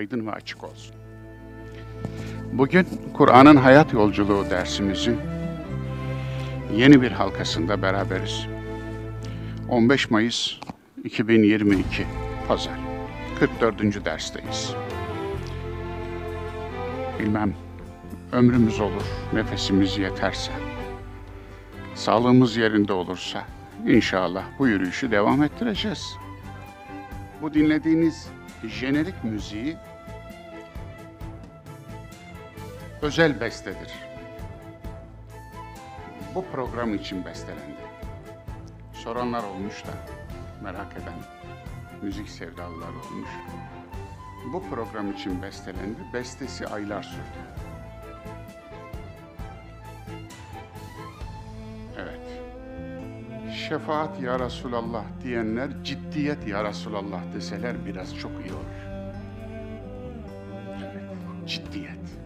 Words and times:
aydın 0.00 0.26
ve 0.26 0.32
açık 0.32 0.64
olsun. 0.64 0.94
Bugün 2.52 2.86
Kur'an'ın 3.14 3.56
hayat 3.56 3.92
yolculuğu 3.92 4.50
dersimizin 4.50 5.18
yeni 6.76 7.02
bir 7.02 7.12
halkasında 7.12 7.82
beraberiz. 7.82 8.46
15 9.68 10.10
Mayıs 10.10 10.52
2022 11.04 12.06
Pazar 12.48 12.78
44. 13.38 14.04
dersteyiz. 14.04 14.74
Bilmem 17.18 17.54
ömrümüz 18.32 18.80
olur, 18.80 19.04
nefesimiz 19.32 19.98
yeterse, 19.98 20.52
sağlığımız 21.94 22.56
yerinde 22.56 22.92
olursa 22.92 23.44
inşallah 23.86 24.44
bu 24.58 24.68
yürüyüşü 24.68 25.10
devam 25.10 25.42
ettireceğiz. 25.42 26.16
Bu 27.42 27.54
dinlediğiniz 27.54 28.30
jenerik 28.68 29.24
müziği 29.24 29.76
özel 33.02 33.40
bestedir. 33.40 33.92
Bu 36.34 36.44
program 36.44 36.94
için 36.94 37.24
bestelendi. 37.24 37.80
Soranlar 38.92 39.44
olmuş 39.44 39.84
da 39.84 39.90
merak 40.62 40.92
eden 40.92 41.18
müzik 42.02 42.28
sevdalılar 42.28 42.88
olmuş. 42.88 43.30
Bu 44.52 44.70
program 44.70 45.12
için 45.12 45.42
bestelendi. 45.42 45.98
Bestesi 46.14 46.66
aylar 46.66 47.02
sürdü. 47.02 47.40
Evet. 51.98 52.42
Şefaat 53.54 54.20
ya 54.20 54.38
Resulallah 54.38 55.04
diyenler 55.22 55.84
ciddiyet 55.84 56.46
ya 56.46 56.64
Resulallah 56.64 57.20
deseler 57.34 57.86
biraz 57.86 58.16
çok 58.18 58.32
iyi 58.32 58.52
olur. 58.52 58.80
Evet, 60.68 61.04
ciddiyet. 61.46 62.19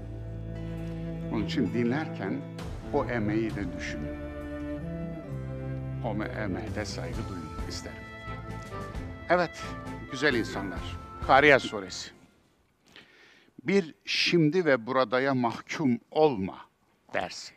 Onun 1.34 1.44
için 1.44 1.74
dinlerken 1.74 2.40
o 2.92 3.04
emeği 3.04 3.54
de 3.54 3.76
düşünün. 3.76 4.18
O 6.04 6.24
emeğe 6.24 6.74
de 6.74 6.84
saygı 6.84 7.28
duyun 7.28 7.68
isterim. 7.68 8.02
Evet, 9.28 9.62
güzel 10.10 10.34
insanlar. 10.34 10.96
Kariyat 11.26 11.62
suresi. 11.62 12.10
Bir 13.62 13.94
şimdi 14.04 14.64
ve 14.64 14.86
buradaya 14.86 15.34
mahkum 15.34 16.00
olma 16.10 16.58
dersi. 17.14 17.54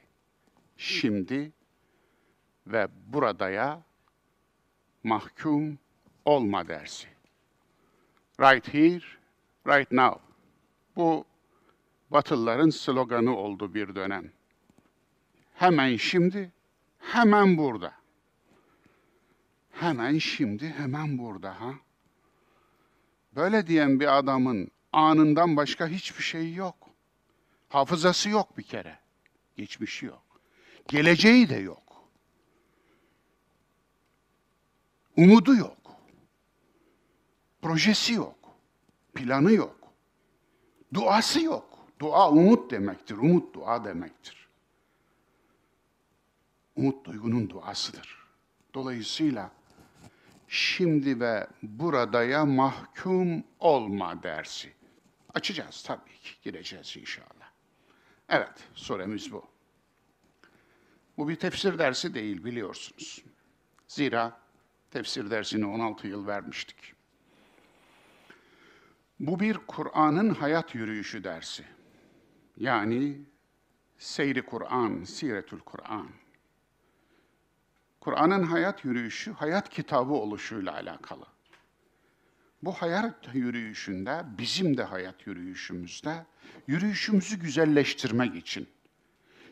Şimdi 0.77 1.51
ve 2.67 2.87
buradaya 3.07 3.81
mahkum 5.03 5.79
olma 6.25 6.67
dersi. 6.67 7.07
Right 8.39 8.73
here, 8.73 9.01
right 9.67 9.91
now. 9.91 10.19
Bu 10.95 11.25
Batılıların 12.11 12.69
sloganı 12.69 13.37
oldu 13.37 13.73
bir 13.73 13.95
dönem. 13.95 14.31
Hemen 15.53 15.97
şimdi, 15.97 16.51
hemen 16.99 17.57
burada. 17.57 17.93
Hemen 19.71 20.17
şimdi, 20.17 20.69
hemen 20.69 21.17
burada 21.17 21.61
ha. 21.61 21.73
Böyle 23.35 23.67
diyen 23.67 23.99
bir 23.99 24.17
adamın 24.17 24.71
anından 24.93 25.57
başka 25.57 25.87
hiçbir 25.87 26.23
şey 26.23 26.53
yok. 26.53 26.75
Hafızası 27.69 28.29
yok 28.29 28.57
bir 28.57 28.63
kere. 28.63 28.99
Geçmişi 29.57 30.05
yok. 30.05 30.23
Geleceği 30.87 31.49
de 31.49 31.55
yok. 31.55 31.83
Umudu 35.17 35.55
yok. 35.55 35.77
Projesi 37.61 38.13
yok. 38.13 38.35
Planı 39.15 39.51
yok. 39.51 39.75
Duası 40.93 41.41
yok. 41.43 41.76
Dua 41.99 42.29
umut 42.29 42.71
demektir. 42.71 43.17
Umut 43.17 43.55
dua 43.55 43.83
demektir. 43.83 44.47
Umut 46.75 47.05
duygunun 47.05 47.49
duasıdır. 47.49 48.17
Dolayısıyla 48.73 49.51
şimdi 50.47 51.19
ve 51.19 51.47
buradaya 51.63 52.45
mahkum 52.45 53.43
olma 53.59 54.23
dersi. 54.23 54.73
Açacağız 55.33 55.83
tabii 55.83 56.19
ki, 56.23 56.31
gireceğiz 56.43 56.97
inşallah. 56.97 57.51
Evet, 58.29 58.67
suremiz 58.73 59.31
bu. 59.31 59.45
Bu 61.17 61.29
bir 61.29 61.35
tefsir 61.35 61.79
dersi 61.79 62.13
değil 62.13 62.43
biliyorsunuz. 62.43 63.23
Zira 63.87 64.39
tefsir 64.91 65.31
dersini 65.31 65.65
16 65.65 66.07
yıl 66.07 66.27
vermiştik. 66.27 66.93
Bu 69.19 69.39
bir 69.39 69.57
Kur'an'ın 69.57 70.29
hayat 70.29 70.75
yürüyüşü 70.75 71.23
dersi. 71.23 71.76
Yani 72.57 73.21
seyri 73.97 74.41
Kur'an, 74.41 75.03
siretül 75.03 75.59
Kur'an. 75.59 76.07
Kur'an'ın 78.01 78.43
hayat 78.43 78.85
yürüyüşü, 78.85 79.31
hayat 79.31 79.69
kitabı 79.69 80.13
oluşuyla 80.13 80.73
alakalı. 80.73 81.25
Bu 82.63 82.73
hayat 82.73 83.35
yürüyüşünde, 83.35 84.25
bizim 84.37 84.77
de 84.77 84.83
hayat 84.83 85.27
yürüyüşümüzde, 85.27 86.25
yürüyüşümüzü 86.67 87.39
güzelleştirmek 87.39 88.35
için, 88.35 88.67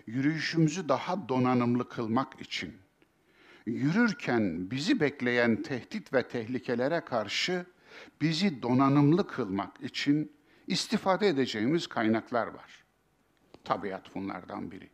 yürüyüşümüzü 0.08 0.90
daha 0.90 1.30
donanımlı 1.30 1.90
kılmak 1.90 2.42
için, 2.42 2.74
yürürken 3.66 4.72
bizi 4.72 5.00
bekleyen 5.00 5.62
tehdit 5.62 6.14
ve 6.14 6.28
tehlikelere 6.28 7.02
karşı 7.02 7.66
bizi 8.22 8.62
donanımlı 8.62 9.28
kılmak 9.28 9.82
için 9.82 10.32
istifade 10.68 11.28
edeceğimiz 11.28 11.88
kaynaklar 11.88 12.48
var. 12.48 12.85
Tabiat 13.66 14.16
bunlardan 14.16 14.72
biri. 14.72 14.90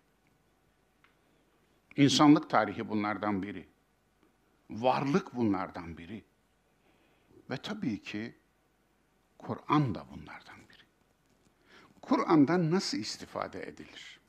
İnsanlık 1.95 2.49
tarihi 2.49 2.89
bunlardan 2.89 3.43
biri. 3.43 3.67
Varlık 4.69 5.35
bunlardan 5.35 5.97
biri. 5.97 6.23
Ve 7.49 7.57
tabii 7.57 8.01
ki 8.01 8.35
Kur'an 9.37 9.95
da 9.95 10.05
bunlardan 10.11 10.59
biri. 10.69 10.83
Kur'an'dan 12.01 12.71
nasıl 12.71 12.97
istifade 12.97 13.67
edilir? 13.67 14.19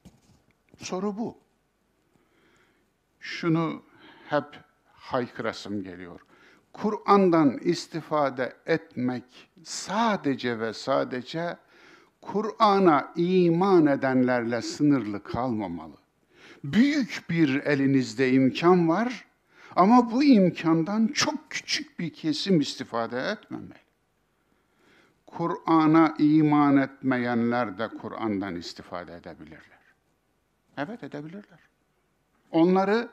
Soru 0.78 1.18
bu. 1.18 1.38
Şunu 3.20 3.82
hep 4.28 4.60
haykırasım 4.92 5.82
geliyor. 5.82 6.20
Kur'an'dan 6.72 7.58
istifade 7.58 8.56
etmek 8.66 9.50
sadece 9.64 10.60
ve 10.60 10.72
sadece 10.72 11.56
Kur'an'a 12.22 13.12
iman 13.16 13.86
edenlerle 13.86 14.62
sınırlı 14.62 15.22
kalmamalı. 15.22 15.96
Büyük 16.64 17.24
bir 17.30 17.54
elinizde 17.54 18.32
imkan 18.32 18.88
var 18.88 19.24
ama 19.76 20.10
bu 20.12 20.24
imkandan 20.24 21.06
çok 21.06 21.50
küçük 21.50 21.98
bir 21.98 22.12
kesim 22.12 22.60
istifade 22.60 23.20
etmemeli. 23.20 23.82
Kur'an'a 25.26 26.14
iman 26.18 26.76
etmeyenler 26.76 27.78
de 27.78 27.88
Kur'an'dan 27.88 28.56
istifade 28.56 29.14
edebilirler. 29.14 29.82
Evet 30.76 31.04
edebilirler. 31.04 31.58
Onları 32.50 33.08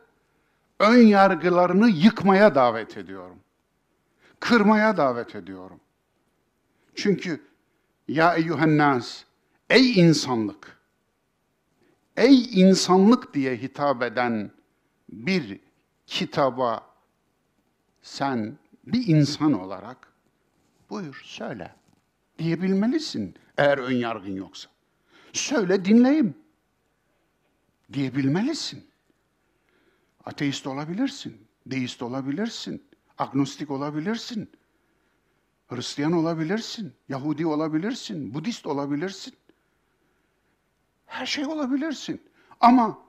ön 0.80 0.98
yargılarını 0.98 1.90
yıkmaya 1.90 2.56
davet 2.56 2.98
ediyorum. 2.98 3.40
Kırmaya 4.39 4.98
davet 4.98 5.36
ediyorum. 5.36 5.80
Çünkü 6.95 7.49
ya 8.09 8.35
eyyühennas, 8.35 9.23
ey 9.69 10.00
insanlık, 10.00 10.77
ey 12.17 12.61
insanlık 12.61 13.33
diye 13.33 13.57
hitap 13.57 14.03
eden 14.03 14.51
bir 15.09 15.59
kitaba 16.07 16.89
sen 18.01 18.57
bir 18.85 19.07
insan 19.07 19.53
olarak 19.53 20.13
buyur 20.89 21.21
söyle 21.25 21.75
diyebilmelisin 22.39 23.35
eğer 23.57 23.77
ön 23.77 23.95
yargın 23.95 24.35
yoksa. 24.35 24.69
Söyle 25.33 25.85
dinleyeyim 25.85 26.35
diyebilmelisin. 27.94 28.89
Ateist 30.25 30.67
olabilirsin, 30.67 31.47
deist 31.65 32.01
olabilirsin, 32.01 32.83
agnostik 33.17 33.71
olabilirsin, 33.71 34.51
Hristiyan 35.69 36.12
olabilirsin, 36.12 36.94
Yahudi 37.10 37.45
olabilirsin, 37.45 38.33
Budist 38.33 38.66
olabilirsin. 38.68 39.33
Her 41.06 41.25
şey 41.25 41.45
olabilirsin. 41.45 42.21
Ama 42.60 43.00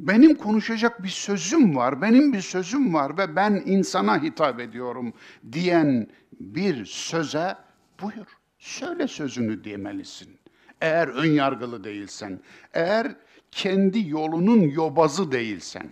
benim 0.00 0.34
konuşacak 0.34 1.02
bir 1.02 1.08
sözüm 1.08 1.76
var, 1.76 2.02
benim 2.02 2.32
bir 2.32 2.40
sözüm 2.40 2.94
var 2.94 3.18
ve 3.18 3.36
ben 3.36 3.62
insana 3.66 4.22
hitap 4.22 4.60
ediyorum 4.60 5.12
diyen 5.52 6.08
bir 6.40 6.84
söze 6.84 7.56
buyur, 8.02 8.26
söyle 8.58 9.08
sözünü 9.08 9.64
demelisin. 9.64 10.38
Eğer 10.80 11.08
ön 11.08 11.32
yargılı 11.32 11.84
değilsen, 11.84 12.40
eğer 12.74 13.16
kendi 13.50 14.08
yolunun 14.08 14.60
yobazı 14.60 15.32
değilsen. 15.32 15.88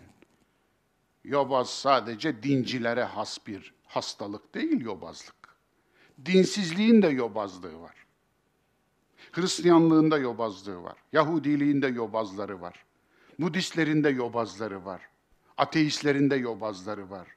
Yobaz 1.24 1.70
sadece 1.70 2.42
dincilere 2.42 3.04
has 3.04 3.46
bir 3.46 3.74
hastalık 3.86 4.54
değil 4.54 4.80
yobazlık. 4.80 5.35
Dinsizliğin 6.24 7.02
de 7.02 7.08
yobazlığı 7.08 7.80
var. 7.80 8.06
Hristiyanlığında 9.32 10.18
yobazlığı 10.18 10.82
var. 10.82 10.96
Yahudiliğinde 11.12 11.86
yobazları 11.86 12.60
var. 12.60 12.84
Budistlerin 13.38 14.04
de 14.04 14.08
yobazları 14.08 14.84
var. 14.84 15.08
Ateistlerin 15.56 16.30
de 16.30 16.36
yobazları 16.36 17.10
var. 17.10 17.28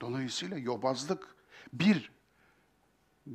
Dolayısıyla 0.00 0.58
yobazlık 0.58 1.36
bir 1.72 2.10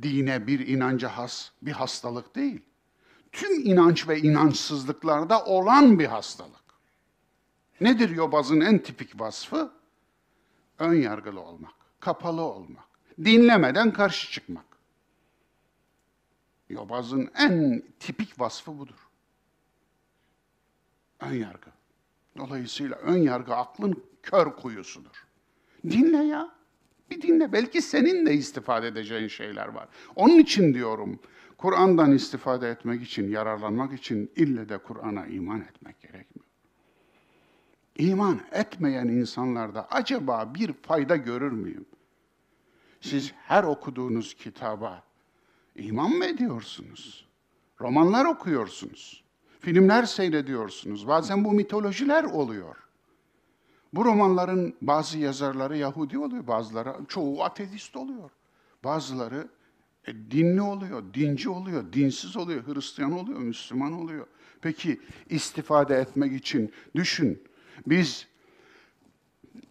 dine, 0.01 0.47
bir 0.47 0.67
inanca 0.67 1.09
has 1.09 1.51
bir 1.61 1.71
hastalık 1.71 2.35
değil. 2.35 2.61
Tüm 3.31 3.65
inanç 3.65 4.07
ve 4.07 4.19
inançsızlıklarda 4.19 5.45
olan 5.45 5.99
bir 5.99 6.05
hastalık. 6.05 6.63
Nedir 7.81 8.09
yobazın 8.09 8.61
en 8.61 8.79
tipik 8.79 9.19
vasfı? 9.19 9.71
Ön 10.79 10.93
yargılı 10.93 11.41
olmak, 11.41 11.73
kapalı 11.99 12.41
olmak, 12.41 12.87
dinlemeden 13.17 13.93
karşı 13.93 14.31
çıkmak. 14.31 14.65
Yobazın 16.69 17.29
en 17.37 17.83
tipik 17.99 18.39
vasfı 18.39 18.77
budur. 18.77 19.07
Ön 21.19 21.33
yargı. 21.33 21.69
Dolayısıyla 22.37 22.95
ön 22.95 23.17
yargı 23.17 23.55
aklın 23.55 24.03
kör 24.23 24.55
kuyusudur. 24.55 25.27
Dinle 25.83 26.23
ya. 26.23 26.49
Bir 27.09 27.21
dinle. 27.21 27.53
Belki 27.53 27.81
senin 27.81 28.25
de 28.25 28.33
istifade 28.33 28.87
edeceğin 28.87 29.27
şeyler 29.27 29.67
var. 29.67 29.87
Onun 30.15 30.39
için 30.39 30.73
diyorum, 30.73 31.19
Kur'an'dan 31.57 32.11
istifade 32.11 32.69
etmek 32.69 33.03
için, 33.03 33.29
yararlanmak 33.29 33.93
için 33.93 34.31
ille 34.35 34.69
de 34.69 34.77
Kur'an'a 34.77 35.25
iman 35.25 35.61
etmek 35.61 36.01
gerekmiyor. 36.01 36.47
İman 37.97 38.41
etmeyen 38.51 39.07
insanlarda 39.07 39.87
acaba 39.91 40.53
bir 40.55 40.73
fayda 40.73 41.15
görür 41.15 41.51
müyüm? 41.51 41.85
Siz 43.03 43.33
her 43.47 43.63
okuduğunuz 43.63 44.33
kitaba 44.33 45.03
iman 45.75 46.11
mı 46.11 46.25
ediyorsunuz? 46.25 47.25
Romanlar 47.81 48.25
okuyorsunuz. 48.25 49.23
Filmler 49.59 50.03
seyrediyorsunuz. 50.03 51.07
Bazen 51.07 51.45
bu 51.45 51.51
mitolojiler 51.51 52.23
oluyor. 52.23 52.75
Bu 53.93 54.05
romanların 54.05 54.75
bazı 54.81 55.19
yazarları 55.19 55.77
Yahudi 55.77 56.17
oluyor, 56.17 56.47
bazıları 56.47 56.95
çoğu 57.07 57.43
ateist 57.43 57.95
oluyor. 57.95 58.29
Bazıları 58.83 59.47
e, 60.07 60.15
dinli 60.15 60.61
oluyor, 60.61 61.03
dinci 61.13 61.49
oluyor, 61.49 61.93
dinsiz 61.93 62.37
oluyor, 62.37 62.67
Hristiyan 62.67 63.11
oluyor, 63.11 63.39
Müslüman 63.39 63.93
oluyor. 63.93 64.27
Peki 64.61 65.01
istifade 65.29 65.95
etmek 65.95 66.33
için 66.33 66.73
düşün. 66.95 67.43
Biz 67.87 68.27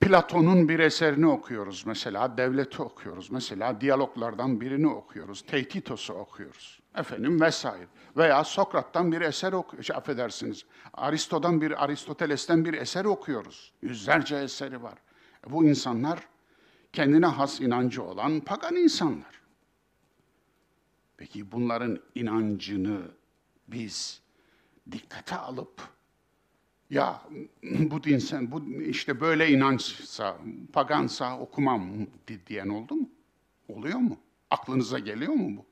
Platon'un 0.00 0.68
bir 0.68 0.78
eserini 0.78 1.26
okuyoruz 1.26 1.86
mesela, 1.86 2.36
devleti 2.36 2.82
okuyoruz. 2.82 3.30
Mesela 3.30 3.80
diyaloglardan 3.80 4.60
birini 4.60 4.88
okuyoruz, 4.88 5.42
Tehtitos'u 5.42 6.14
okuyoruz. 6.14 6.80
Efendim 6.96 7.40
vesaire. 7.40 7.86
Veya 8.16 8.44
Sokrat'tan 8.44 9.12
bir 9.12 9.20
eser 9.20 9.52
okuyoruz, 9.52 9.86
şey, 9.86 9.96
affedersiniz. 9.96 10.64
Aristo'dan 10.94 11.60
bir, 11.60 11.84
Aristoteles'ten 11.84 12.64
bir 12.64 12.74
eser 12.74 13.04
okuyoruz. 13.04 13.72
Yüzlerce 13.82 14.36
eseri 14.36 14.82
var. 14.82 14.98
E, 15.46 15.52
bu 15.52 15.64
insanlar 15.64 16.28
kendine 16.92 17.26
has 17.26 17.60
inancı 17.60 18.02
olan 18.02 18.40
pagan 18.40 18.76
insanlar. 18.76 19.42
Peki 21.16 21.52
bunların 21.52 21.98
inancını 22.14 23.00
biz 23.68 24.22
dikkate 24.92 25.36
alıp 25.36 25.82
ya 26.92 27.22
bu 27.62 28.04
dinsen, 28.04 28.52
bu 28.52 28.82
işte 28.82 29.20
böyle 29.20 29.48
inançsa, 29.50 30.38
pagansa 30.72 31.38
okumam 31.38 32.06
diyen 32.46 32.68
oldu 32.68 32.94
mu? 32.94 33.10
Oluyor 33.68 33.98
mu? 33.98 34.18
Aklınıza 34.50 34.98
geliyor 34.98 35.32
mu 35.32 35.56
bu? 35.56 35.66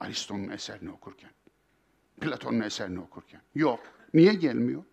Aristo'nun 0.00 0.48
eserini 0.48 0.90
okurken, 0.90 1.30
Platon'un 2.20 2.60
eserini 2.60 3.00
okurken. 3.00 3.40
Yok. 3.54 3.80
Niye 4.14 4.34
gelmiyor? 4.34 4.84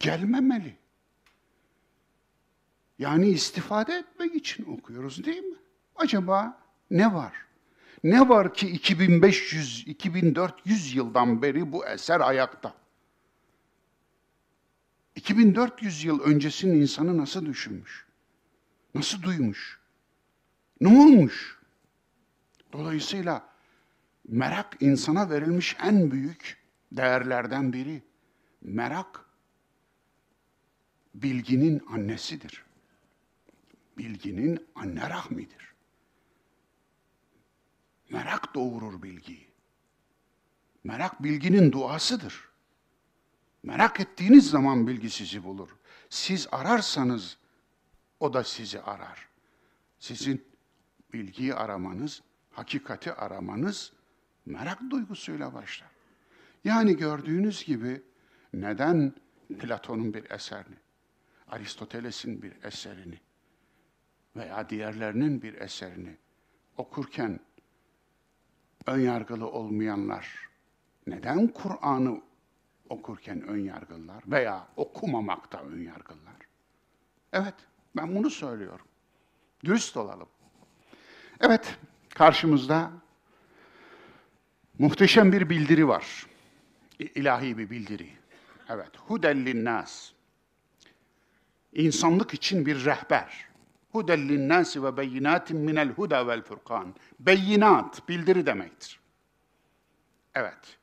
Gelmemeli. 0.00 0.76
Yani 2.98 3.28
istifade 3.28 3.94
etmek 3.94 4.34
için 4.34 4.78
okuyoruz 4.78 5.24
değil 5.24 5.42
mi? 5.42 5.56
Acaba 5.96 6.58
ne 6.90 7.14
var? 7.14 7.32
Ne 8.04 8.28
var 8.28 8.54
ki 8.54 8.68
2500, 8.68 9.84
2400 9.86 10.94
yıldan 10.94 11.42
beri 11.42 11.72
bu 11.72 11.86
eser 11.86 12.20
ayakta? 12.20 12.85
2400 15.16 16.04
yıl 16.04 16.20
öncesinin 16.20 16.80
insanı 16.80 17.18
nasıl 17.18 17.46
düşünmüş? 17.46 18.06
Nasıl 18.94 19.22
duymuş? 19.22 19.80
Ne 20.80 20.88
olmuş? 20.88 21.58
Dolayısıyla 22.72 23.48
merak 24.28 24.76
insana 24.80 25.30
verilmiş 25.30 25.76
en 25.82 26.10
büyük 26.10 26.58
değerlerden 26.92 27.72
biri. 27.72 28.02
Merak 28.62 29.24
bilginin 31.14 31.82
annesidir. 31.90 32.64
Bilginin 33.98 34.66
anne 34.74 35.10
rahmidir. 35.10 35.74
Merak 38.10 38.54
doğurur 38.54 39.02
bilgiyi. 39.02 39.46
Merak 40.84 41.22
bilginin 41.22 41.72
duasıdır. 41.72 42.45
Merak 43.66 44.00
ettiğiniz 44.00 44.50
zaman 44.50 44.86
bilgi 44.86 45.10
sizi 45.10 45.44
bulur. 45.44 45.68
Siz 46.10 46.48
ararsanız 46.52 47.38
o 48.20 48.32
da 48.32 48.44
sizi 48.44 48.80
arar. 48.80 49.28
Sizin 49.98 50.44
bilgiyi 51.12 51.54
aramanız, 51.54 52.22
hakikati 52.50 53.12
aramanız 53.12 53.92
merak 54.46 54.90
duygusuyla 54.90 55.54
başlar. 55.54 55.88
Yani 56.64 56.96
gördüğünüz 56.96 57.64
gibi 57.64 58.02
neden 58.52 59.14
Platon'un 59.58 60.14
bir 60.14 60.30
eserini, 60.30 60.76
Aristoteles'in 61.48 62.42
bir 62.42 62.64
eserini 62.64 63.20
veya 64.36 64.68
diğerlerinin 64.68 65.42
bir 65.42 65.54
eserini 65.54 66.16
okurken 66.76 67.40
ön 68.86 69.00
yargılı 69.00 69.50
olmayanlar 69.50 70.48
neden 71.06 71.48
Kur'an'ı 71.48 72.25
okurken 72.88 73.42
ön 73.42 73.58
yargılar 73.58 74.22
veya 74.26 74.68
okumamakta 74.76 75.62
ön 75.62 75.82
yargılar. 75.82 76.36
Evet, 77.32 77.54
ben 77.96 78.16
bunu 78.16 78.30
söylüyorum. 78.30 78.86
Dürüst 79.64 79.96
olalım. 79.96 80.28
Evet, 81.40 81.78
karşımızda 82.08 82.90
muhteşem 84.78 85.32
bir 85.32 85.50
bildiri 85.50 85.88
var. 85.88 86.26
İlahi 86.98 87.58
bir 87.58 87.70
bildiri. 87.70 88.08
Evet, 88.68 88.90
hudellin 88.96 89.64
nas. 89.64 90.12
İnsanlık 91.72 92.34
için 92.34 92.66
bir 92.66 92.84
rehber. 92.84 93.46
Hudellin 93.92 94.48
nas 94.48 94.76
ve 94.76 94.96
beyinatin 94.96 95.56
minel 95.56 95.88
huda 95.88 96.26
vel 96.26 96.42
furkan. 96.42 96.94
Beyinat, 97.20 98.08
bildiri 98.08 98.46
demektir. 98.46 99.00
Evet, 100.34 100.78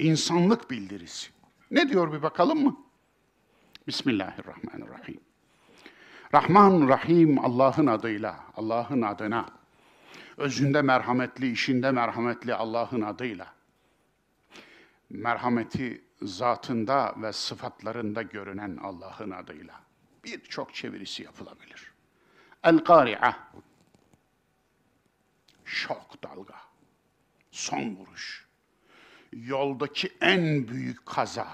insanlık 0.00 0.70
bildirisi. 0.70 1.30
Ne 1.70 1.88
diyor 1.88 2.12
bir 2.12 2.22
bakalım 2.22 2.64
mı? 2.64 2.76
Bismillahirrahmanirrahim. 3.86 5.20
Rahman 6.34 6.88
Rahim 6.88 7.44
Allah'ın 7.44 7.86
adıyla, 7.86 8.44
Allah'ın 8.56 9.02
adına, 9.02 9.46
özünde 10.36 10.82
merhametli, 10.82 11.52
işinde 11.52 11.90
merhametli 11.90 12.54
Allah'ın 12.54 13.00
adıyla, 13.00 13.54
merhameti 15.10 16.04
zatında 16.22 17.14
ve 17.16 17.32
sıfatlarında 17.32 18.22
görünen 18.22 18.76
Allah'ın 18.76 19.30
adıyla 19.30 19.80
birçok 20.24 20.74
çevirisi 20.74 21.22
yapılabilir. 21.22 21.92
El-Kari'ah, 22.64 23.38
şok 25.64 26.22
dalga, 26.22 26.56
son 27.50 27.96
vuruş, 27.96 28.49
yoldaki 29.32 30.12
en 30.20 30.68
büyük 30.68 31.06
kaza 31.06 31.48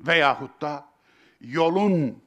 veyahut 0.00 0.62
da 0.62 0.88
yolun 1.40 2.22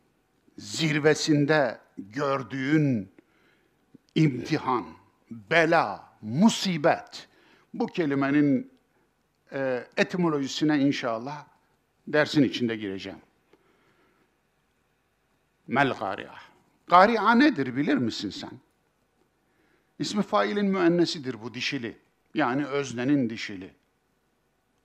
zirvesinde 0.58 1.80
gördüğün 1.98 3.12
imtihan, 4.16 4.86
bela, 5.32 6.14
musibet 6.22 7.28
bu 7.74 7.88
kelimenin 7.88 8.72
e, 9.52 9.88
etimolojisine 9.98 10.80
inşallah 10.80 11.46
dersin 12.08 12.44
içinde 12.44 12.76
gireceğim. 12.76 13.20
Mel 15.68 15.94
gari'a. 16.00 16.36
Gari'a 16.88 17.36
nedir 17.36 17.76
bilir 17.76 17.98
misin 17.98 18.30
sen? 18.30 18.52
İsmi 20.00 20.24
failin 20.24 20.66
müennesidir 20.66 21.42
bu 21.42 21.54
dişili. 21.54 21.98
Yani 22.34 22.66
öznenin 22.66 23.30
dişili. 23.30 23.74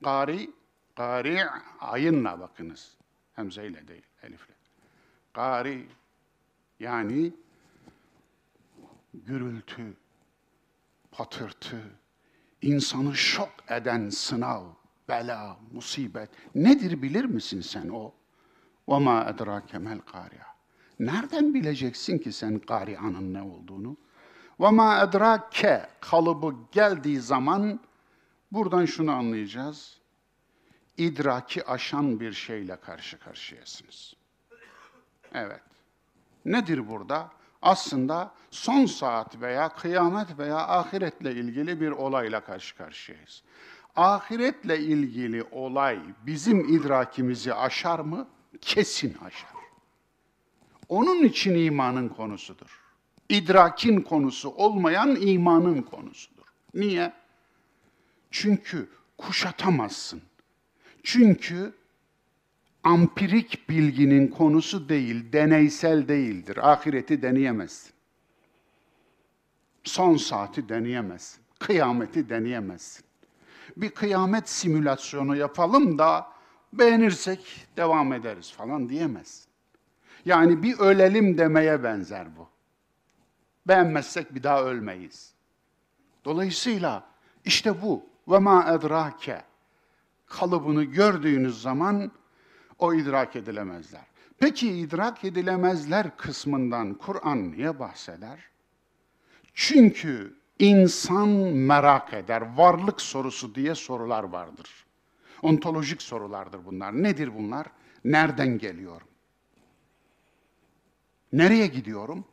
Gari, 0.01 0.49
gari 0.95 1.39
ayınla 1.79 2.39
bakınız. 2.39 2.97
Hemzeyle 3.33 3.87
değil, 3.87 4.05
elifle. 4.23 4.53
Gari 5.33 5.87
yani 6.79 7.33
gürültü, 9.13 9.93
patırtı, 11.11 11.81
insanı 12.61 13.15
şok 13.15 13.51
eden 13.69 14.09
sınav, 14.09 14.63
bela, 15.09 15.57
musibet 15.71 16.29
nedir 16.55 17.01
bilir 17.01 17.25
misin 17.25 17.61
sen 17.61 17.89
o? 17.89 18.13
وَمَا 18.87 19.31
اَدْرَاكَ 19.31 19.71
مَا 19.71 19.99
الْقَارِعَ 19.99 20.45
Nereden 20.99 21.53
bileceksin 21.53 22.17
ki 22.17 22.31
sen 22.31 22.59
kari'anın 22.59 23.33
ne 23.33 23.41
olduğunu? 23.41 23.97
وَمَا 24.59 25.09
اَدْرَاكَ 25.09 25.87
kalıbı 26.01 26.55
geldiği 26.71 27.19
zaman 27.19 27.79
buradan 28.52 28.84
şunu 28.84 29.12
anlayacağız. 29.12 29.98
İdraki 30.96 31.66
aşan 31.66 32.20
bir 32.20 32.32
şeyle 32.32 32.76
karşı 32.76 33.18
karşıyasınız. 33.18 34.14
Evet. 35.34 35.60
Nedir 36.44 36.88
burada? 36.88 37.30
Aslında 37.62 38.34
son 38.50 38.86
saat 38.86 39.40
veya 39.40 39.68
kıyamet 39.68 40.38
veya 40.38 40.68
ahiretle 40.68 41.32
ilgili 41.32 41.80
bir 41.80 41.90
olayla 41.90 42.40
karşı 42.44 42.76
karşıyayız. 42.76 43.42
Ahiretle 43.96 44.78
ilgili 44.78 45.42
olay 45.42 46.00
bizim 46.26 46.74
idrakimizi 46.74 47.54
aşar 47.54 47.98
mı? 47.98 48.28
Kesin 48.60 49.16
aşar. 49.24 49.50
Onun 50.88 51.24
için 51.24 51.54
imanın 51.54 52.08
konusudur. 52.08 52.80
İdrakin 53.28 54.00
konusu 54.00 54.50
olmayan 54.50 55.16
imanın 55.20 55.82
konusudur. 55.82 56.46
Niye? 56.74 57.21
Çünkü 58.32 58.88
kuşatamazsın. 59.18 60.22
Çünkü 61.02 61.72
ampirik 62.82 63.68
bilginin 63.68 64.28
konusu 64.28 64.88
değil, 64.88 65.32
deneysel 65.32 66.08
değildir. 66.08 66.70
Ahireti 66.72 67.22
deneyemezsin. 67.22 67.92
Son 69.84 70.16
saati 70.16 70.68
deneyemezsin. 70.68 71.42
Kıyameti 71.58 72.28
deneyemezsin. 72.28 73.04
Bir 73.76 73.90
kıyamet 73.90 74.48
simülasyonu 74.48 75.36
yapalım 75.36 75.98
da 75.98 76.32
beğenirsek 76.72 77.66
devam 77.76 78.12
ederiz 78.12 78.52
falan 78.52 78.88
diyemezsin. 78.88 79.52
Yani 80.24 80.62
bir 80.62 80.78
ölelim 80.78 81.38
demeye 81.38 81.84
benzer 81.84 82.36
bu. 82.36 82.48
Beğenmezsek 83.68 84.34
bir 84.34 84.42
daha 84.42 84.64
ölmeyiz. 84.64 85.34
Dolayısıyla 86.24 87.06
işte 87.44 87.82
bu 87.82 88.11
ve 88.32 88.38
ma 88.38 88.74
edrake 88.74 89.42
kalıbını 90.26 90.84
gördüğünüz 90.84 91.62
zaman 91.62 92.12
o 92.78 92.94
idrak 92.94 93.36
edilemezler. 93.36 94.04
Peki 94.38 94.72
idrak 94.72 95.24
edilemezler 95.24 96.16
kısmından 96.16 96.94
Kur'an 96.94 97.52
niye 97.52 97.78
bahseder? 97.78 98.38
Çünkü 99.54 100.36
insan 100.58 101.28
merak 101.28 102.14
eder. 102.14 102.56
Varlık 102.56 103.00
sorusu 103.00 103.54
diye 103.54 103.74
sorular 103.74 104.24
vardır. 104.24 104.84
Ontolojik 105.42 106.02
sorulardır 106.02 106.64
bunlar. 106.64 107.02
Nedir 107.02 107.34
bunlar? 107.34 107.66
Nereden 108.04 108.58
geliyorum? 108.58 109.08
Nereye 111.32 111.66
gidiyorum? 111.66 112.24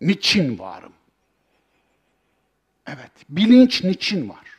Niçin 0.00 0.58
varım? 0.58 0.92
Evet, 2.86 3.12
bilinç 3.28 3.84
niçin 3.84 4.28
var? 4.28 4.55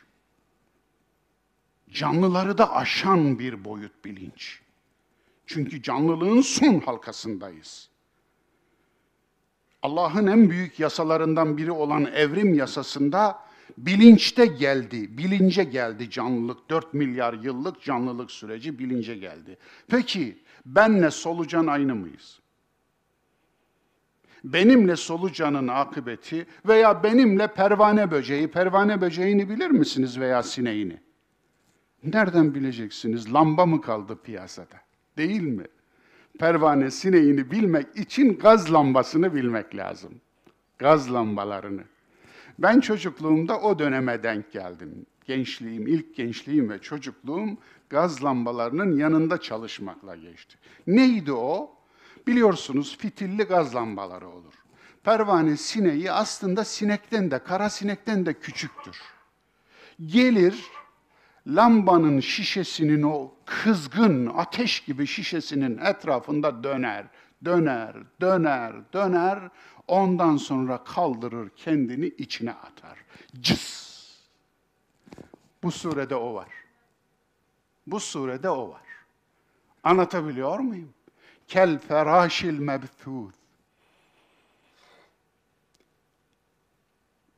Canlıları 1.98 2.58
da 2.58 2.74
aşan 2.74 3.38
bir 3.38 3.64
boyut 3.64 4.04
bilinç. 4.04 4.60
Çünkü 5.46 5.82
canlılığın 5.82 6.40
son 6.40 6.80
halkasındayız. 6.80 7.88
Allah'ın 9.82 10.26
en 10.26 10.50
büyük 10.50 10.80
yasalarından 10.80 11.56
biri 11.56 11.72
olan 11.72 12.04
evrim 12.04 12.54
yasasında 12.54 13.38
bilinçte 13.78 14.46
geldi, 14.46 15.18
bilince 15.18 15.64
geldi 15.64 16.10
canlılık. 16.10 16.70
4 16.70 16.94
milyar 16.94 17.34
yıllık 17.34 17.82
canlılık 17.82 18.30
süreci 18.30 18.78
bilince 18.78 19.16
geldi. 19.16 19.58
Peki 19.88 20.38
benle 20.66 21.10
solucan 21.10 21.66
aynı 21.66 21.94
mıyız? 21.94 22.40
Benimle 24.44 24.96
solucanın 24.96 25.68
akıbeti 25.68 26.46
veya 26.68 27.02
benimle 27.02 27.46
pervane 27.54 28.10
böceği, 28.10 28.48
pervane 28.48 29.00
böceğini 29.00 29.48
bilir 29.48 29.70
misiniz 29.70 30.20
veya 30.20 30.42
sineğini? 30.42 31.07
Nereden 32.04 32.54
bileceksiniz? 32.54 33.34
Lamba 33.34 33.66
mı 33.66 33.80
kaldı 33.80 34.18
piyasada? 34.22 34.80
Değil 35.16 35.42
mi? 35.42 35.64
Pervane 36.38 36.90
sineğini 36.90 37.50
bilmek 37.50 37.96
için 37.96 38.38
gaz 38.38 38.72
lambasını 38.72 39.34
bilmek 39.34 39.76
lazım. 39.76 40.20
Gaz 40.78 41.12
lambalarını. 41.12 41.82
Ben 42.58 42.80
çocukluğumda 42.80 43.60
o 43.60 43.78
döneme 43.78 44.22
denk 44.22 44.52
geldim. 44.52 45.06
Gençliğim, 45.24 45.86
ilk 45.86 46.16
gençliğim 46.16 46.70
ve 46.70 46.78
çocukluğum 46.78 47.58
gaz 47.90 48.24
lambalarının 48.24 48.96
yanında 48.96 49.40
çalışmakla 49.40 50.16
geçti. 50.16 50.58
Neydi 50.86 51.32
o? 51.32 51.74
Biliyorsunuz 52.26 52.98
fitilli 52.98 53.42
gaz 53.42 53.74
lambaları 53.74 54.28
olur. 54.28 54.54
Pervane 55.04 55.56
sineği 55.56 56.12
aslında 56.12 56.64
sinekten 56.64 57.30
de, 57.30 57.38
kara 57.38 57.70
sinekten 57.70 58.26
de 58.26 58.34
küçüktür. 58.34 59.00
Gelir, 60.06 60.64
lambanın 61.48 62.20
şişesinin 62.20 63.02
o 63.02 63.34
kızgın 63.44 64.26
ateş 64.26 64.80
gibi 64.80 65.06
şişesinin 65.06 65.78
etrafında 65.78 66.64
döner, 66.64 67.06
döner, 67.44 67.96
döner, 68.20 68.92
döner. 68.92 69.48
Ondan 69.86 70.36
sonra 70.36 70.84
kaldırır 70.84 71.50
kendini 71.56 72.06
içine 72.06 72.52
atar. 72.52 72.98
Cız. 73.40 73.88
Bu 75.62 75.70
surede 75.70 76.14
o 76.14 76.34
var. 76.34 76.48
Bu 77.86 78.00
surede 78.00 78.50
o 78.50 78.68
var. 78.68 78.82
Anlatabiliyor 79.84 80.58
muyum? 80.58 80.94
Kel 81.48 81.78
feraşil 81.78 82.58
mebthûth. 82.58 83.32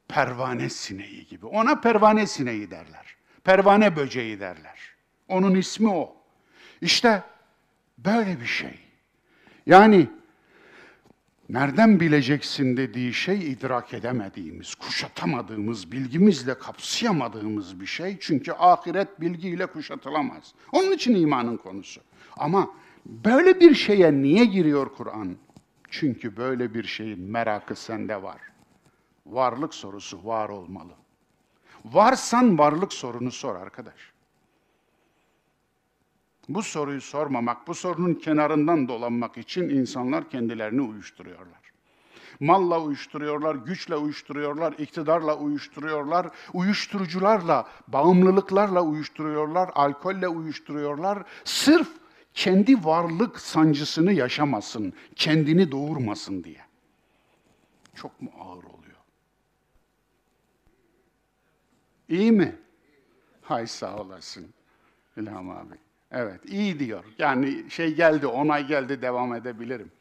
Pervane 0.09 0.71
sineği 0.71 1.27
gibi. 1.27 1.47
Ona 1.47 1.81
pervane 1.81 2.27
sineği 2.27 2.71
derler. 2.71 3.20
Pervane 3.45 3.97
böceği 3.97 4.41
derler. 4.41 4.79
Onun 5.29 5.55
ismi 5.55 5.89
o. 5.89 6.17
İşte 6.81 7.23
böyle 7.99 8.41
bir 8.41 8.47
şey. 8.47 8.79
Yani 9.67 10.09
nereden 11.49 12.01
bileceksin 12.01 12.77
dediği 12.77 13.15
şey 13.15 13.53
idrak 13.53 13.95
edemediğimiz, 13.95 14.75
kuşatamadığımız, 14.75 15.93
bilgimizle 15.93 16.59
kapsayamadığımız 16.59 17.81
bir 17.81 17.87
şey. 17.87 18.17
Çünkü 18.21 18.53
ahiret 18.53 19.21
bilgiyle 19.21 19.67
kuşatılamaz. 19.67 20.55
Onun 20.73 20.93
için 20.93 21.15
imanın 21.15 21.57
konusu. 21.57 22.01
Ama 22.37 22.71
böyle 23.07 23.61
bir 23.61 23.75
şeye 23.75 24.13
niye 24.13 24.45
giriyor 24.45 24.95
Kur'an? 24.97 25.37
Çünkü 25.91 26.37
böyle 26.37 26.75
bir 26.75 26.85
şeyin 26.85 27.21
merakı 27.21 27.75
sende 27.75 28.23
var. 28.23 28.41
Varlık 29.27 29.75
sorusu 29.75 30.25
var 30.25 30.49
olmalı. 30.49 30.93
Varsan 31.85 32.59
varlık 32.59 32.93
sorunu 32.93 33.31
sor 33.31 33.57
arkadaş. 33.57 34.13
Bu 36.49 36.63
soruyu 36.63 37.01
sormamak, 37.01 37.67
bu 37.69 37.75
sorunun 37.75 38.15
kenarından 38.15 38.89
dolanmak 38.89 39.39
için 39.39 39.69
insanlar 39.69 40.31
kendilerini 40.31 40.81
uyuşturuyorlar. 40.81 41.61
Malla 42.41 42.81
uyuşturuyorlar, 42.81 43.55
güçle 43.55 43.97
uyuşturuyorlar, 43.97 44.73
iktidarla 44.73 45.37
uyuşturuyorlar, 45.37 46.27
uyuşturucularla, 46.53 47.69
bağımlılıklarla 47.89 48.83
uyuşturuyorlar, 48.83 49.71
alkolle 49.75 50.29
uyuşturuyorlar. 50.29 51.23
Sırf 51.45 51.89
kendi 52.35 52.85
varlık 52.85 53.41
sancısını 53.41 54.13
yaşamasın, 54.13 54.93
kendini 55.17 55.73
doğurmasın 55.73 56.45
diye. 56.45 56.61
Çok 57.95 58.23
mu 58.23 58.31
ağır 58.41 58.65
oluyor? 58.65 58.80
İyi 62.11 62.33
mi? 62.33 62.59
Hay 63.43 63.67
sağ 63.67 63.97
olasın 63.97 64.55
İlham 65.17 65.51
abi. 65.51 65.75
Evet, 66.11 66.41
iyi 66.47 66.79
diyor. 66.81 67.05
Yani 67.19 67.71
şey 67.71 67.95
geldi, 67.95 68.27
onay 68.27 68.67
geldi, 68.67 69.03
devam 69.03 69.35
edebilirim. 69.35 69.93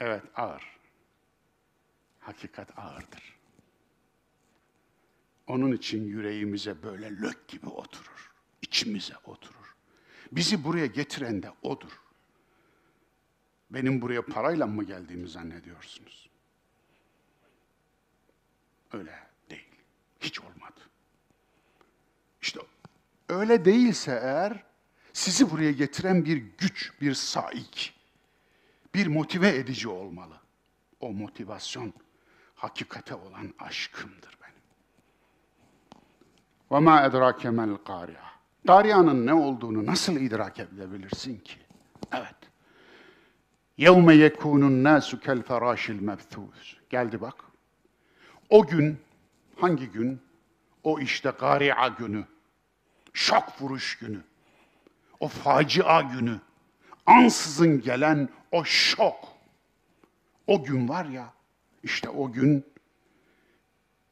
Evet, 0.00 0.22
ağır. 0.36 0.78
Hakikat 2.20 2.78
ağırdır. 2.78 3.38
Onun 5.46 5.72
için 5.72 6.04
yüreğimize 6.04 6.82
böyle 6.82 7.16
lök 7.16 7.48
gibi 7.48 7.66
oturur. 7.66 8.30
içimize 8.62 9.14
oturur. 9.24 9.76
Bizi 10.32 10.64
buraya 10.64 10.86
getiren 10.86 11.42
de 11.42 11.50
odur. 11.62 12.00
Benim 13.70 14.00
buraya 14.02 14.22
parayla 14.26 14.66
mı 14.66 14.84
geldiğimi 14.84 15.28
zannediyorsunuz? 15.28 16.27
Öyle 18.93 19.19
değil. 19.49 19.75
Hiç 20.19 20.39
olmadı. 20.39 20.79
İşte 22.41 22.59
öyle 23.29 23.65
değilse 23.65 24.19
eğer 24.23 24.63
sizi 25.13 25.51
buraya 25.51 25.71
getiren 25.71 26.25
bir 26.25 26.37
güç, 26.57 26.93
bir 27.01 27.13
saik, 27.13 27.93
bir 28.95 29.07
motive 29.07 29.55
edici 29.55 29.89
olmalı. 29.89 30.35
O 30.99 31.13
motivasyon 31.13 31.93
hakikate 32.55 33.15
olan 33.15 33.53
aşkımdır 33.59 34.37
benim. 34.41 34.63
وَمَا 36.71 37.09
اَدْرَاكَ 37.09 37.41
مَا 37.41 37.77
الْقَارِعَةِ 37.77 38.33
Dariyanın 38.67 39.25
ne 39.25 39.33
olduğunu 39.33 39.85
nasıl 39.85 40.15
idrak 40.15 40.59
edebilirsin 40.59 41.37
ki? 41.37 41.57
Evet. 42.13 42.35
يَوْمَ 43.79 44.13
يَكُونُ 44.27 44.63
النَّاسُ 44.63 45.19
كَالْفَرَاشِ 45.19 45.99
الْمَبْثُوثِ 45.99 46.75
Geldi 46.89 47.21
bak. 47.21 47.46
O 48.50 48.66
gün, 48.66 48.98
hangi 49.56 49.86
gün? 49.90 50.20
O 50.84 51.00
işte 51.00 51.32
gari'a 51.40 51.88
günü, 51.88 52.24
şok 53.12 53.62
vuruş 53.62 53.98
günü, 53.98 54.20
o 55.20 55.28
facia 55.28 56.00
günü, 56.00 56.40
ansızın 57.06 57.80
gelen 57.80 58.28
o 58.52 58.64
şok. 58.64 59.28
O 60.46 60.64
gün 60.64 60.88
var 60.88 61.04
ya, 61.04 61.32
işte 61.82 62.08
o 62.08 62.32
gün 62.32 62.64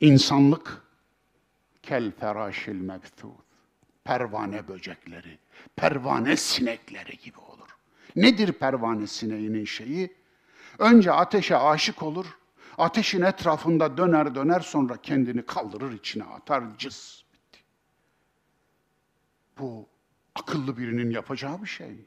insanlık 0.00 0.82
kel 1.82 2.12
feraşil 2.20 2.80
mebthûth, 2.80 3.42
pervane 4.04 4.68
böcekleri, 4.68 5.38
pervane 5.76 6.36
sinekleri 6.36 7.18
gibi 7.18 7.38
olur. 7.38 7.76
Nedir 8.16 8.52
pervane 8.52 9.06
sineğinin 9.06 9.64
şeyi? 9.64 10.14
Önce 10.78 11.12
ateşe 11.12 11.56
aşık 11.56 12.02
olur, 12.02 12.26
ateşin 12.78 13.22
etrafında 13.22 13.96
döner 13.96 14.34
döner 14.34 14.60
sonra 14.60 14.96
kendini 15.02 15.46
kaldırır 15.46 15.92
içine 15.92 16.24
atar, 16.24 16.64
cız. 16.78 17.24
Bitti. 17.32 17.60
Bu 19.58 19.88
akıllı 20.34 20.76
birinin 20.76 21.10
yapacağı 21.10 21.62
bir 21.62 21.68
şey. 21.68 22.06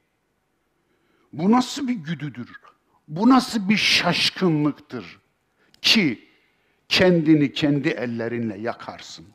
Bu 1.33 1.51
nasıl 1.51 1.87
bir 1.87 1.93
güdüdür? 1.93 2.51
Bu 3.07 3.29
nasıl 3.29 3.69
bir 3.69 3.77
şaşkınlıktır 3.77 5.19
ki 5.81 6.29
kendini 6.89 7.53
kendi 7.53 7.89
ellerinle 7.89 8.57
yakarsın? 8.57 9.27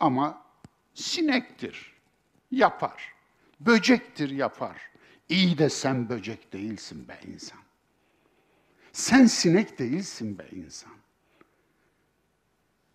Ama 0.00 0.42
sinektir, 0.94 1.92
yapar. 2.50 3.12
Böcektir, 3.60 4.30
yapar. 4.30 4.76
İyi 5.28 5.58
de 5.58 5.68
sen 5.68 6.08
böcek 6.08 6.52
değilsin 6.52 7.08
be 7.08 7.20
insan. 7.26 7.61
Sen 8.92 9.26
sinek 9.26 9.78
değilsin 9.78 10.38
be 10.38 10.48
insan. 10.52 10.92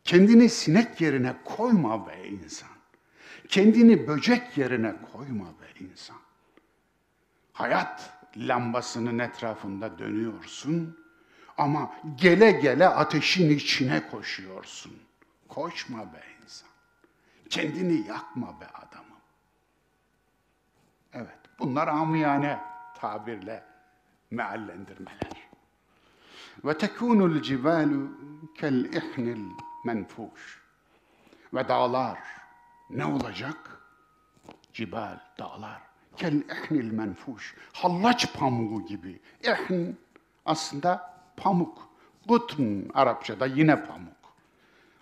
Kendini 0.04 0.50
sinek 0.50 1.02
yerine 1.02 1.36
koyma 1.46 2.08
be 2.08 2.28
insan. 2.28 2.70
Kendini 3.48 4.08
böcek 4.08 4.58
yerine 4.58 4.96
koyma 5.12 5.46
be 5.46 5.84
insan. 5.86 6.18
Hayat 7.54 8.14
lambasının 8.38 9.20
etrafında 9.20 10.00
dönüyorsun 10.00 11.06
ama 11.58 11.96
gele 12.16 12.52
gele 12.52 12.88
ateşin 12.88 13.50
içine 13.50 14.10
koşuyorsun. 14.10 14.94
Koşma 15.48 16.14
be 16.14 16.24
insan. 16.44 16.70
Kendini 17.50 18.08
yakma 18.08 18.62
be 18.62 18.66
adamım. 18.68 19.22
Evet, 21.14 21.40
bunlar 21.60 21.88
amiyane 21.88 22.60
tabirle 22.96 23.64
meallendirmeler. 24.32 25.47
Ve 26.66 26.78
kel 28.56 28.86
ihnil 28.86 29.52
menfuş. 29.86 30.62
Ve 31.54 31.68
dağlar 31.68 32.20
ne 32.90 33.06
olacak? 33.06 33.82
Cibal, 34.74 35.20
dağlar. 35.40 35.82
İhnil 36.22 36.92
menfuş. 36.92 37.56
Hallaç 37.74 38.34
pamuğu 38.34 38.86
gibi. 38.86 39.20
İhn 39.44 39.98
aslında 40.46 41.20
pamuk. 41.38 41.90
Gutn 42.28 42.90
Arapçada 42.94 43.46
yine 43.46 43.86
pamuk. 43.86 44.18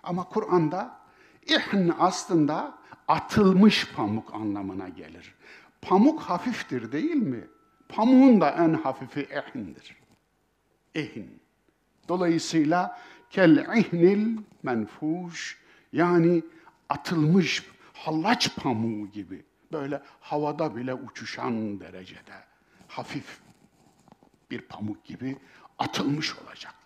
Ama 0.04 0.24
Kur'an'da 0.24 1.00
İhn 1.48 1.91
aslında 2.00 2.78
atılmış 3.08 3.94
pamuk 3.94 4.34
anlamına 4.34 4.89
gelir. 4.89 5.36
Pamuk 5.82 6.22
hafiftir 6.22 6.91
değil 6.91 7.15
mi? 7.15 7.48
Pamuğun 7.89 8.41
da 8.41 8.52
en 8.52 8.74
hafifi 8.74 9.22
ihndir. 9.22 9.98
İhn. 10.96 11.44
Dolayısıyla 12.10 13.00
kel 13.30 13.58
ihnil 13.78 14.38
menfuş 14.63 15.60
yani 15.94 16.44
atılmış 16.89 17.63
hallaç 17.94 18.56
pamuğu 18.56 19.12
gibi 19.12 19.46
böyle 19.72 20.02
havada 20.20 20.76
bile 20.76 20.94
uçuşan 20.94 21.80
derecede 21.80 22.44
hafif 22.88 23.39
bir 24.52 24.62
pamuk 24.62 25.06
gibi 25.06 25.38
atılmış 25.80 26.36
olacaklar. 26.36 26.86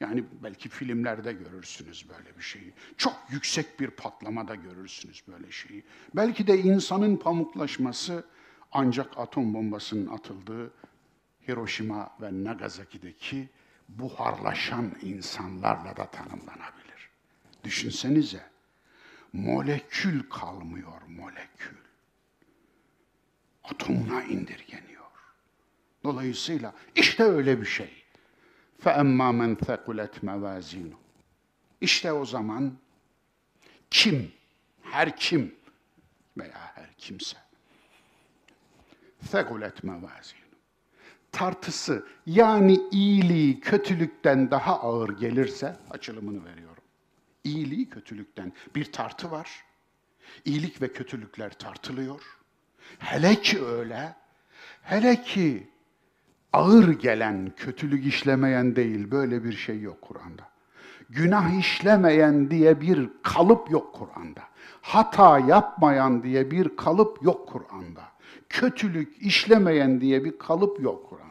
Yani 0.00 0.24
belki 0.42 0.68
filmlerde 0.68 1.32
görürsünüz 1.32 2.06
böyle 2.08 2.36
bir 2.36 2.42
şeyi. 2.42 2.72
Çok 2.96 3.16
yüksek 3.30 3.80
bir 3.80 3.90
patlamada 3.90 4.54
görürsünüz 4.54 5.22
böyle 5.28 5.50
şeyi. 5.50 5.84
Belki 6.16 6.46
de 6.46 6.58
insanın 6.58 7.16
pamuklaşması 7.16 8.24
ancak 8.72 9.18
atom 9.18 9.54
bombasının 9.54 10.06
atıldığı 10.06 10.72
Hiroşima 11.48 12.10
ve 12.20 12.44
Nagasaki'deki 12.44 13.48
buharlaşan 13.89 14.95
insanlarla 15.01 15.97
da 15.97 16.05
tanımlanabilir. 16.05 17.09
Düşünsenize, 17.63 18.43
molekül 19.33 20.29
kalmıyor 20.29 21.01
molekül. 21.07 21.77
Atomuna 23.63 24.23
indirgeniyor. 24.23 24.91
Dolayısıyla 26.03 26.73
işte 26.95 27.23
öyle 27.23 27.61
bir 27.61 27.65
şey. 27.65 28.03
فَاَمَّا 28.83 29.29
مَنْ 29.41 29.55
ثَقُلَتْ 29.55 30.19
مَوَازِينُ 30.19 30.93
İşte 31.81 32.11
o 32.11 32.25
zaman 32.25 32.77
kim, 33.89 34.31
her 34.81 35.17
kim 35.17 35.55
veya 36.37 36.71
her 36.75 36.93
kimse 36.97 37.37
ثَقُلَتْ 39.31 39.81
مَوَازِينُ 39.81 40.44
tartısı 41.36 42.06
yani 42.26 42.80
iyiliği 42.90 43.60
kötülükten 43.60 44.50
daha 44.50 44.80
ağır 44.80 45.08
gelirse 45.08 45.76
açılımını 45.90 46.44
veriyorum. 46.44 46.82
İyiliği 47.44 47.90
kötülükten 47.90 48.52
bir 48.74 48.92
tartı 48.92 49.30
var. 49.30 49.64
İyilik 50.44 50.82
ve 50.82 50.92
kötülükler 50.92 51.52
tartılıyor. 51.52 52.22
Hele 52.98 53.34
ki 53.34 53.64
öyle, 53.64 54.14
hele 54.82 55.22
ki 55.22 55.68
ağır 56.52 56.88
gelen, 56.88 57.52
kötülük 57.56 58.06
işlemeyen 58.06 58.76
değil, 58.76 59.10
böyle 59.10 59.44
bir 59.44 59.52
şey 59.52 59.80
yok 59.80 60.02
Kur'an'da. 60.02 60.48
Günah 61.10 61.58
işlemeyen 61.58 62.50
diye 62.50 62.80
bir 62.80 63.10
kalıp 63.22 63.70
yok 63.70 63.94
Kur'an'da. 63.94 64.42
Hata 64.82 65.38
yapmayan 65.38 66.22
diye 66.22 66.50
bir 66.50 66.76
kalıp 66.76 67.22
yok 67.22 67.48
Kur'an'da. 67.48 68.02
Kötülük 68.48 69.22
işlemeyen 69.22 70.00
diye 70.00 70.24
bir 70.24 70.38
kalıp 70.38 70.80
yok 70.80 71.10
Kur'an'da. 71.10 71.25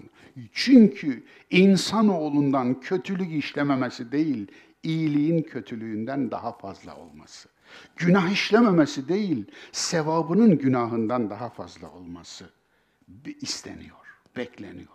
Çünkü 0.53 1.23
insanoğlundan 1.49 2.79
kötülük 2.79 3.33
işlememesi 3.43 4.11
değil, 4.11 4.47
iyiliğin 4.83 5.41
kötülüğünden 5.41 6.31
daha 6.31 6.57
fazla 6.57 6.95
olması. 6.97 7.49
Günah 7.95 8.31
işlememesi 8.31 9.07
değil, 9.07 9.45
sevabının 9.71 10.57
günahından 10.57 11.29
daha 11.29 11.49
fazla 11.49 11.91
olması 11.91 12.49
isteniyor, 13.41 13.97
bekleniyor. 14.37 14.87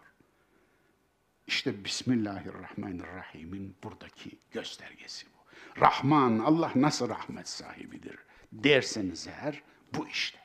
İşte 1.46 1.84
Bismillahirrahmanirrahim'in 1.84 3.74
buradaki 3.84 4.38
göstergesi 4.50 5.26
bu. 5.26 5.40
Rahman, 5.80 6.38
Allah 6.38 6.72
nasıl 6.74 7.08
rahmet 7.08 7.48
sahibidir 7.48 8.18
derseniz 8.52 9.26
eğer 9.26 9.62
bu 9.94 10.08
işte. 10.08 10.38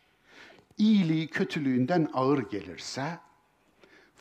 İyiliği 0.78 1.28
kötülüğünden 1.28 2.10
ağır 2.14 2.50
gelirse 2.50 3.20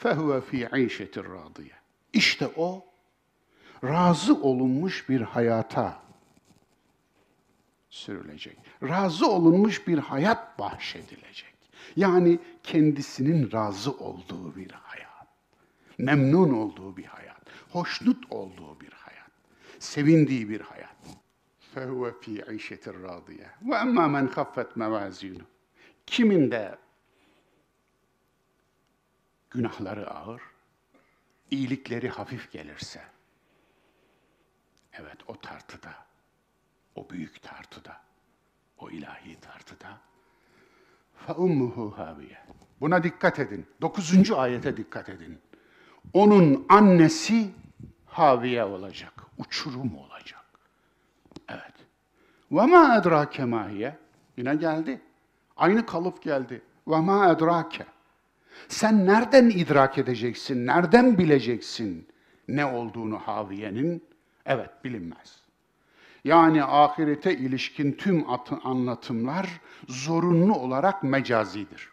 فَهُوَ 0.04 0.42
ف۪ي 0.42 0.70
عَيْشَةٍ 0.70 1.24
رَاضِيَ 1.24 1.70
İşte 2.14 2.48
o 2.56 2.86
razı 3.84 4.42
olunmuş 4.42 5.10
bir 5.10 5.22
hayata 5.22 6.02
sürülecek. 7.90 8.58
Razı 8.84 9.28
olunmuş 9.28 9.88
bir 9.88 9.98
hayat 9.98 10.60
bahşedilecek. 10.60 11.56
Yani 11.96 12.40
kendisinin 12.64 13.52
razı 13.52 13.92
olduğu 13.92 14.56
bir 14.56 14.72
hayat. 14.72 15.28
Memnun 15.98 16.54
olduğu 16.54 16.98
bir 16.98 17.06
hayat. 17.06 17.42
Hoşnut 17.72 18.32
olduğu 18.32 18.80
bir 18.80 18.92
hayat. 18.92 19.32
Sevindiği 19.80 20.50
bir 20.50 20.62
hayat. 20.62 20.96
فَهُوَ 21.76 22.12
ف۪ي 22.12 22.44
عَيْشَةٍ 22.44 22.84
رَاضِيَ 23.06 23.42
وَاَمَّا 23.66 24.06
مَنْ 24.16 24.28
خَفَّتْ 24.28 24.70
مَوَازِينُ 24.74 25.42
Kimin 26.06 26.52
de 26.52 26.78
günahları 29.54 30.12
ağır, 30.12 30.42
iyilikleri 31.52 32.10
hafif 32.10 32.52
gelirse, 32.52 33.02
evet 34.94 35.18
o 35.28 35.40
tartıda, 35.40 35.94
o 36.96 37.10
büyük 37.10 37.42
tartıda, 37.42 38.02
o 38.78 38.90
ilahi 38.90 39.40
tartıda, 39.40 39.98
فَاُمُّهُ 41.28 41.96
هَاوِيَ 41.96 42.36
Buna 42.82 43.04
dikkat 43.04 43.40
edin. 43.40 43.66
Dokuzuncu 43.82 44.40
ayete 44.40 44.78
dikkat 44.78 45.10
edin. 45.10 45.40
Onun 46.14 46.66
annesi 46.70 47.50
haviye 48.06 48.64
olacak, 48.64 49.14
uçurum 49.38 49.98
olacak. 49.98 50.46
Evet. 51.50 51.74
Ve 52.52 52.66
ma 52.66 52.98
edrake 52.98 53.46
mahiye. 53.46 53.98
Yine 54.38 54.56
geldi. 54.56 55.02
Aynı 55.58 55.86
kalıp 55.86 56.24
geldi. 56.24 56.62
Ve 56.88 57.00
ma 57.00 57.32
edrake. 57.32 57.86
sen 58.69 59.07
nereden 59.07 59.51
idrak 59.51 59.99
edeceksin, 59.99 60.67
nereden 60.67 61.19
bileceksin 61.19 62.09
ne 62.49 62.67
olduğunu 62.67 63.19
haviyenin? 63.19 64.05
Evet, 64.47 64.71
bilinmez. 64.85 65.45
Yani 66.25 66.65
ahirete 66.65 67.37
ilişkin 67.37 67.93
tüm 67.93 68.25
anlatımlar 68.65 69.61
zorunlu 69.89 70.55
olarak 70.55 71.03
mecazidir. 71.03 71.89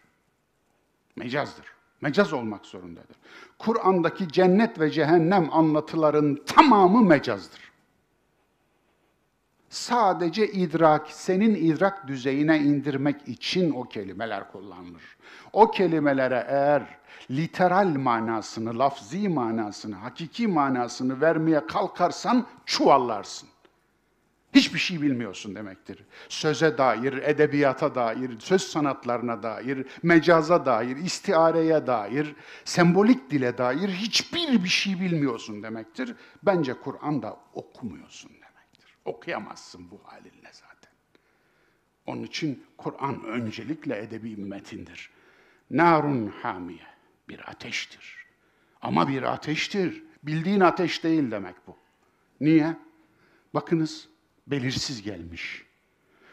Mecazdır. 1.16 1.66
Mecaz 2.00 2.32
olmak 2.32 2.66
zorundadır. 2.66 3.16
Kur'an'daki 3.58 4.28
cennet 4.28 4.80
ve 4.80 4.90
cehennem 4.90 5.48
anlatıların 5.52 6.38
tamamı 6.46 7.02
mecazdır. 7.02 7.71
Sadece 9.72 10.52
idrak, 10.52 11.10
senin 11.10 11.54
idrak 11.54 12.08
düzeyine 12.08 12.58
indirmek 12.58 13.28
için 13.28 13.70
o 13.70 13.82
kelimeler 13.82 14.52
kullanılır. 14.52 15.02
O 15.52 15.70
kelimelere 15.70 16.46
eğer 16.48 16.98
literal 17.30 17.86
manasını, 17.86 18.78
lafzi 18.78 19.28
manasını, 19.28 19.94
hakiki 19.94 20.48
manasını 20.48 21.20
vermeye 21.20 21.66
kalkarsan 21.66 22.46
çuvallarsın. 22.66 23.48
Hiçbir 24.54 24.78
şey 24.78 25.02
bilmiyorsun 25.02 25.54
demektir. 25.54 26.04
Söze 26.28 26.78
dair, 26.78 27.12
edebiyata 27.12 27.94
dair, 27.94 28.40
söz 28.40 28.62
sanatlarına 28.62 29.42
dair, 29.42 29.86
mecaza 30.02 30.66
dair, 30.66 30.96
istiareye 30.96 31.86
dair, 31.86 32.36
sembolik 32.64 33.30
dile 33.30 33.58
dair 33.58 33.88
hiçbir 33.88 34.64
bir 34.64 34.68
şey 34.68 35.00
bilmiyorsun 35.00 35.62
demektir. 35.62 36.14
Bence 36.42 36.74
Kur'an'da 36.74 37.36
okumuyorsun 37.54 38.28
demektir. 38.30 38.41
Okuyamazsın 39.04 39.90
bu 39.90 40.00
halinle 40.04 40.50
zaten. 40.52 40.92
Onun 42.06 42.22
için 42.22 42.66
Kur'an 42.76 43.24
öncelikle 43.24 43.98
edebi 44.02 44.36
metindir. 44.36 45.10
Narun 45.70 46.26
hamiye, 46.26 46.86
bir 47.28 47.50
ateştir. 47.50 48.26
Ama 48.82 49.08
bir 49.08 49.22
ateştir. 49.22 50.04
Bildiğin 50.22 50.60
ateş 50.60 51.04
değil 51.04 51.30
demek 51.30 51.54
bu. 51.66 51.76
Niye? 52.40 52.76
Bakınız, 53.54 54.08
belirsiz 54.46 55.02
gelmiş. 55.02 55.66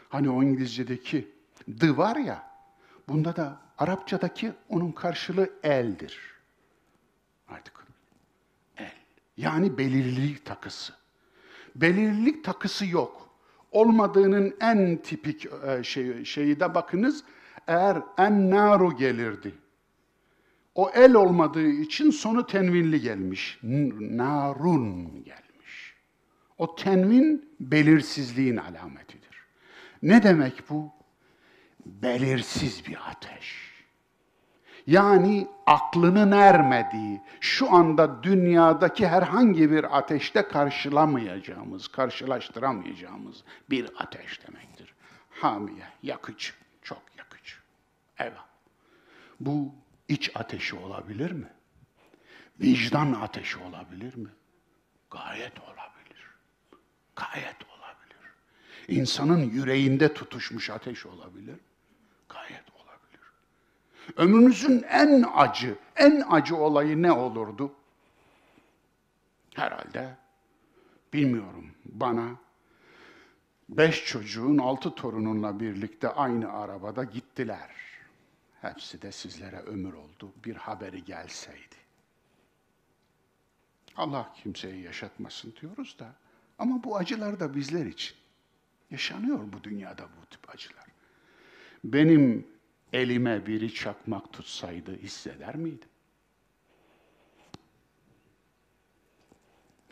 Hani 0.08 0.30
o 0.30 0.42
İngilizce'deki 0.42 1.28
the 1.80 1.96
var 1.96 2.16
ya, 2.16 2.50
bunda 3.08 3.36
da 3.36 3.60
Arapçadaki 3.78 4.52
onun 4.68 4.92
karşılığı 4.92 5.50
eldir. 5.62 6.18
Artık 7.48 7.86
el. 8.76 8.94
Yani 9.36 9.78
belirlilik 9.78 10.44
takısı. 10.46 10.99
Belirlilik 11.74 12.44
takısı 12.44 12.86
yok. 12.86 13.30
Olmadığının 13.70 14.56
en 14.60 14.96
tipik 14.96 15.46
e, 15.46 15.82
şey, 15.82 16.24
şeyi 16.24 16.60
de 16.60 16.74
bakınız, 16.74 17.24
eğer 17.66 18.02
en 18.18 18.50
naru 18.50 18.96
gelirdi. 18.96 19.54
O 20.74 20.90
el 20.94 21.14
olmadığı 21.14 21.68
için 21.68 22.10
sonu 22.10 22.46
tenvinli 22.46 23.00
gelmiş. 23.00 23.58
Narun 24.00 25.24
gelmiş. 25.24 25.94
O 26.58 26.76
tenvin 26.76 27.54
belirsizliğin 27.60 28.56
alametidir. 28.56 29.46
Ne 30.02 30.22
demek 30.22 30.62
bu? 30.70 30.90
Belirsiz 31.86 32.86
bir 32.86 32.98
ateş. 33.10 33.69
Yani 34.90 35.48
aklının 35.66 36.32
ermediği, 36.32 37.20
şu 37.40 37.74
anda 37.74 38.22
dünyadaki 38.22 39.08
herhangi 39.08 39.70
bir 39.70 39.98
ateşte 39.98 40.48
karşılamayacağımız, 40.48 41.88
karşılaştıramayacağımız 41.88 43.44
bir 43.70 43.90
ateş 43.98 44.46
demektir. 44.46 44.94
Hamiye, 45.30 45.84
yakıcı, 46.02 46.52
çok 46.82 47.02
yakıcı. 47.18 47.54
Evet. 48.18 48.32
Bu 49.40 49.74
iç 50.08 50.30
ateşi 50.34 50.76
olabilir 50.76 51.30
mi? 51.30 51.48
Vicdan 52.60 53.12
ateşi 53.12 53.58
olabilir 53.58 54.14
mi? 54.16 54.30
Gayet 55.10 55.60
olabilir. 55.60 56.26
Gayet 57.16 57.56
olabilir. 57.64 58.30
İnsanın 58.88 59.50
yüreğinde 59.50 60.14
tutuşmuş 60.14 60.70
ateş 60.70 61.06
olabilir. 61.06 61.56
Gayet. 62.28 62.69
Ömrünüzün 64.16 64.82
en 64.82 65.24
acı, 65.34 65.78
en 65.96 66.24
acı 66.30 66.56
olayı 66.56 67.02
ne 67.02 67.12
olurdu? 67.12 67.72
Herhalde 69.54 70.16
bilmiyorum 71.12 71.70
bana 71.84 72.36
beş 73.68 74.06
çocuğun 74.06 74.58
altı 74.58 74.94
torununla 74.94 75.60
birlikte 75.60 76.08
aynı 76.08 76.52
arabada 76.52 77.04
gittiler. 77.04 77.70
Hepsi 78.60 79.02
de 79.02 79.12
sizlere 79.12 79.58
ömür 79.58 79.92
oldu. 79.92 80.32
Bir 80.44 80.56
haberi 80.56 81.04
gelseydi. 81.04 81.80
Allah 83.96 84.32
kimseyi 84.42 84.82
yaşatmasın 84.82 85.54
diyoruz 85.60 85.96
da 85.98 86.12
ama 86.58 86.84
bu 86.84 86.96
acılar 86.96 87.40
da 87.40 87.54
bizler 87.54 87.86
için. 87.86 88.16
Yaşanıyor 88.90 89.38
bu 89.52 89.64
dünyada 89.64 90.02
bu 90.02 90.26
tip 90.26 90.54
acılar. 90.54 90.86
Benim 91.84 92.46
elime 92.92 93.46
biri 93.46 93.74
çakmak 93.74 94.32
tutsaydı 94.32 94.96
hisseder 94.96 95.56
miydim? 95.56 95.88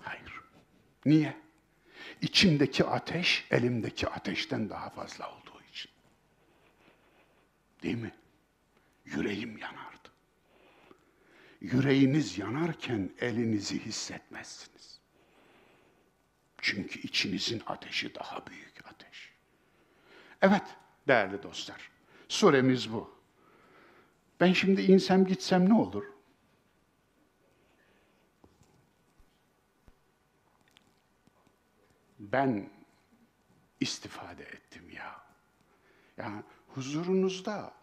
Hayır. 0.01 0.41
Niye? 1.05 1.37
İçimdeki 2.23 2.85
ateş 2.85 3.47
elimdeki 3.51 4.09
ateşten 4.09 4.71
daha 4.71 4.91
fazla 4.91 5.31
olduğu 5.37 5.63
için. 5.71 5.91
Değil 7.83 7.97
mi? 7.97 8.13
Yüreğim 9.05 9.59
yanardı. 9.59 10.09
Yüreğiniz 11.61 12.39
yanarken 12.39 13.11
elinizi 13.21 13.85
hissetmezsiniz. 13.85 15.01
Çünkü 16.61 17.01
içinizin 17.01 17.63
ateşi 17.67 18.15
daha 18.15 18.47
büyük 18.47 18.87
ateş. 18.87 19.33
Evet 20.43 20.63
değerli 21.09 21.43
dostlar, 21.43 21.91
suremiz 22.29 22.93
bu. 22.93 23.19
Ben 24.41 24.53
şimdi 24.53 24.83
insem 24.83 25.25
gitsem 25.25 25.69
ne 25.69 25.75
olur? 25.75 26.05
Ben 32.19 32.71
istifade 33.81 34.43
ettim 34.43 34.91
ya. 34.91 35.21
Yani 36.17 36.43
huzurunuzda 36.69 37.75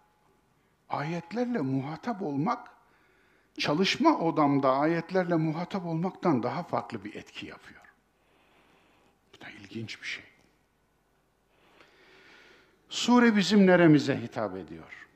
ayetlerle 0.90 1.60
muhatap 1.60 2.22
olmak, 2.22 2.72
çalışma 3.58 4.20
odamda 4.20 4.72
ayetlerle 4.72 5.36
muhatap 5.36 5.86
olmaktan 5.86 6.44
daha 6.44 6.64
farklı 6.64 7.04
bir 7.04 7.16
etki 7.16 7.46
yapıyor. 7.46 7.82
Bu 9.34 9.46
da 9.46 9.50
ilginç 9.50 10.02
bir 10.02 10.08
şey. 10.08 10.35
Sure 12.90 13.36
bizim 13.36 13.68
neremize 13.68 14.22
hitap 14.22 14.58
ediyor? 14.58 15.08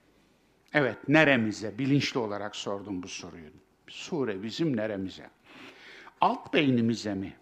Evet, 0.74 0.98
neremize? 1.08 1.78
Bilinçli 1.78 2.20
olarak 2.20 2.56
sordum 2.56 3.04
bu 3.04 3.08
soruyu. 3.08 3.50
Sure 3.88 4.44
bizim 4.44 4.78
neremize? 4.78 5.30
Alt 6.22 6.54
beynimize 6.54 7.14
mi? 7.14 7.34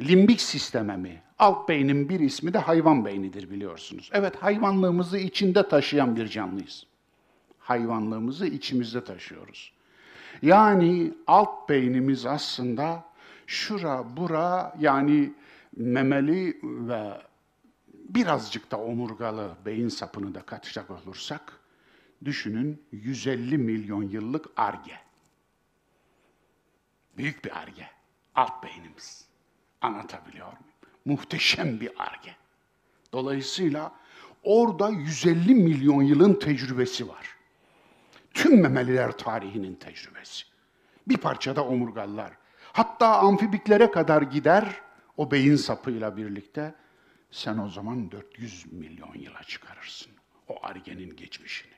Limbik 0.00 0.40
sisteme 0.40 0.96
mi? 0.96 1.22
Alt 1.38 1.68
beynin 1.68 2.08
bir 2.08 2.20
ismi 2.20 2.52
de 2.52 2.58
hayvan 2.58 3.04
beynidir 3.04 3.50
biliyorsunuz. 3.50 4.10
Evet, 4.12 4.36
hayvanlığımızı 4.36 5.18
içinde 5.18 5.68
taşıyan 5.68 6.16
bir 6.16 6.28
canlıyız. 6.28 6.86
Hayvanlığımızı 7.58 8.46
içimizde 8.46 9.04
taşıyoruz. 9.04 9.72
Yani 10.42 11.12
alt 11.26 11.68
beynimiz 11.68 12.26
aslında 12.26 13.04
şura, 13.46 14.16
bura 14.16 14.74
yani 14.80 15.32
memeli 15.76 16.60
ve 16.62 17.12
birazcık 18.08 18.70
da 18.70 18.80
omurgalı 18.80 19.56
beyin 19.66 19.88
sapını 19.88 20.34
da 20.34 20.42
katacak 20.42 20.90
olursak, 20.90 21.60
düşünün 22.24 22.82
150 22.92 23.58
milyon 23.58 24.02
yıllık 24.02 24.46
arge. 24.56 24.98
Büyük 27.16 27.44
bir 27.44 27.58
arge. 27.58 27.90
Alt 28.34 28.62
beynimiz. 28.64 29.26
Anlatabiliyor 29.80 30.46
muyum? 30.46 30.64
Muhteşem 31.04 31.80
bir 31.80 31.90
arge. 31.96 32.36
Dolayısıyla 33.12 33.92
orada 34.42 34.88
150 34.88 35.54
milyon 35.54 36.02
yılın 36.02 36.34
tecrübesi 36.34 37.08
var. 37.08 37.36
Tüm 38.34 38.60
memeliler 38.60 39.12
tarihinin 39.12 39.74
tecrübesi. 39.74 40.44
Bir 41.08 41.16
parçada 41.16 41.64
omurgalılar. 41.64 42.32
Hatta 42.72 43.18
amfibiklere 43.18 43.90
kadar 43.90 44.22
gider, 44.22 44.80
o 45.16 45.30
beyin 45.30 45.56
sapıyla 45.56 46.16
birlikte 46.16 46.74
sen 47.36 47.58
o 47.58 47.68
zaman 47.68 48.10
400 48.10 48.72
milyon 48.72 49.14
yıla 49.14 49.42
çıkarırsın 49.42 50.12
o 50.48 50.66
argenin 50.66 51.16
geçmişini. 51.16 51.72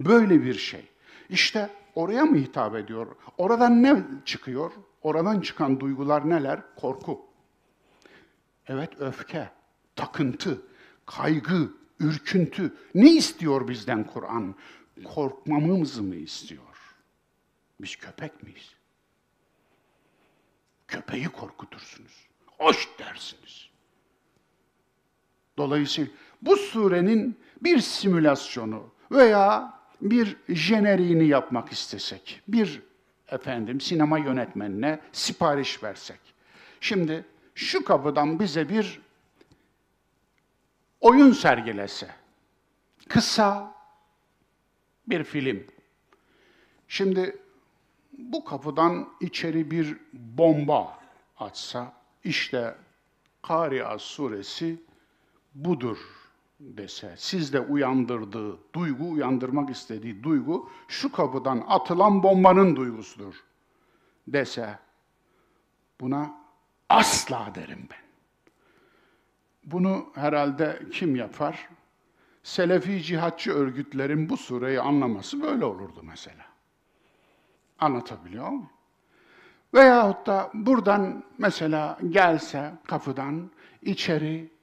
Böyle 0.00 0.42
bir 0.44 0.54
şey. 0.54 0.88
İşte 1.28 1.70
oraya 1.94 2.24
mı 2.24 2.36
hitap 2.36 2.76
ediyor? 2.76 3.16
Oradan 3.38 3.82
ne 3.82 4.04
çıkıyor? 4.24 4.72
Oradan 5.02 5.40
çıkan 5.40 5.80
duygular 5.80 6.30
neler? 6.30 6.60
Korku. 6.76 7.26
Evet 8.66 9.00
öfke, 9.00 9.50
takıntı, 9.96 10.62
kaygı, 11.06 11.72
ürküntü. 12.00 12.76
Ne 12.94 13.10
istiyor 13.10 13.68
bizden 13.68 14.04
Kur'an? 14.04 14.54
Korkmamızı 15.04 16.02
mı 16.02 16.14
istiyor? 16.14 16.96
Biz 17.80 17.96
köpek 17.96 18.42
miyiz? 18.42 18.74
Köpeği 20.88 21.28
korkutursunuz. 21.28 22.26
Hoş 22.46 22.88
dersiniz. 22.98 23.75
Dolayısıyla 25.58 26.10
bu 26.42 26.56
surenin 26.56 27.38
bir 27.60 27.78
simülasyonu 27.78 28.90
veya 29.10 29.74
bir 30.00 30.36
jeneriğini 30.48 31.26
yapmak 31.26 31.72
istesek, 31.72 32.40
bir 32.48 32.82
efendim 33.28 33.80
sinema 33.80 34.18
yönetmenine 34.18 35.00
sipariş 35.12 35.82
versek. 35.82 36.20
Şimdi 36.80 37.24
şu 37.54 37.84
kapıdan 37.84 38.40
bize 38.40 38.68
bir 38.68 39.00
oyun 41.00 41.32
sergilese, 41.32 42.08
kısa 43.08 43.74
bir 45.06 45.24
film. 45.24 45.66
Şimdi 46.88 47.38
bu 48.18 48.44
kapıdan 48.44 49.08
içeri 49.20 49.70
bir 49.70 49.96
bomba 50.12 50.98
atsa, 51.38 51.92
işte 52.24 52.74
Kariya 53.42 53.98
suresi 53.98 54.76
budur 55.56 55.98
dese, 56.60 57.14
sizde 57.16 57.60
uyandırdığı 57.60 58.58
duygu, 58.74 59.10
uyandırmak 59.10 59.70
istediği 59.70 60.22
duygu 60.22 60.70
şu 60.88 61.12
kapıdan 61.12 61.64
atılan 61.68 62.22
bombanın 62.22 62.76
duygusudur 62.76 63.34
dese, 64.28 64.78
buna 66.00 66.34
asla 66.88 67.52
derim 67.54 67.88
ben. 67.90 68.06
Bunu 69.64 70.06
herhalde 70.14 70.82
kim 70.92 71.16
yapar? 71.16 71.68
Selefi 72.42 73.02
cihatçı 73.02 73.52
örgütlerin 73.52 74.28
bu 74.28 74.36
sureyi 74.36 74.80
anlaması 74.80 75.42
böyle 75.42 75.64
olurdu 75.64 76.00
mesela. 76.02 76.44
Anlatabiliyor 77.78 78.48
muyum? 78.48 78.70
Veyahut 79.74 80.26
da 80.26 80.50
buradan 80.54 81.24
mesela 81.38 81.98
gelse 82.10 82.74
kapıdan 82.84 83.50
içeri 83.82 84.55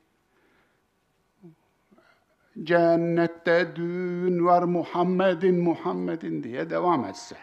cennette 2.64 3.76
düğün 3.76 4.46
var 4.46 4.64
Muhammed'in 4.64 5.60
Muhammed'in 5.60 6.44
diye 6.44 6.70
devam 6.70 7.06
etse. 7.06 7.38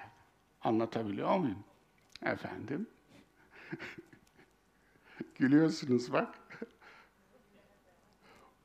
Anlatabiliyor 0.62 1.36
muyum? 1.38 1.64
Efendim? 2.24 2.86
Gülüyorsunuz 5.38 6.12
bak. 6.12 6.38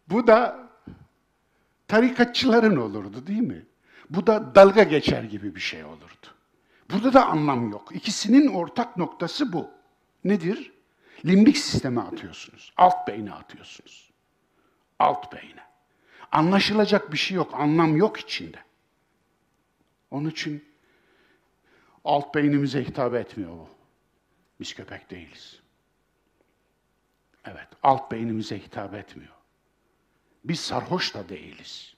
Bu 0.09 0.27
da 0.27 0.69
tarikatçıların 1.87 2.75
olurdu 2.75 3.27
değil 3.27 3.41
mi? 3.41 3.65
Bu 4.09 4.27
da 4.27 4.55
dalga 4.55 4.83
geçer 4.83 5.23
gibi 5.23 5.55
bir 5.55 5.59
şey 5.59 5.83
olurdu. 5.83 6.27
Burada 6.91 7.13
da 7.13 7.25
anlam 7.25 7.69
yok. 7.71 7.95
İkisinin 7.95 8.47
ortak 8.47 8.97
noktası 8.97 9.53
bu. 9.53 9.69
Nedir? 10.23 10.71
Limbik 11.25 11.57
sisteme 11.57 12.01
atıyorsunuz. 12.01 12.73
Alt 12.77 13.07
beyne 13.07 13.33
atıyorsunuz. 13.33 14.11
Alt 14.99 15.33
beyne. 15.33 15.65
Anlaşılacak 16.35 17.11
bir 17.11 17.17
şey 17.17 17.37
yok, 17.37 17.53
anlam 17.53 17.97
yok 17.97 18.19
içinde. 18.19 18.57
Onun 20.11 20.29
için 20.29 20.65
alt 22.05 22.35
beynimize 22.35 22.83
hitap 22.83 23.13
etmiyor 23.15 23.51
bu. 23.51 23.69
Biz 24.59 24.73
köpek 24.73 25.11
değiliz. 25.11 25.59
Evet, 27.45 27.67
alt 27.83 28.11
beynimize 28.11 28.59
hitap 28.59 28.93
etmiyor. 28.93 29.33
Biz 30.43 30.59
sarhoş 30.59 31.13
da 31.13 31.29
değiliz. 31.29 31.95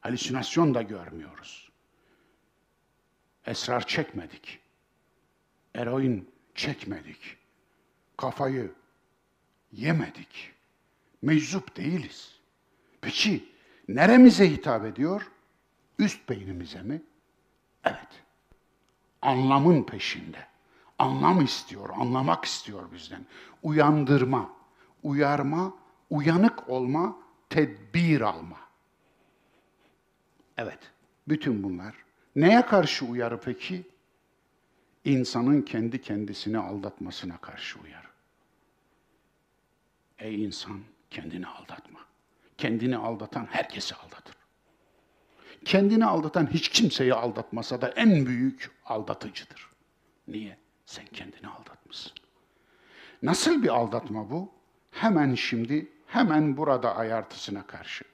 Halüsinasyon 0.00 0.74
da 0.74 0.82
görmüyoruz. 0.82 1.70
Esrar 3.46 3.86
çekmedik. 3.86 4.58
Eroin 5.74 6.30
çekmedik. 6.54 7.36
Kafayı 8.16 8.72
yemedik. 9.72 10.52
Meczup 11.22 11.76
değiliz. 11.76 12.38
Peki 13.00 13.53
neremize 13.88 14.50
hitap 14.50 14.84
ediyor? 14.84 15.30
Üst 15.98 16.28
beynimize 16.28 16.82
mi? 16.82 17.02
Evet. 17.84 18.22
Anlamın 19.22 19.82
peşinde. 19.82 20.46
Anlam 20.98 21.44
istiyor, 21.44 21.88
anlamak 21.96 22.44
istiyor 22.44 22.92
bizden. 22.92 23.26
Uyandırma, 23.62 24.50
uyarma, 25.02 25.74
uyanık 26.10 26.68
olma, 26.68 27.16
tedbir 27.50 28.20
alma. 28.20 28.58
Evet, 30.56 30.78
bütün 31.28 31.62
bunlar. 31.62 31.94
Neye 32.36 32.66
karşı 32.66 33.04
uyarı 33.04 33.40
peki? 33.40 33.84
İnsanın 35.04 35.62
kendi 35.62 36.02
kendisini 36.02 36.58
aldatmasına 36.58 37.36
karşı 37.36 37.80
uyarı. 37.80 38.08
Ey 40.18 40.44
insan, 40.44 40.80
kendini 41.10 41.46
aldatma. 41.46 42.00
Kendini 42.64 42.96
aldatan 42.96 43.46
herkesi 43.50 43.94
aldatır. 43.94 44.36
Kendini 45.64 46.06
aldatan 46.06 46.46
hiç 46.46 46.68
kimseyi 46.68 47.14
aldatmasa 47.14 47.80
da 47.80 47.88
en 47.88 48.26
büyük 48.26 48.70
aldatıcıdır. 48.84 49.68
Niye? 50.28 50.56
Sen 50.86 51.06
kendini 51.06 51.48
aldatmışsın. 51.48 52.12
Nasıl 53.22 53.62
bir 53.62 53.68
aldatma 53.68 54.30
bu? 54.30 54.52
Hemen 54.90 55.34
şimdi, 55.34 55.92
hemen 56.06 56.56
burada 56.56 56.96
ayartısına 56.96 57.66
karşı. 57.66 58.04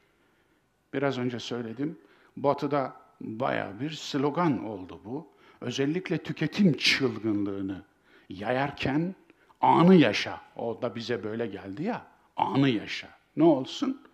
Biraz 0.92 1.18
önce 1.18 1.38
söyledim, 1.38 1.98
Batı'da 2.36 2.96
baya 3.20 3.80
bir 3.80 3.90
slogan 3.90 4.64
oldu 4.64 5.00
bu. 5.04 5.28
Özellikle 5.60 6.18
tüketim 6.18 6.76
çılgınlığını 6.76 7.82
yayarken 8.28 9.14
anı 9.60 9.94
yaşa. 9.94 10.40
O 10.56 10.82
da 10.82 10.94
bize 10.94 11.24
böyle 11.24 11.46
geldi 11.46 11.82
ya, 11.82 12.06
anı 12.36 12.68
yaşa. 12.68 13.08
Ne 13.36 13.44
olsun? 13.44 14.09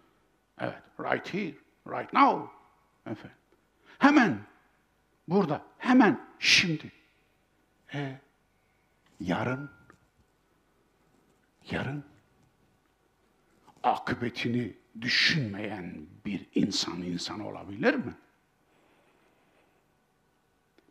Evet, 0.60 0.82
right 0.98 1.34
here, 1.34 1.54
right 1.86 2.12
now. 2.12 2.50
Efendim. 3.06 3.36
Hemen, 3.98 4.38
burada, 5.28 5.62
hemen, 5.78 6.28
şimdi. 6.38 6.92
E, 7.94 8.20
yarın, 9.20 9.70
yarın 11.70 12.04
akıbetini 13.82 14.74
düşünmeyen 15.00 16.06
bir 16.26 16.46
insan 16.54 17.02
insan 17.02 17.40
olabilir 17.40 17.94
mi? 17.94 18.14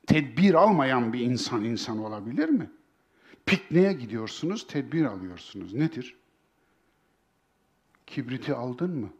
Tedbir 0.07 0.53
almayan 0.53 1.13
bir 1.13 1.19
insan 1.19 1.63
insan 1.63 1.97
olabilir 1.97 2.49
mi? 2.49 2.71
Pikniğe 3.45 3.93
gidiyorsunuz, 3.93 4.67
tedbir 4.67 5.05
alıyorsunuz. 5.05 5.73
Nedir? 5.73 6.15
Kibriti 8.07 8.53
aldın 8.53 8.99
mı? 8.99 9.13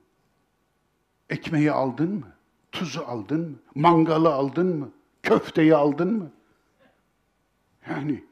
Ekmeği 1.29 1.71
aldın 1.71 2.11
mı? 2.11 2.27
Tuzu 2.71 3.01
aldın 3.01 3.49
mı? 3.49 3.57
Mangalı 3.75 4.33
aldın 4.33 4.77
mı? 4.77 4.91
Köfteyi 5.23 5.75
aldın 5.75 6.13
mı? 6.13 6.31
Yani 7.89 8.23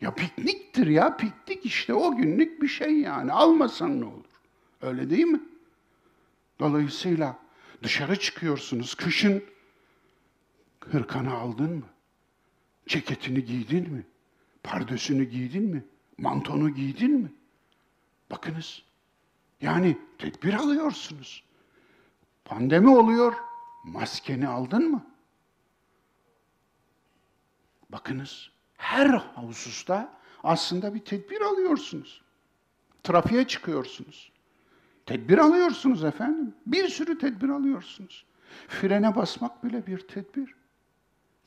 ya 0.00 0.14
pikniktir 0.14 0.86
ya 0.86 1.16
piknik 1.16 1.66
işte 1.66 1.94
o 1.94 2.16
günlük 2.16 2.62
bir 2.62 2.68
şey 2.68 3.00
yani. 3.00 3.32
Almasan 3.32 4.00
ne 4.00 4.04
olur? 4.04 4.24
Öyle 4.80 5.10
değil 5.10 5.24
mi? 5.24 5.40
Dolayısıyla 6.60 7.38
dışarı 7.82 8.18
çıkıyorsunuz 8.18 8.94
kışın 8.94 9.44
hırkanı 10.80 11.34
aldın 11.34 11.74
mı? 11.74 11.86
Ceketini 12.86 13.44
giydin 13.44 13.92
mi? 13.92 14.06
Pardösünü 14.62 15.24
giydin 15.24 15.62
mi? 15.62 15.84
Mantonu 16.18 16.70
giydin 16.70 17.10
mi? 17.10 17.32
Bakınız. 18.30 18.82
Yani 19.60 19.98
tedbir 20.18 20.54
alıyorsunuz. 20.54 21.44
Pandemi 22.44 22.88
oluyor. 22.88 23.34
Maskeni 23.84 24.48
aldın 24.48 24.90
mı? 24.90 25.06
Bakınız. 27.88 28.50
Her 28.76 29.08
hususta 29.34 30.20
aslında 30.42 30.94
bir 30.94 31.04
tedbir 31.04 31.40
alıyorsunuz. 31.40 32.22
Trafiğe 33.04 33.46
çıkıyorsunuz. 33.46 34.32
Tedbir 35.06 35.38
alıyorsunuz 35.38 36.04
efendim. 36.04 36.54
Bir 36.66 36.88
sürü 36.88 37.18
tedbir 37.18 37.48
alıyorsunuz. 37.48 38.24
Frene 38.68 39.16
basmak 39.16 39.64
bile 39.64 39.86
bir 39.86 40.08
tedbir. 40.08 40.54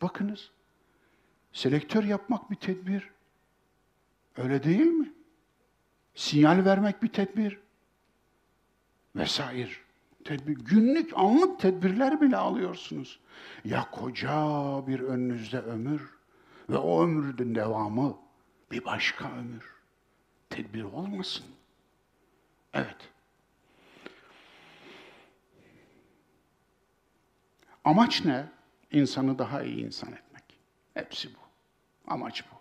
Bakınız. 0.02 0.52
Selektör 1.54 2.04
yapmak 2.04 2.52
bir 2.52 2.56
tedbir. 2.56 3.12
Öyle 4.38 4.64
değil 4.64 4.86
mi? 4.86 5.14
Sinyal 6.16 6.66
vermek 6.66 7.04
bir 7.04 7.08
tedbir. 7.08 7.60
Vesaire. 9.16 9.85
Tedbir, 10.26 10.54
günlük, 10.54 11.12
anlık 11.16 11.60
tedbirler 11.60 12.22
bile 12.22 12.38
alıyorsunuz. 12.38 13.20
Ya 13.66 13.92
koca 13.92 14.32
bir 14.88 15.00
önünüzde 15.00 15.60
ömür 15.60 16.02
ve 16.70 16.78
o 16.78 17.04
ömrün 17.04 17.56
devamı 17.56 18.18
Bir 18.72 18.86
başka 18.86 19.32
ömür. 19.32 19.76
Tedbir 20.50 20.84
olmasın. 20.84 21.46
Evet. 22.74 22.98
Amaç 27.84 28.26
ne? 28.26 28.50
İnsanı 28.92 29.40
daha 29.40 29.64
iyi 29.64 29.86
insan 29.86 30.14
etmek. 30.14 30.44
Hepsi 30.94 31.30
bu. 31.34 31.40
Amaç 32.12 32.44
bu. 32.52 32.56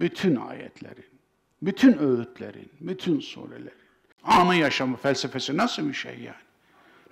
Bütün 0.00 0.36
ayetlerin, 0.36 1.20
bütün 1.62 1.98
öğütlerin, 1.98 2.70
bütün 2.80 3.20
surelerin. 3.20 3.84
Anı 4.22 4.56
yaşamı 4.56 4.96
felsefesi 4.96 5.56
nasıl 5.56 5.88
bir 5.88 5.92
şey 5.92 6.20
yani? 6.20 6.43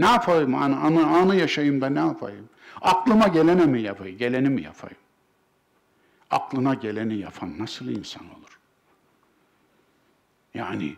Ne 0.03 0.09
yapayım 0.09 0.55
anı, 0.55 0.81
anı, 0.81 1.07
anı 1.07 1.37
yaşayayım 1.37 1.81
da 1.81 1.88
ne 1.88 1.99
yapayım? 1.99 2.49
Aklıma 2.81 3.29
gelene 3.29 3.67
mi 3.67 3.83
yapayım, 3.83 4.19
geleni 4.19 4.49
mi 4.49 4.62
yapayım? 4.62 4.97
Aklına 6.31 6.75
geleni 6.75 7.15
yapan 7.19 7.59
nasıl 7.59 7.88
insan 7.88 8.25
olur? 8.27 8.59
Yani 10.55 10.97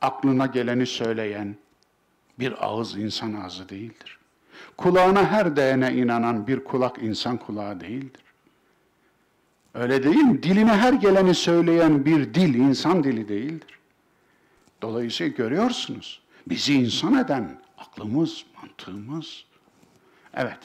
aklına 0.00 0.46
geleni 0.46 0.86
söyleyen 0.86 1.56
bir 2.38 2.66
ağız 2.66 2.96
insan 2.96 3.32
ağzı 3.32 3.68
değildir. 3.68 4.18
Kulağına 4.76 5.30
her 5.30 5.56
değene 5.56 5.94
inanan 5.94 6.46
bir 6.46 6.64
kulak 6.64 6.98
insan 7.02 7.36
kulağı 7.36 7.80
değildir. 7.80 8.22
Öyle 9.74 10.02
değil 10.02 10.16
mi? 10.16 10.42
Diline 10.42 10.76
her 10.76 10.92
geleni 10.92 11.34
söyleyen 11.34 12.04
bir 12.04 12.34
dil 12.34 12.54
insan 12.54 13.04
dili 13.04 13.28
değildir. 13.28 13.78
Dolayısıyla 14.82 15.32
görüyorsunuz 15.36 16.22
bizi 16.46 16.74
insan 16.74 17.18
eden 17.18 17.61
aklımız, 17.82 18.44
mantığımız. 18.56 19.44
Evet, 20.34 20.58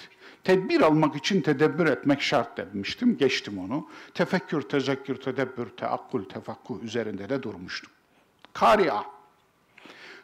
tedbir 0.44 0.82
almak 0.82 1.16
için 1.16 1.42
tedebbür 1.42 1.86
etmek 1.86 2.22
şart 2.22 2.58
demiştim, 2.58 3.18
geçtim 3.18 3.60
onu. 3.60 3.90
Tefekkür, 4.14 4.62
tezekkür, 4.62 5.16
tedebbür, 5.16 5.70
teakkul, 5.70 6.24
tefakkuh 6.24 6.84
üzerinde 6.84 7.30
de 7.30 7.44
durmuştum. 7.44 7.92
Kariya. 8.54 9.04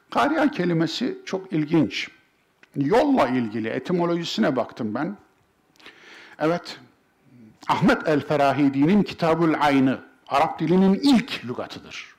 Kariya 0.10 0.51
kelimesi 0.51 1.17
çok 1.25 1.53
ilginç. 1.53 2.10
Yolla 2.75 3.27
ilgili 3.27 3.67
etimolojisine 3.67 4.56
baktım 4.56 4.95
ben. 4.95 5.17
Evet, 6.39 6.79
Ahmet 7.67 8.08
el-Ferahidi'nin 8.08 9.03
Kitabul 9.03 9.53
Aynı, 9.60 9.99
Arap 10.27 10.60
dilinin 10.60 10.93
ilk 10.93 11.45
lügatıdır. 11.45 12.15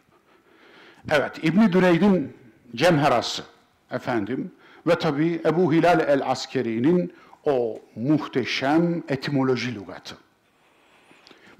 Evet, 1.11 1.45
İbn 1.45 1.73
Düreyd'in 1.73 2.37
Cemherası 2.75 3.43
efendim 3.91 4.53
ve 4.87 4.99
tabii 4.99 5.41
Ebu 5.45 5.73
Hilal 5.73 6.01
el-Askeri'nin 6.01 7.15
o 7.45 7.79
muhteşem 7.97 9.03
etimoloji 9.09 9.75
lügatı. 9.75 10.17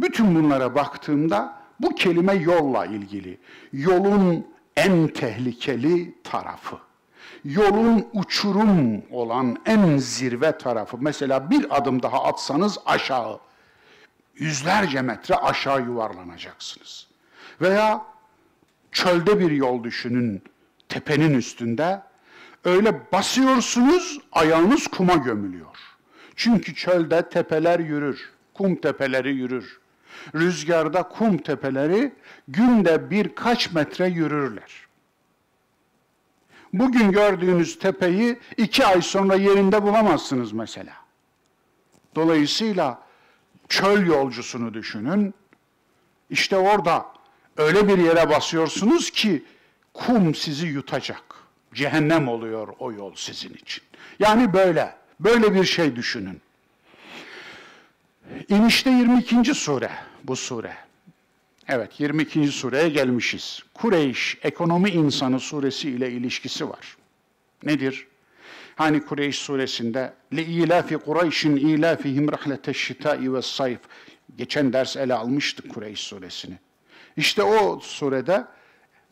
Bütün 0.01 0.35
bunlara 0.35 0.75
baktığımda 0.75 1.55
bu 1.81 1.95
kelime 1.95 2.35
yolla 2.35 2.87
ilgili. 2.87 3.39
Yolun 3.73 4.47
en 4.77 5.09
tehlikeli 5.09 6.15
tarafı. 6.25 6.77
Yolun 7.45 8.09
uçurum 8.13 9.03
olan 9.11 9.57
en 9.67 9.97
zirve 9.97 10.59
tarafı. 10.59 10.97
Mesela 11.01 11.51
bir 11.51 11.77
adım 11.77 12.03
daha 12.03 12.25
atsanız 12.25 12.79
aşağı, 12.87 13.41
yüzlerce 14.37 15.03
metre 15.03 15.35
aşağı 15.35 15.83
yuvarlanacaksınız. 15.83 17.07
Veya 17.61 18.03
çölde 18.93 19.41
bir 19.41 19.51
yol 19.51 19.85
düşünün, 19.85 20.43
tepenin 20.89 21.35
üstünde. 21.35 22.03
Öyle 22.65 23.13
basıyorsunuz, 23.13 24.21
ayağınız 24.33 24.87
kuma 24.87 25.15
gömülüyor. 25.15 25.77
Çünkü 26.37 26.75
çölde 26.75 27.29
tepeler 27.29 27.81
yürür, 27.81 28.31
kum 28.55 28.77
tepeleri 28.77 29.35
yürür. 29.35 29.81
Rüzgarda 30.35 31.03
kum 31.03 31.39
tepeleri 31.39 32.13
günde 32.49 33.11
birkaç 33.11 33.73
metre 33.73 34.09
yürürler. 34.09 34.87
Bugün 36.73 37.13
gördüğünüz 37.13 37.79
tepeyi 37.79 38.39
iki 38.57 38.87
ay 38.87 39.03
sonra 39.03 39.35
yerinde 39.35 39.83
bulamazsınız 39.83 40.53
mesela. 40.53 40.93
Dolayısıyla 42.15 43.03
çöl 43.69 44.07
yolcusunu 44.07 44.75
düşünün. 44.75 45.35
İşte 46.31 46.57
orada 46.57 47.07
öyle 47.57 47.89
bir 47.89 47.99
yere 47.99 48.31
basıyorsunuz 48.31 49.11
ki 49.11 49.45
kum 49.95 50.35
sizi 50.35 50.67
yutacak. 50.67 51.44
Cehennem 51.74 52.28
oluyor 52.28 52.68
o 52.80 52.92
yol 52.92 53.16
sizin 53.16 53.54
için. 53.54 53.84
Yani 54.20 54.54
böyle, 54.54 54.96
böyle 55.20 55.54
bir 55.54 55.64
şey 55.64 55.96
düşünün. 55.96 56.42
İnişte 58.50 58.90
22. 58.90 59.54
sure 59.56 59.92
bu 60.24 60.36
sure. 60.36 60.74
Evet 61.68 62.00
22. 62.00 62.48
sureye 62.48 62.90
gelmişiz. 62.90 63.64
Kureyş 63.74 64.38
ekonomi 64.44 64.90
insanı 64.90 65.40
suresi 65.40 65.90
ile 65.90 66.12
ilişkisi 66.12 66.70
var. 66.70 66.98
Nedir? 67.64 68.08
Hani 68.76 69.06
Kureyş 69.06 69.40
suresinde 69.40 70.14
لِإِلَافِ 70.34 70.96
قُرَيْشٍ 70.96 71.48
إِلَافِهِمْ 71.60 72.30
رَحْلَةَ 72.36 72.62
الشِّتَاءِ 72.62 73.28
وَالصَّيْفِ 73.28 73.78
Geçen 74.38 74.74
ders 74.74 74.98
ele 74.98 75.14
almıştık 75.14 75.74
Kureyş 75.74 76.00
suresini. 76.00 76.58
İşte 77.18 77.44
o 77.44 77.80
surede 77.80 78.46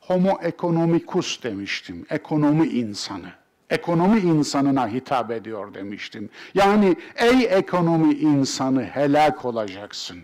homo 0.07 0.39
economicus 0.43 1.43
demiştim. 1.43 2.07
Ekonomi 2.11 2.67
insanı. 2.67 3.33
Ekonomi 3.71 4.21
insanına 4.21 4.89
hitap 4.89 5.31
ediyor 5.31 5.75
demiştim. 5.75 6.31
Yani 6.55 6.97
ey 7.17 7.47
ekonomi 7.51 8.15
insanı 8.15 8.85
helak 8.85 9.45
olacaksın. 9.45 10.19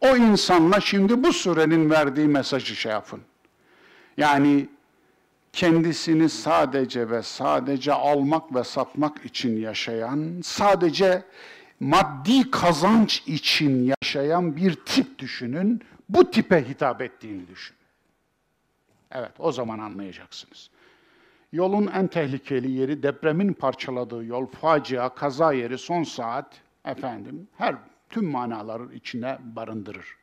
O 0.00 0.16
insanla 0.16 0.80
şimdi 0.80 1.22
bu 1.22 1.32
surenin 1.32 1.90
verdiği 1.90 2.28
mesajı 2.28 2.76
şey 2.76 2.92
yapın. 2.92 3.20
Yani 4.16 4.68
kendisini 5.52 6.28
sadece 6.28 7.10
ve 7.10 7.22
sadece 7.22 7.92
almak 7.92 8.54
ve 8.54 8.64
satmak 8.64 9.24
için 9.24 9.60
yaşayan, 9.60 10.40
sadece 10.42 11.22
maddi 11.80 12.50
kazanç 12.50 13.22
için 13.26 13.92
yaşayan 14.02 14.56
bir 14.56 14.74
tip 14.74 15.18
düşünün. 15.18 15.82
Bu 16.08 16.30
tipe 16.30 16.68
hitap 16.68 17.02
ettiğini 17.02 17.48
düşün. 17.48 17.76
Evet, 19.14 19.32
o 19.38 19.52
zaman 19.52 19.78
anlayacaksınız. 19.78 20.70
Yolun 21.52 21.86
en 21.86 22.06
tehlikeli 22.06 22.70
yeri 22.70 23.02
depremin 23.02 23.52
parçaladığı 23.52 24.24
yol, 24.24 24.46
facia, 24.46 25.14
kaza 25.14 25.52
yeri, 25.52 25.78
son 25.78 26.02
saat, 26.02 26.60
efendim, 26.84 27.48
her 27.56 27.76
tüm 28.10 28.30
manaları 28.30 28.94
içine 28.94 29.38
barındırır. 29.42 30.16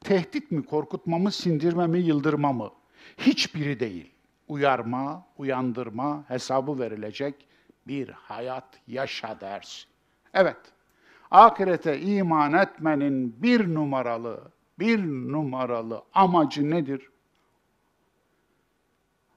Tehdit 0.00 0.50
mi, 0.50 0.62
korkutma 0.62 1.18
mı, 1.18 1.32
sindirme 1.32 1.86
mi, 1.86 1.98
yıldırma 1.98 2.52
mı? 2.52 2.70
Hiçbiri 3.18 3.80
değil. 3.80 4.12
Uyarma, 4.48 5.26
uyandırma, 5.38 6.24
hesabı 6.28 6.78
verilecek 6.78 7.46
bir 7.86 8.08
hayat 8.08 8.80
yaşa 8.88 9.40
dersin. 9.40 9.88
Evet, 10.34 10.56
ahirete 11.30 12.00
iman 12.00 12.52
etmenin 12.52 13.42
bir 13.42 13.74
numaralı, 13.74 14.40
bir 14.78 15.02
numaralı 15.06 16.02
amacı 16.14 16.70
nedir? 16.70 17.10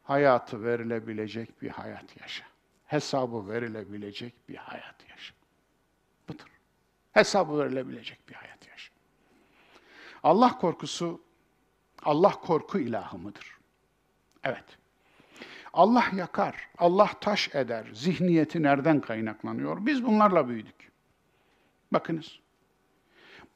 Hayatı 0.08 0.64
verilebilecek 0.64 1.62
bir 1.62 1.70
hayat 1.70 2.22
yaşa. 2.22 2.46
Hesabı 2.86 3.50
verilebilecek 3.50 4.50
bir 4.50 4.56
hayat 4.56 5.10
yaşa. 5.10 5.34
Budur. 6.28 6.48
Hesabı 7.12 7.60
verilebilecek 7.60 8.30
bir 8.30 8.34
hayat 8.34 8.68
yaşa. 8.68 8.92
Allah 10.24 10.58
korkusu, 10.58 11.22
Allah 12.04 12.32
korku 12.32 12.80
ilahı 12.80 13.18
mıdır? 13.18 13.58
Evet. 14.44 14.66
Allah 15.74 16.06
yakar, 16.16 16.70
Allah 16.78 17.10
taş 17.22 17.56
eder. 17.56 17.88
Zihniyeti 17.94 18.64
nereden 18.64 19.02
kaynaklanıyor? 19.02 19.86
Biz 19.86 20.06
bunlarla 20.06 20.48
büyüdük. 20.50 20.92
Bakınız. 21.92 22.40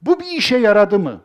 Bu 0.02 0.20
bir 0.20 0.38
işe 0.38 0.58
yaradı 0.58 1.00
mı? 1.00 1.22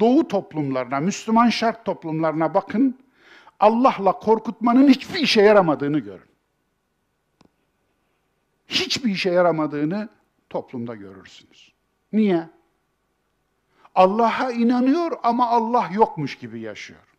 Doğu 0.00 0.28
toplumlarına, 0.28 1.00
Müslüman 1.00 1.48
şart 1.48 1.84
toplumlarına 1.84 2.54
bakın. 2.54 3.07
Allah'la 3.60 4.18
korkutmanın 4.18 4.88
hiçbir 4.88 5.18
işe 5.18 5.42
yaramadığını 5.42 5.98
görün. 5.98 6.28
Hiçbir 8.68 9.10
işe 9.10 9.30
yaramadığını 9.30 10.08
toplumda 10.50 10.94
görürsünüz. 10.94 11.72
Niye? 12.12 12.48
Allah'a 13.94 14.52
inanıyor 14.52 15.12
ama 15.22 15.48
Allah 15.48 15.90
yokmuş 15.92 16.38
gibi 16.38 16.60
yaşıyor. 16.60 17.16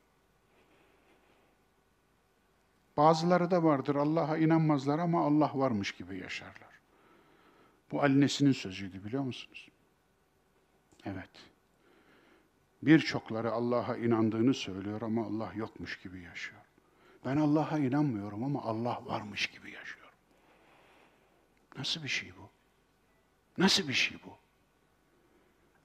Bazıları 2.97 3.51
da 3.51 3.63
vardır 3.63 3.95
Allah'a 3.95 4.37
inanmazlar 4.37 4.99
ama 4.99 5.25
Allah 5.25 5.51
varmış 5.53 5.91
gibi 5.91 6.17
yaşarlar. 6.17 6.79
Bu 7.91 8.03
annesinin 8.03 8.51
sözüydü 8.51 9.03
biliyor 9.03 9.23
musunuz? 9.23 9.69
Evet. 11.05 11.29
Birçokları 12.82 13.51
Allah'a 13.51 13.97
inandığını 13.97 14.53
söylüyor 14.53 15.01
ama 15.01 15.25
Allah 15.25 15.51
yokmuş 15.55 15.99
gibi 15.99 16.21
yaşıyor. 16.21 16.61
Ben 17.25 17.38
Allah'a 17.38 17.80
inanmıyorum 17.80 18.43
ama 18.43 18.63
Allah 18.63 19.01
varmış 19.05 19.47
gibi 19.47 19.71
yaşıyorum. 19.71 20.13
Nasıl 21.77 22.03
bir 22.03 22.07
şey 22.09 22.32
bu? 22.38 22.49
Nasıl 23.61 23.88
bir 23.88 23.93
şey 23.93 24.17
bu? 24.25 24.38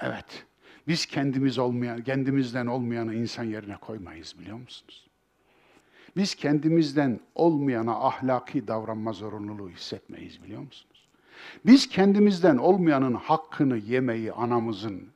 Evet. 0.01 0.47
Biz 0.88 1.07
kendimiz 1.07 1.59
olmayan, 1.59 2.05
kendimizden 2.05 2.66
olmayanı 2.66 3.14
insan 3.14 3.45
yerine 3.45 3.76
koymayız 3.76 4.38
biliyor 4.38 4.57
musunuz? 4.57 5.07
Biz 6.16 6.34
kendimizden 6.34 7.20
olmayana 7.34 8.07
ahlaki 8.07 8.68
davranma 8.68 9.12
zorunluluğu 9.12 9.70
hissetmeyiz 9.70 10.42
biliyor 10.42 10.62
musunuz? 10.62 11.09
Biz 11.66 11.88
kendimizden 11.88 12.57
olmayanın 12.57 13.14
hakkını 13.14 13.76
yemeyi 13.76 14.32
anamızın 14.32 15.13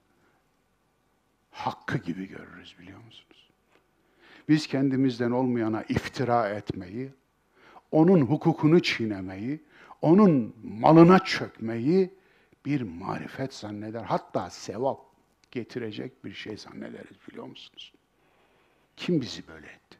hakkı 1.58 1.98
gibi 1.98 2.28
görürüz 2.28 2.76
biliyor 2.78 2.98
musunuz? 2.98 3.50
Biz 4.48 4.66
kendimizden 4.66 5.30
olmayana 5.30 5.82
iftira 5.82 6.48
etmeyi, 6.48 7.10
onun 7.90 8.20
hukukunu 8.20 8.82
çiğnemeyi, 8.82 9.62
onun 10.02 10.54
malına 10.64 11.18
çökmeyi 11.18 12.14
bir 12.66 12.82
marifet 12.82 13.54
zanneder. 13.54 14.02
Hatta 14.02 14.50
sevap 14.50 15.00
getirecek 15.50 16.24
bir 16.24 16.34
şey 16.34 16.56
zannederiz 16.56 17.16
biliyor 17.28 17.46
musunuz? 17.46 17.92
Kim 18.96 19.20
bizi 19.20 19.48
böyle 19.48 19.66
etti? 19.66 19.98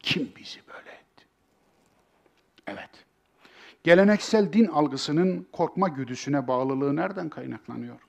Kim 0.00 0.32
bizi 0.36 0.60
böyle 0.68 0.90
etti? 0.90 1.26
Evet. 2.66 2.90
Geleneksel 3.84 4.52
din 4.52 4.66
algısının 4.66 5.46
korkma 5.52 5.88
güdüsüne 5.88 6.48
bağlılığı 6.48 6.96
nereden 6.96 7.28
kaynaklanıyor? 7.28 8.05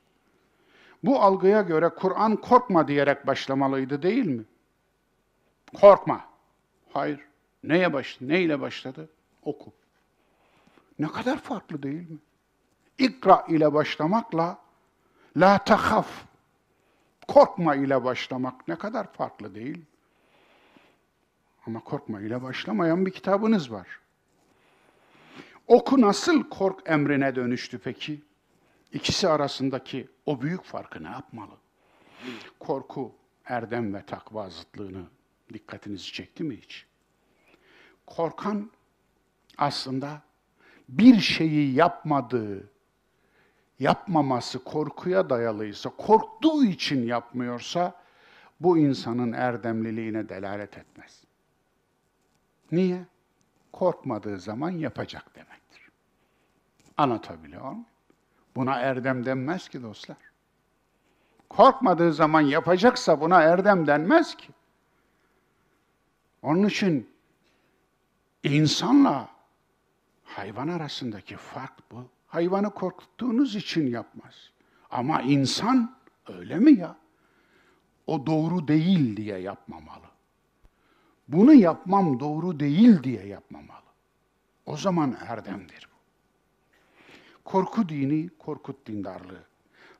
Bu 1.04 1.22
algıya 1.22 1.62
göre 1.62 1.90
Kur'an 1.90 2.36
korkma 2.36 2.88
diyerek 2.88 3.28
başlamalıydı 3.28 4.02
değil 4.02 4.26
mi? 4.26 4.44
Korkma. 5.74 6.26
Hayır. 6.94 7.20
Neye 7.64 7.94
baş, 7.94 8.18
neyle 8.22 8.62
başladı? 8.62 9.10
Oku. 9.44 9.74
Ne 11.00 11.08
kadar 11.08 11.38
farklı 11.38 11.84
değil 11.84 12.10
mi? 12.10 12.18
İkra 12.98 13.46
ile 13.50 13.74
başlamakla 13.74 14.58
la 15.38 15.58
tahaf, 15.58 16.08
korkma 17.28 17.76
ile 17.76 18.04
başlamak 18.04 18.68
ne 18.68 18.76
kadar 18.76 19.14
farklı 19.14 19.56
değil. 19.56 19.86
Ama 21.68 21.80
korkma 21.80 22.22
ile 22.22 22.44
başlamayan 22.44 23.06
bir 23.06 23.12
kitabınız 23.12 23.72
var. 23.72 23.88
Oku 25.68 26.02
nasıl 26.02 26.50
kork 26.50 26.80
emrine 26.86 27.36
dönüştü 27.36 27.80
peki? 27.80 28.22
İkisi 28.94 29.28
arasındaki 29.28 30.08
o 30.26 30.42
büyük 30.42 30.64
farkı 30.64 31.04
ne 31.04 31.10
yapmalı? 31.10 31.58
Korku, 32.60 33.16
erdem 33.46 33.94
ve 33.94 34.06
takva 34.06 34.50
zıtlığını 34.50 35.06
dikkatinizi 35.54 36.14
çekti 36.14 36.44
mi 36.44 36.58
hiç? 36.58 36.86
Korkan 38.06 38.72
aslında 39.58 40.22
bir 40.90 41.20
şeyi 41.20 41.74
yapmadığı, 41.74 42.70
yapmaması 43.80 44.64
korkuya 44.64 45.30
dayalıysa, 45.30 45.90
korktuğu 45.90 46.66
için 46.66 47.06
yapmıyorsa 47.08 48.02
bu 48.60 48.78
insanın 48.78 49.32
erdemliliğine 49.32 50.30
delalet 50.30 50.78
etmez. 50.78 51.24
Niye? 52.72 53.06
Korkmadığı 53.74 54.40
zaman 54.40 54.72
yapacak 54.72 55.36
demektir. 55.36 55.90
Anlatabiliyor 56.98 57.72
muyum? 57.72 57.86
Buna 58.58 58.80
erdem 58.80 59.26
denmez 59.26 59.70
ki 59.70 59.84
dostlar. 59.84 60.18
Korkmadığı 61.50 62.14
zaman 62.14 62.42
yapacaksa 62.42 63.22
buna 63.22 63.42
erdem 63.42 63.88
denmez 63.88 64.36
ki. 64.36 64.50
Onun 66.42 66.68
için 66.68 67.10
insanla 68.44 69.30
hayvan 70.24 70.68
arasındaki 70.68 71.36
fark 71.36 71.92
bu. 71.92 72.06
Hayvanı 72.28 72.70
korkuttuğunuz 72.70 73.56
için 73.56 73.88
yapmaz. 73.88 74.52
Ama 74.92 75.22
insan 75.22 75.96
öyle 76.28 76.56
mi 76.56 76.72
ya? 76.72 76.96
O 78.08 78.26
doğru 78.26 78.68
değil 78.68 79.18
diye 79.18 79.38
yapmamalı. 79.38 80.08
Bunu 81.28 81.54
yapmam 81.54 82.20
doğru 82.20 82.60
değil 82.60 83.04
diye 83.04 83.26
yapmamalı. 83.28 83.88
O 84.66 84.78
zaman 84.78 85.18
erdemdir. 85.28 85.87
Korku 87.48 87.90
dini, 87.90 88.30
korkut 88.40 88.88
dindarlığı. 88.88 89.44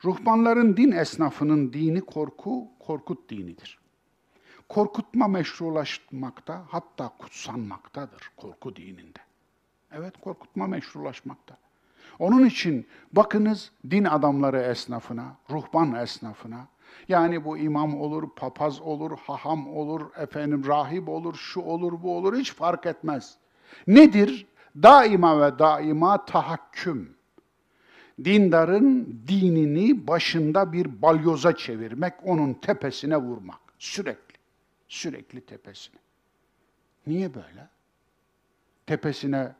Ruhbanların 0.04 0.76
din 0.76 0.92
esnafının 0.92 1.72
dini 1.72 2.00
korku, 2.00 2.68
korkut 2.78 3.30
dinidir. 3.30 3.78
Korkutma 4.68 5.28
meşrulaşmakta, 5.28 6.64
hatta 6.68 7.12
kutsanmaktadır 7.18 8.30
korku 8.36 8.76
dininde. 8.76 9.18
Evet, 9.92 10.14
korkutma 10.20 10.66
meşrulaşmakta. 10.66 11.56
Onun 12.18 12.44
için 12.44 12.86
bakınız 13.12 13.72
din 13.90 14.04
adamları 14.04 14.58
esnafına, 14.60 15.36
ruhban 15.50 15.94
esnafına, 15.94 16.68
yani 17.08 17.44
bu 17.44 17.58
imam 17.58 18.00
olur, 18.00 18.28
papaz 18.36 18.80
olur, 18.80 19.18
haham 19.26 19.76
olur, 19.76 20.06
efendim 20.16 20.66
rahip 20.66 21.08
olur, 21.08 21.34
şu 21.34 21.60
olur, 21.60 22.02
bu 22.02 22.16
olur 22.16 22.36
hiç 22.36 22.52
fark 22.52 22.86
etmez. 22.86 23.36
Nedir? 23.86 24.46
Daima 24.82 25.40
ve 25.40 25.58
daima 25.58 26.24
tahakküm. 26.24 27.17
Dindarın 28.24 29.22
dinini 29.28 30.06
başında 30.06 30.72
bir 30.72 31.02
balyoza 31.02 31.56
çevirmek, 31.56 32.14
onun 32.24 32.54
tepesine 32.54 33.16
vurmak. 33.16 33.60
Sürekli, 33.78 34.34
sürekli 34.88 35.40
tepesine. 35.40 36.00
Niye 37.06 37.34
böyle? 37.34 37.68
Tepesine 38.86 39.54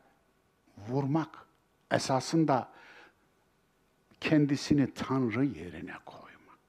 vurmak 0.89 1.45
esasında 1.91 2.69
kendisini 4.21 4.93
Tanrı 4.93 5.45
yerine 5.45 5.93
koymak. 6.05 6.59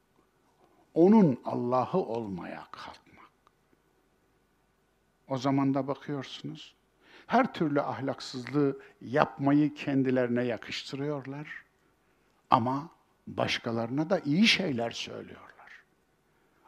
Onun 0.94 1.40
Allah'ı 1.44 1.98
olmaya 1.98 2.66
kalkmak. 2.70 3.30
O 5.28 5.38
zaman 5.38 5.74
da 5.74 5.88
bakıyorsunuz, 5.88 6.74
her 7.26 7.52
türlü 7.52 7.80
ahlaksızlığı 7.80 8.80
yapmayı 9.00 9.74
kendilerine 9.74 10.44
yakıştırıyorlar. 10.44 11.69
Ama 12.50 12.88
başkalarına 13.26 14.10
da 14.10 14.18
iyi 14.18 14.46
şeyler 14.46 14.90
söylüyorlar. 14.90 15.50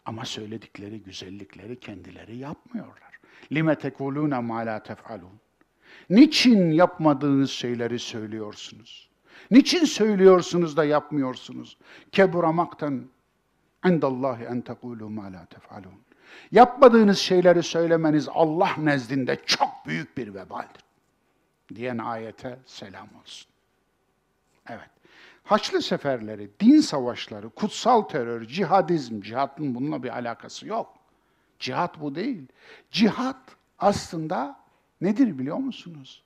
Ama 0.04 0.24
söyledikleri 0.24 1.02
güzellikleri 1.02 1.80
kendileri 1.80 2.36
yapmıyorlar. 2.36 3.20
Lime 3.52 3.78
tekuluna 3.78 4.42
ma 4.42 4.58
la 4.58 4.82
tef'alun. 4.82 5.40
Niçin 6.10 6.70
yapmadığınız 6.70 7.50
şeyleri 7.50 7.98
söylüyorsunuz? 7.98 9.10
Niçin 9.50 9.84
söylüyorsunuz 9.84 10.76
da 10.76 10.84
yapmıyorsunuz? 10.84 11.78
Keburamaktan 12.12 13.04
endallahi 13.84 14.44
en 14.44 14.60
tekulu 14.60 15.10
ma 15.10 15.32
la 15.32 15.46
tef'alun. 15.46 16.02
Yapmadığınız 16.52 17.18
şeyleri 17.18 17.62
söylemeniz 17.62 18.28
Allah 18.28 18.70
nezdinde 18.78 19.38
çok 19.46 19.70
büyük 19.86 20.16
bir 20.16 20.34
vebaldir. 20.34 20.82
Diyen 21.74 21.98
ayete 21.98 22.58
selam 22.66 23.08
olsun. 23.22 23.50
Evet. 24.68 24.90
Haçlı 25.44 25.82
seferleri, 25.82 26.50
din 26.60 26.80
savaşları, 26.80 27.50
kutsal 27.50 28.02
terör, 28.02 28.44
cihadizm, 28.44 29.20
cihatın 29.20 29.74
bununla 29.74 30.02
bir 30.02 30.08
alakası 30.08 30.66
yok. 30.66 30.98
Cihat 31.58 32.00
bu 32.00 32.14
değil. 32.14 32.46
Cihat 32.90 33.56
aslında 33.78 34.60
nedir 35.00 35.38
biliyor 35.38 35.56
musunuz? 35.56 36.24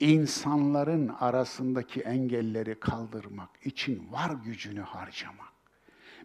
İnsanların 0.00 1.08
arasındaki 1.08 2.00
engelleri 2.00 2.80
kaldırmak 2.80 3.50
için 3.64 4.12
var 4.12 4.30
gücünü 4.44 4.80
harcamak. 4.80 5.52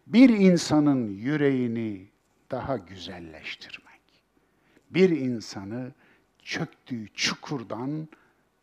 Bir 0.07 0.29
insanın 0.29 1.07
yüreğini 1.07 2.07
daha 2.51 2.77
güzelleştirmek. 2.77 4.01
Bir 4.89 5.09
insanı 5.09 5.91
çöktüğü 6.43 7.07
çukurdan 7.13 8.07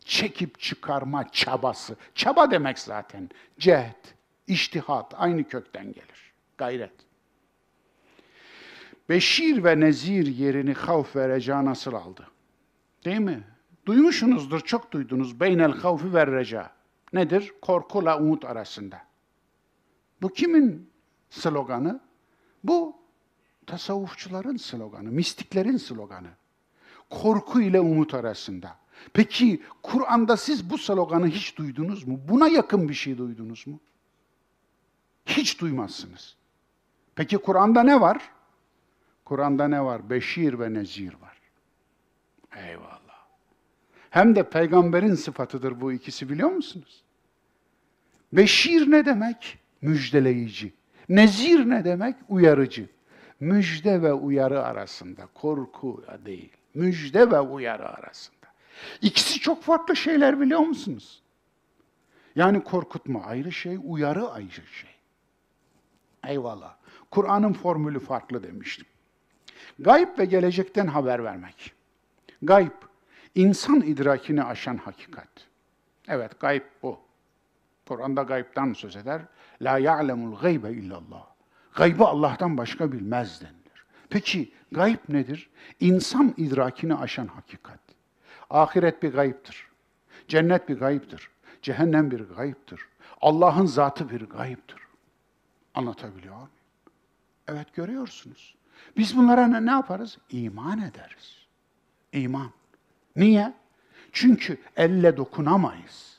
çekip 0.05 0.61
çıkarma 0.61 1.29
çabası. 1.29 1.97
Çaba 2.15 2.51
demek 2.51 2.79
zaten. 2.79 3.31
Cehd, 3.59 4.05
iştihat 4.47 5.15
aynı 5.17 5.45
kökten 5.45 5.93
gelir. 5.93 6.33
Gayret. 6.59 6.93
Beşir 9.09 9.65
ve 9.65 9.81
nezir 9.81 10.27
yerini 10.27 10.73
havf 10.73 11.17
ve 11.17 11.29
reca 11.29 11.65
nasıl 11.65 11.93
aldı? 11.95 12.29
Değil 13.05 13.21
mi? 13.21 13.45
Duymuşsunuzdur, 13.87 14.61
çok 14.61 14.93
duydunuz. 14.93 15.41
Beynel 15.41 15.73
havfi 15.73 16.15
ve 16.15 16.27
reca. 16.27 16.71
Nedir? 17.13 17.53
Korkuyla 17.63 18.19
umut 18.19 18.45
arasında. 18.45 19.03
Bu 20.23 20.29
kimin 20.29 20.91
sloganı? 21.31 22.01
Bu 22.65 22.97
tasavvufçuların 23.67 24.57
sloganı, 24.57 25.11
mistiklerin 25.11 25.77
sloganı. 25.77 26.29
Korku 27.11 27.61
ile 27.61 27.81
umut 27.81 28.15
arasında. 28.15 28.77
Peki 29.13 29.63
Kur'an'da 29.83 30.37
siz 30.37 30.71
bu 30.71 30.79
sloganı 30.79 31.27
hiç 31.29 31.57
duydunuz 31.57 32.07
mu? 32.07 32.21
Buna 32.29 32.49
yakın 32.49 32.89
bir 32.89 32.95
şey 32.95 33.19
duydunuz 33.19 33.67
mu? 33.67 33.81
Hiç 35.27 35.61
duymazsınız. 35.61 36.37
Peki 37.15 37.39
Kur'an'da 37.39 37.83
ne 37.83 38.01
var? 38.01 38.31
Kur'an'da 39.25 39.69
ne 39.69 39.85
var? 39.85 40.11
Beşir 40.11 40.59
ve 40.59 40.75
nezir 40.75 41.15
var. 41.15 41.41
Eyvallah. 42.57 43.25
Hem 44.11 44.37
de 44.37 44.51
peygamberin 44.51 45.15
sıfatıdır 45.15 45.81
bu 45.81 45.93
ikisi 45.93 46.29
biliyor 46.29 46.51
musunuz? 46.51 47.03
Beşir 48.33 48.91
ne 48.91 49.07
demek? 49.07 49.59
Müjdeleyici. 49.83 50.73
Nezir 51.09 51.69
ne 51.71 51.85
demek? 51.85 52.17
Uyarıcı. 52.29 52.89
Müjde 53.41 54.03
ve 54.03 54.13
uyarı 54.13 54.65
arasında, 54.65 55.29
korku 55.35 56.05
değil. 56.25 56.53
Müjde 56.75 57.31
ve 57.31 57.41
uyarı 57.41 57.89
arasında. 57.89 58.44
İkisi 59.03 59.41
çok 59.41 59.63
farklı 59.63 59.97
şeyler 59.97 60.41
biliyor 60.41 60.61
musunuz? 60.61 61.23
Yani 62.37 62.65
korkutma 62.65 63.25
ayrı 63.25 63.53
şey, 63.53 63.79
uyarı 63.85 64.29
ayrı 64.29 64.51
şey. 64.51 64.91
Eyvallah. 66.27 66.77
Kur'an'ın 67.11 67.53
formülü 67.53 68.01
farklı 68.01 68.43
demiştim. 68.43 68.87
Gayb 69.79 70.19
ve 70.19 70.25
gelecekten 70.25 70.87
haber 70.87 71.25
vermek. 71.25 71.73
Gayb, 72.43 72.83
insan 73.35 73.81
idrakini 73.81 74.45
aşan 74.45 74.77
hakikat. 74.77 75.29
Evet, 76.09 76.41
gayb 76.41 76.63
bu. 76.83 76.99
Kur'an'da 77.89 78.23
gaybdan 78.23 78.73
söz 78.73 78.97
eder. 78.97 79.23
La 79.63 79.79
ya'lemul 79.79 80.41
gaybe 80.41 80.73
illallah. 80.73 81.27
Gaybı 81.75 82.05
Allah'tan 82.05 82.59
başka 82.59 82.93
bilmez 82.93 83.41
denilir. 83.41 83.85
Peki 84.11 84.53
gayb 84.73 84.99
nedir? 85.09 85.51
İnsan 85.81 86.35
idrakini 86.37 86.95
aşan 86.95 87.27
hakikat. 87.27 87.81
Ahiret 88.51 89.03
bir 89.03 89.13
gayiptir. 89.13 89.67
Cennet 90.29 90.69
bir 90.69 90.79
gayiptir. 90.79 91.31
Cehennem 91.63 92.11
bir 92.11 92.21
gayiptir. 92.21 92.81
Allah'ın 93.21 93.67
zatı 93.67 94.11
bir 94.11 94.21
gayiptir. 94.21 94.79
Anlatabiliyor 95.75 96.35
muyum? 96.35 96.49
Evet 97.49 97.75
görüyorsunuz. 97.75 98.55
Biz 98.97 99.17
bunlara 99.17 99.47
ne, 99.47 99.71
yaparız? 99.71 100.19
İman 100.31 100.79
ederiz. 100.79 101.47
İman. 102.13 102.51
Niye? 103.17 103.55
Çünkü 104.13 104.59
elle 104.77 105.17
dokunamayız. 105.17 106.19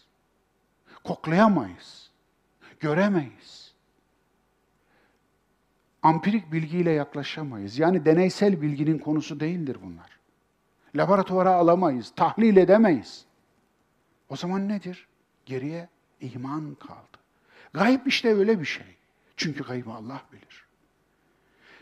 Koklayamayız. 1.04 2.12
Göremeyiz. 2.80 3.74
Ampirik 6.04 6.52
bilgiyle 6.52 6.92
yaklaşamayız. 6.92 7.80
Yani 7.80 8.06
deneysel 8.06 8.62
bilginin 8.62 9.00
konusu 9.00 9.40
değildir 9.40 9.78
bunlar. 9.84 10.15
Laboratuvara 10.96 11.54
alamayız, 11.54 12.12
tahlil 12.16 12.58
edemeyiz. 12.58 13.26
O 14.30 14.36
zaman 14.36 14.70
nedir? 14.70 15.08
Geriye 15.46 15.90
iman 16.22 16.76
kaldı. 16.76 17.18
Gayb 17.74 18.06
işte 18.06 18.36
öyle 18.36 18.60
bir 18.60 18.66
şey. 18.66 18.86
Çünkü 19.38 19.64
gaybı 19.64 19.92
Allah 19.92 20.22
bilir. 20.32 20.66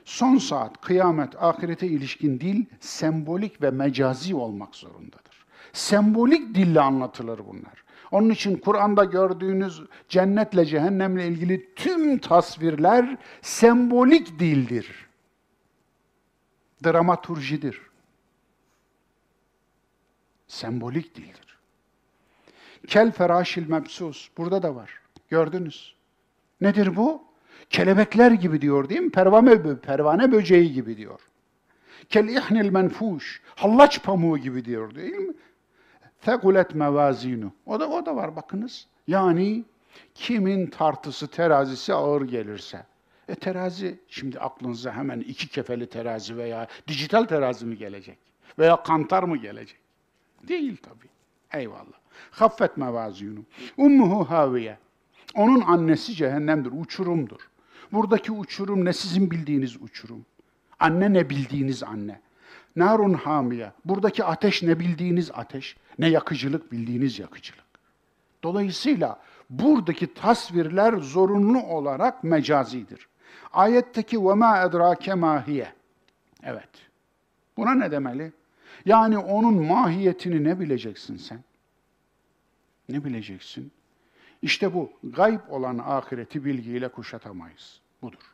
Son 0.06 0.38
saat, 0.38 0.82
kıyamet, 0.82 1.44
ahirete 1.44 1.88
ilişkin 1.88 2.40
dil 2.40 2.66
sembolik 2.80 3.62
ve 3.62 3.72
mecazi 3.72 4.36
olmak 4.36 4.76
zorundadır. 4.76 5.46
Sembolik 5.74 6.56
dille 6.56 6.82
anlatılır 6.82 7.42
bunlar. 7.48 7.84
Onun 8.12 8.30
için 8.30 8.58
Kur'an'da 8.58 9.04
gördüğünüz 9.04 9.82
cennetle 10.10 10.66
cehennemle 10.66 11.28
ilgili 11.28 11.76
tüm 11.76 12.18
tasvirler 12.18 13.18
sembolik 13.42 14.40
dildir. 14.40 15.08
Dramaturjidir. 16.84 17.93
Sembolik 20.54 21.16
dildir. 21.16 21.58
Kel 22.88 23.12
feraşil 23.12 23.70
mebsus. 23.70 24.30
Burada 24.38 24.64
da 24.64 24.76
var. 24.76 24.90
Gördünüz. 25.30 25.96
Nedir 26.62 26.96
bu? 26.96 27.24
Kelebekler 27.70 28.32
gibi 28.32 28.62
diyor 28.62 28.90
değil 28.90 29.02
mi? 29.02 29.12
Pervane, 29.12 29.80
pervane 29.80 30.32
böceği 30.32 30.74
gibi 30.74 30.98
diyor. 30.98 31.20
Kel 32.10 32.28
ihnil 32.28 32.70
menfuş. 32.70 33.42
Hallaç 33.56 34.04
pamuğu 34.04 34.38
gibi 34.38 34.66
diyor 34.66 34.96
değil 34.96 35.16
mi? 35.16 35.34
Fekulet 36.20 36.76
mevazinu. 36.76 37.52
O 37.66 37.80
da 37.80 37.90
o 37.90 38.06
da 38.06 38.16
var 38.16 38.36
bakınız. 38.36 38.88
Yani 39.08 39.64
kimin 40.16 40.68
tartısı 40.68 41.28
terazisi 41.28 41.94
ağır 41.94 42.22
gelirse. 42.22 42.86
E 43.28 43.36
terazi 43.36 44.00
şimdi 44.08 44.40
aklınıza 44.40 44.94
hemen 44.94 45.20
iki 45.20 45.48
kefeli 45.48 45.90
terazi 45.90 46.38
veya 46.38 46.68
dijital 46.88 47.24
terazi 47.24 47.66
mi 47.66 47.78
gelecek? 47.78 48.18
Veya 48.60 48.84
kantar 48.84 49.24
mı 49.24 49.38
gelecek? 49.38 49.83
Değil 50.48 50.78
tabi. 50.78 51.06
Eyvallah. 51.54 52.00
Haffet 52.32 52.78
mevazinu. 52.78 53.40
Ummuhu 53.78 54.30
haviye. 54.30 54.78
Onun 55.36 55.62
annesi 55.62 56.14
cehennemdir, 56.14 56.72
uçurumdur. 56.82 57.50
Buradaki 57.92 58.32
uçurum 58.32 58.86
ne 58.86 58.94
sizin 58.94 59.32
bildiğiniz 59.32 59.82
uçurum. 59.82 60.26
Anne 60.80 61.14
ne 61.14 61.30
bildiğiniz 61.30 61.84
anne. 61.84 62.20
Narun 62.76 63.14
hamiye. 63.14 63.72
Buradaki 63.86 64.24
ateş 64.24 64.64
ne 64.64 64.80
bildiğiniz 64.80 65.32
ateş, 65.34 65.78
ne 66.00 66.08
yakıcılık 66.08 66.72
bildiğiniz 66.72 67.20
yakıcılık. 67.20 67.64
Dolayısıyla 68.44 69.20
buradaki 69.50 70.14
tasvirler 70.14 70.94
zorunlu 70.94 71.64
olarak 71.64 72.24
mecazidir. 72.24 73.08
Ayetteki 73.54 74.26
ve 74.26 74.34
ma 74.34 74.62
edrake 74.62 75.14
mahiye. 75.14 75.74
Evet. 76.44 76.70
Buna 77.58 77.76
ne 77.76 77.92
demeli? 77.92 78.32
Yani 78.86 79.18
onun 79.18 79.66
mahiyetini 79.66 80.44
ne 80.44 80.60
bileceksin 80.60 81.18
sen? 81.18 81.44
Ne 82.90 83.04
bileceksin? 83.04 83.72
İşte 84.42 84.74
bu 84.74 84.92
gayb 85.04 85.40
olan 85.50 85.78
ahireti 85.78 86.46
bilgiyle 86.46 86.88
kuşatamayız. 86.88 87.80
Budur. 88.02 88.34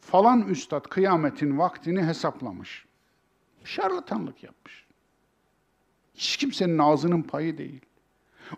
Falan 0.00 0.48
üstad 0.48 0.84
kıyametin 0.88 1.58
vaktini 1.58 2.02
hesaplamış. 2.02 2.84
Şarlatanlık 3.64 4.42
yapmış. 4.42 4.84
Hiç 6.14 6.36
kimsenin 6.36 6.78
ağzının 6.78 7.22
payı 7.22 7.58
değil. 7.58 7.80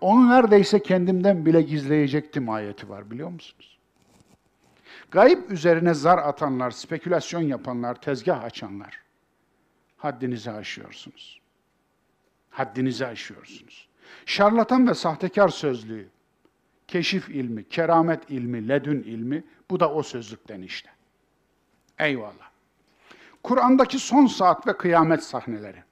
Onu 0.01 0.31
neredeyse 0.31 0.83
kendimden 0.83 1.47
bile 1.47 1.63
gizleyecektim 1.63 2.51
ayeti 2.51 2.89
var 2.89 3.11
biliyor 3.11 3.31
musunuz? 3.31 3.79
Gayb 5.11 5.51
üzerine 5.51 5.95
zar 5.95 6.19
atanlar, 6.19 6.71
spekülasyon 6.71 7.43
yapanlar, 7.43 8.01
tezgah 8.01 8.45
açanlar 8.45 9.06
haddinizi 9.97 10.51
aşıyorsunuz. 10.51 11.41
Haddinizi 12.51 13.07
aşıyorsunuz. 13.07 13.89
Şarlatan 14.27 14.89
ve 14.89 14.95
sahtekar 14.95 15.49
sözlüğü, 15.49 16.09
keşif 16.89 17.29
ilmi, 17.29 17.69
keramet 17.69 18.31
ilmi, 18.31 18.69
ledün 18.69 19.03
ilmi 19.03 19.45
bu 19.71 19.81
da 19.81 19.93
o 19.93 20.03
sözlükten 20.03 20.63
işte. 20.63 20.91
Eyvallah. 21.99 22.51
Kur'an'daki 23.43 23.99
son 23.99 24.27
saat 24.27 24.67
ve 24.67 24.77
kıyamet 24.77 25.23
sahneleri. 25.23 25.83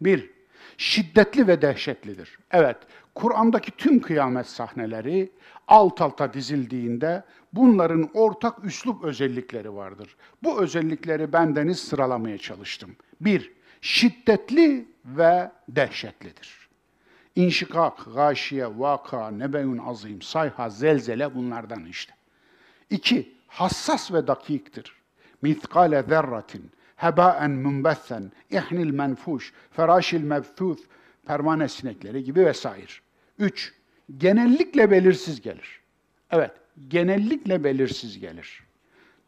Bir, 0.00 0.30
şiddetli 0.78 1.46
ve 1.46 1.62
dehşetlidir. 1.62 2.38
Evet, 2.50 2.76
Kur'an'daki 3.20 3.70
tüm 3.70 4.00
kıyamet 4.00 4.46
sahneleri 4.46 5.32
alt 5.68 6.00
alta 6.00 6.34
dizildiğinde 6.34 7.24
bunların 7.52 8.10
ortak 8.14 8.64
üslup 8.64 9.04
özellikleri 9.04 9.74
vardır. 9.74 10.16
Bu 10.42 10.62
özellikleri 10.62 11.32
bendeniz 11.32 11.78
sıralamaya 11.78 12.38
çalıştım. 12.38 12.96
Bir, 13.20 13.52
şiddetli 13.80 14.88
ve 15.04 15.50
dehşetlidir. 15.68 16.68
İnşikak, 17.36 18.14
gâşiye, 18.14 18.78
vaka, 18.78 19.30
nebeun 19.30 19.78
azim, 19.78 20.22
sayha, 20.22 20.70
zelzele 20.70 21.34
bunlardan 21.34 21.84
işte. 21.84 22.14
İki, 22.90 23.34
hassas 23.48 24.12
ve 24.12 24.26
dakiktir. 24.26 24.92
Mithkale 25.42 26.02
zerratin, 26.02 26.70
hebaen 26.96 27.50
münbessen, 27.50 28.32
ihnil 28.50 28.90
menfuş, 28.90 29.52
feraşil 29.70 30.24
mebthûth, 30.24 30.80
pervane 31.26 31.68
sinekleri 31.68 32.24
gibi 32.24 32.46
vesaire. 32.46 32.92
Üç, 33.40 33.74
genellikle 34.18 34.90
belirsiz 34.90 35.40
gelir. 35.40 35.80
Evet, 36.30 36.50
genellikle 36.88 37.64
belirsiz 37.64 38.18
gelir. 38.18 38.64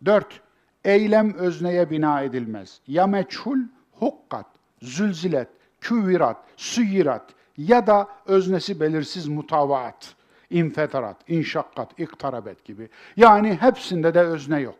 Dört, 0.04 0.40
eylem 0.84 1.34
özneye 1.34 1.90
bina 1.90 2.22
edilmez. 2.22 2.80
Ya 2.86 3.06
meçhul, 3.06 3.58
hukkat, 3.92 4.46
zülzilet, 4.82 5.48
küvirat, 5.80 6.36
süyirat 6.56 7.34
ya 7.56 7.86
da 7.86 8.08
öznesi 8.26 8.80
belirsiz 8.80 9.28
mutavaat, 9.28 10.14
infetarat, 10.50 11.16
inşakkat, 11.28 12.00
iktarabet 12.00 12.64
gibi. 12.64 12.88
Yani 13.16 13.58
hepsinde 13.60 14.14
de 14.14 14.20
özne 14.20 14.60
yok. 14.60 14.78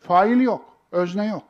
Fail 0.00 0.40
yok, 0.40 0.64
özne 0.92 1.26
yok. 1.26 1.44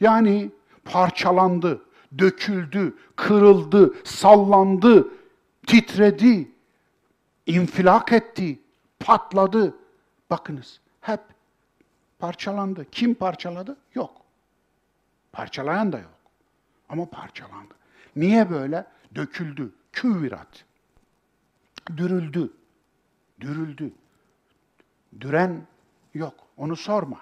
Yani 0.00 0.50
parçalandı, 0.84 1.82
döküldü, 2.18 2.94
kırıldı, 3.16 3.94
sallandı, 4.04 5.08
titredi, 5.68 6.50
infilak 7.46 8.12
etti, 8.12 8.58
patladı. 9.00 9.76
Bakınız 10.30 10.80
hep 11.00 11.20
parçalandı. 12.18 12.86
Kim 12.92 13.14
parçaladı? 13.14 13.76
Yok. 13.94 14.16
Parçalayan 15.32 15.92
da 15.92 15.98
yok. 15.98 16.18
Ama 16.88 17.06
parçalandı. 17.06 17.74
Niye 18.16 18.50
böyle? 18.50 18.86
Döküldü. 19.14 19.72
Küvirat. 19.92 20.64
Dürüldü. 21.96 22.52
Dürüldü. 23.40 23.92
Düren 25.20 25.66
yok. 26.14 26.34
Onu 26.56 26.76
sorma. 26.76 27.20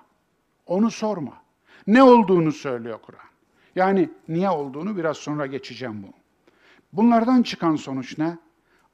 Onu 0.66 0.90
sorma. 0.90 1.42
Ne 1.86 2.02
olduğunu 2.02 2.52
söylüyor 2.52 2.98
Kur'an. 3.02 3.20
Yani 3.76 4.10
niye 4.28 4.50
olduğunu 4.50 4.96
biraz 4.96 5.16
sonra 5.16 5.46
geçeceğim 5.46 6.02
bu. 6.02 6.25
Bunlardan 6.96 7.42
çıkan 7.42 7.76
sonuç 7.76 8.18
ne? 8.18 8.38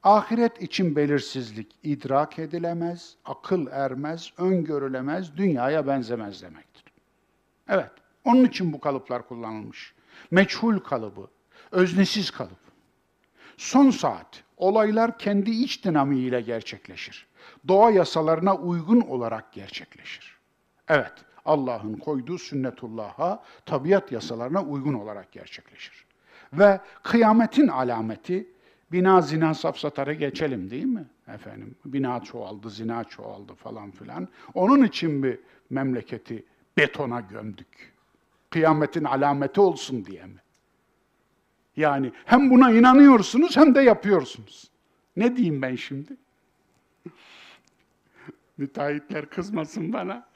Ahiret 0.03 0.63
için 0.63 0.97
belirsizlik 0.97 1.77
idrak 1.83 2.39
edilemez, 2.39 3.17
akıl 3.25 3.67
ermez, 3.67 4.33
öngörülemez, 4.39 5.37
dünyaya 5.37 5.87
benzemez 5.87 6.43
demektir. 6.43 6.85
Evet, 7.69 7.91
onun 8.25 8.45
için 8.45 8.73
bu 8.73 8.81
kalıplar 8.81 9.29
kullanılmış. 9.29 9.95
Meçhul 10.31 10.79
kalıbı, 10.79 11.31
öznesiz 11.71 12.31
kalıp. 12.31 12.59
Son 13.57 13.91
saat, 13.91 14.45
olaylar 14.57 15.19
kendi 15.19 15.51
iç 15.51 15.85
dinamiğiyle 15.85 16.41
gerçekleşir. 16.41 17.27
Doğa 17.69 17.91
yasalarına 17.91 18.57
uygun 18.57 19.01
olarak 19.01 19.53
gerçekleşir. 19.53 20.39
Evet, 20.89 21.13
Allah'ın 21.45 21.95
koyduğu 21.95 22.39
sünnetullah'a, 22.39 23.43
tabiat 23.67 24.13
yasalarına 24.13 24.63
uygun 24.63 24.95
olarak 24.95 25.33
gerçekleşir. 25.33 26.12
Ve 26.53 26.81
kıyametin 27.03 27.69
alameti, 27.69 28.47
bina 28.93 29.21
zina 29.21 29.55
safsatara 29.55 30.13
geçelim 30.13 30.71
değil 30.71 30.85
mi? 30.85 31.07
Efendim, 31.29 31.77
bina 31.85 32.21
çoğaldı, 32.21 32.71
zina 32.71 33.05
çoğaldı 33.05 33.55
falan 33.55 33.91
filan. 33.91 34.29
Onun 34.55 34.83
için 34.83 35.23
bir 35.23 35.39
memleketi 35.71 36.45
betona 36.77 37.21
gömdük. 37.21 37.93
Kıyametin 38.51 39.05
alameti 39.05 39.61
olsun 39.61 40.05
diye 40.05 40.27
mi? 40.27 40.39
Yani 41.77 42.13
hem 42.25 42.51
buna 42.51 42.71
inanıyorsunuz 42.71 43.57
hem 43.57 43.75
de 43.75 43.81
yapıyorsunuz. 43.81 44.71
Ne 45.17 45.37
diyeyim 45.37 45.63
ben 45.63 45.77
şimdi? 45.77 46.17
Müteahhitler 48.57 49.31
kızmasın 49.31 49.93
bana. 49.93 50.29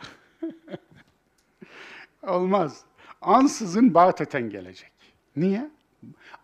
Olmaz. 2.22 2.84
Ansızın 3.22 3.94
Bağteten 3.94 4.50
gelecek. 4.50 4.92
Niye? 5.36 5.70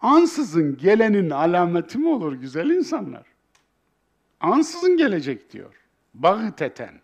Ansızın 0.00 0.76
gelenin 0.76 1.30
alameti 1.30 1.98
mi 1.98 2.08
olur 2.08 2.32
güzel 2.32 2.70
insanlar? 2.70 3.22
Ansızın 4.40 4.96
gelecek 4.96 5.52
diyor. 5.52 5.74
Bağteten. 6.14 7.00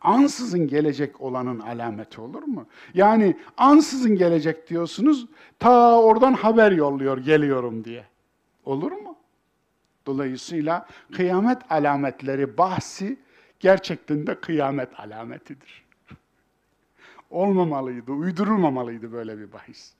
Ansızın 0.00 0.68
gelecek 0.68 1.20
olanın 1.20 1.58
alameti 1.58 2.20
olur 2.20 2.42
mu? 2.42 2.66
Yani 2.94 3.36
ansızın 3.56 4.16
gelecek 4.16 4.68
diyorsunuz, 4.68 5.26
ta 5.58 6.00
oradan 6.00 6.32
haber 6.32 6.72
yolluyor, 6.72 7.18
geliyorum 7.18 7.84
diye. 7.84 8.04
Olur 8.64 8.92
mu? 8.92 9.16
Dolayısıyla 10.06 10.86
kıyamet 11.12 11.72
alametleri 11.72 12.58
bahsi 12.58 13.18
gerçekten 13.60 14.26
de 14.26 14.40
kıyamet 14.40 15.00
alametidir. 15.00 15.84
Olmamalıydı, 17.30 18.12
uydurulmamalıydı 18.12 19.12
böyle 19.12 19.38
bir 19.38 19.52
bahis. 19.52 19.92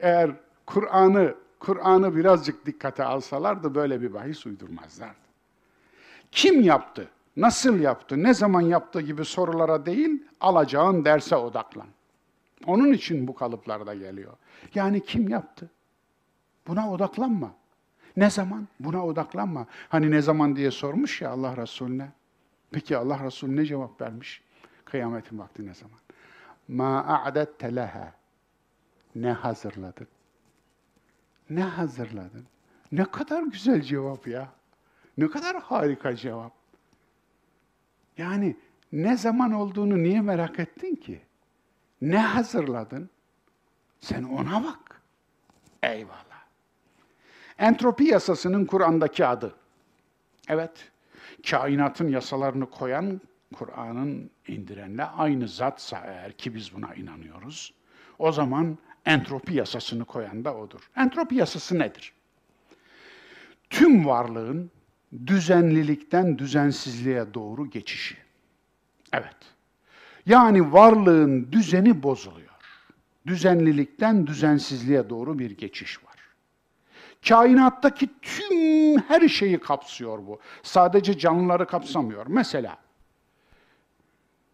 Eğer 0.00 0.30
Kur'an'ı 0.66 1.34
Kur'an'ı 1.60 2.16
birazcık 2.16 2.66
dikkate 2.66 3.04
alsalardı 3.04 3.74
böyle 3.74 4.02
bir 4.02 4.14
bahis 4.14 4.46
uydurmazlardı. 4.46 5.26
Kim 6.32 6.60
yaptı? 6.60 7.08
Nasıl 7.36 7.80
yaptı? 7.80 8.22
Ne 8.22 8.34
zaman 8.34 8.60
yaptı 8.60 9.00
gibi 9.00 9.24
sorulara 9.24 9.86
değil, 9.86 10.24
alacağın 10.40 11.04
derse 11.04 11.36
odaklan. 11.36 11.86
Onun 12.66 12.92
için 12.92 13.28
bu 13.28 13.34
kalıplarda 13.34 13.94
geliyor. 13.94 14.32
Yani 14.74 15.04
kim 15.04 15.28
yaptı? 15.28 15.70
Buna 16.66 16.92
odaklanma. 16.92 17.54
Ne 18.16 18.30
zaman? 18.30 18.68
Buna 18.80 19.06
odaklanma. 19.06 19.66
Hani 19.88 20.10
ne 20.10 20.22
zaman 20.22 20.56
diye 20.56 20.70
sormuş 20.70 21.22
ya 21.22 21.30
Allah 21.30 21.56
Resulüne. 21.56 22.08
Peki 22.70 22.96
Allah 22.96 23.24
Resulü 23.24 23.56
ne 23.56 23.64
cevap 23.64 24.00
vermiş? 24.00 24.42
Kıyametin 24.84 25.38
vakti 25.38 25.66
ne 25.66 25.74
zaman? 25.74 25.98
Ma 26.68 27.04
a'dette 27.06 27.76
leha. 27.76 28.12
Ne 29.14 29.32
hazırladın? 29.32 30.06
Ne 31.50 31.62
hazırladın? 31.62 32.46
Ne 32.92 33.04
kadar 33.04 33.42
güzel 33.42 33.82
cevap 33.82 34.26
ya. 34.26 34.48
Ne 35.18 35.30
kadar 35.30 35.60
harika 35.62 36.16
cevap. 36.16 36.52
Yani 38.18 38.56
ne 38.92 39.16
zaman 39.16 39.52
olduğunu 39.52 40.02
niye 40.02 40.20
merak 40.20 40.58
ettin 40.58 40.94
ki? 40.94 41.20
Ne 42.00 42.18
hazırladın? 42.18 43.10
Sen 44.00 44.22
ona 44.22 44.64
bak. 44.64 45.02
Eyvallah. 45.82 46.44
Entropi 47.58 48.04
yasasının 48.04 48.64
Kur'an'daki 48.64 49.26
adı. 49.26 49.54
Evet, 50.48 50.90
kainatın 51.50 52.08
yasalarını 52.08 52.70
koyan 52.70 53.20
Kur'an'ın 53.54 54.30
indirenle 54.48 55.04
aynı 55.04 55.48
zatsa 55.48 55.98
eğer 56.06 56.32
ki 56.32 56.54
biz 56.54 56.74
buna 56.74 56.94
inanıyoruz, 56.94 57.74
o 58.18 58.32
zaman 58.32 58.78
entropi 59.06 59.54
yasasını 59.54 60.04
koyan 60.04 60.44
da 60.44 60.54
odur. 60.56 60.90
Entropi 60.96 61.34
yasası 61.34 61.78
nedir? 61.78 62.12
Tüm 63.70 64.06
varlığın 64.06 64.70
düzenlilikten 65.26 66.38
düzensizliğe 66.38 67.34
doğru 67.34 67.70
geçişi. 67.70 68.16
Evet. 69.12 69.36
Yani 70.26 70.72
varlığın 70.72 71.52
düzeni 71.52 72.02
bozuluyor. 72.02 72.46
Düzenlilikten 73.26 74.26
düzensizliğe 74.26 75.10
doğru 75.10 75.38
bir 75.38 75.50
geçiş 75.50 76.04
var. 76.04 76.16
Kainattaki 77.28 78.08
tüm 78.22 78.98
her 78.98 79.28
şeyi 79.28 79.60
kapsıyor 79.60 80.18
bu. 80.18 80.40
Sadece 80.62 81.18
canlıları 81.18 81.66
kapsamıyor. 81.66 82.26
Mesela, 82.28 82.78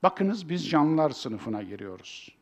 bakınız 0.02 0.48
biz 0.48 0.70
canlılar 0.70 1.10
sınıfına 1.10 1.62
giriyoruz. 1.62 2.41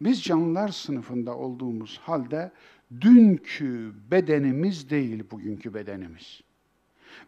Biz 0.00 0.22
canlılar 0.22 0.68
sınıfında 0.68 1.36
olduğumuz 1.36 1.98
halde 2.02 2.52
dünkü 3.00 3.92
bedenimiz 4.10 4.90
değil 4.90 5.24
bugünkü 5.30 5.74
bedenimiz. 5.74 6.40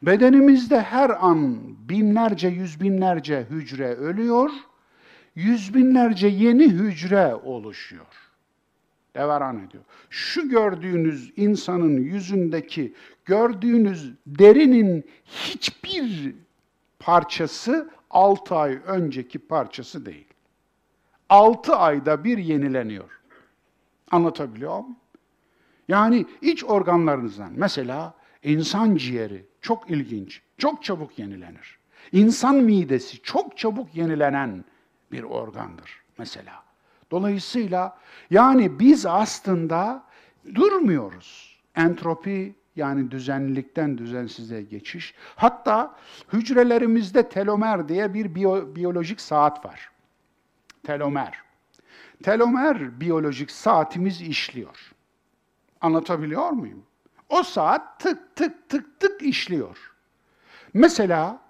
Bedenimizde 0.02 0.80
her 0.80 1.26
an 1.26 1.58
binlerce, 1.88 2.48
yüz 2.48 2.80
binlerce 2.80 3.46
hücre 3.50 3.94
ölüyor, 3.94 4.50
yüz 5.34 5.74
binlerce 5.74 6.28
yeni 6.28 6.68
hücre 6.68 7.34
oluşuyor. 7.34 8.06
Devaran 9.14 9.66
ediyor. 9.66 9.84
Şu 10.10 10.48
gördüğünüz 10.48 11.32
insanın 11.36 11.96
yüzündeki, 11.96 12.94
gördüğünüz 13.24 14.12
derinin 14.26 15.04
hiçbir 15.24 16.34
parçası 16.98 17.90
altı 18.10 18.54
ay 18.56 18.78
önceki 18.86 19.38
parçası 19.38 20.06
değil. 20.06 20.29
Altı 21.30 21.76
ayda 21.76 22.24
bir 22.24 22.38
yenileniyor. 22.38 23.20
Anlatabiliyor 24.10 24.78
muyum? 24.78 24.96
Yani 25.88 26.26
iç 26.40 26.64
organlarınızdan 26.64 27.52
mesela 27.56 28.14
insan 28.42 28.96
ciğeri 28.96 29.46
çok 29.60 29.90
ilginç, 29.90 30.42
çok 30.58 30.84
çabuk 30.84 31.18
yenilenir. 31.18 31.78
İnsan 32.12 32.56
midesi 32.56 33.22
çok 33.22 33.58
çabuk 33.58 33.94
yenilenen 33.94 34.64
bir 35.12 35.22
organdır 35.22 36.02
mesela. 36.18 36.62
Dolayısıyla 37.10 37.98
yani 38.30 38.78
biz 38.78 39.06
aslında 39.06 40.04
durmuyoruz. 40.54 41.60
Entropi 41.76 42.54
yani 42.76 43.10
düzenlilikten 43.10 43.98
düzensizliğe 43.98 44.62
geçiş. 44.62 45.14
Hatta 45.36 45.94
hücrelerimizde 46.32 47.28
telomer 47.28 47.88
diye 47.88 48.14
bir 48.14 48.34
biyo, 48.34 48.74
biyolojik 48.76 49.20
saat 49.20 49.64
var. 49.64 49.90
Telomer. 50.82 51.42
Telomer 52.22 53.00
biyolojik 53.00 53.50
saatimiz 53.50 54.20
işliyor. 54.20 54.92
Anlatabiliyor 55.80 56.50
muyum? 56.50 56.82
O 57.28 57.42
saat 57.42 58.00
tık 58.00 58.36
tık 58.36 58.68
tık 58.68 59.00
tık 59.00 59.22
işliyor. 59.22 59.92
Mesela 60.74 61.40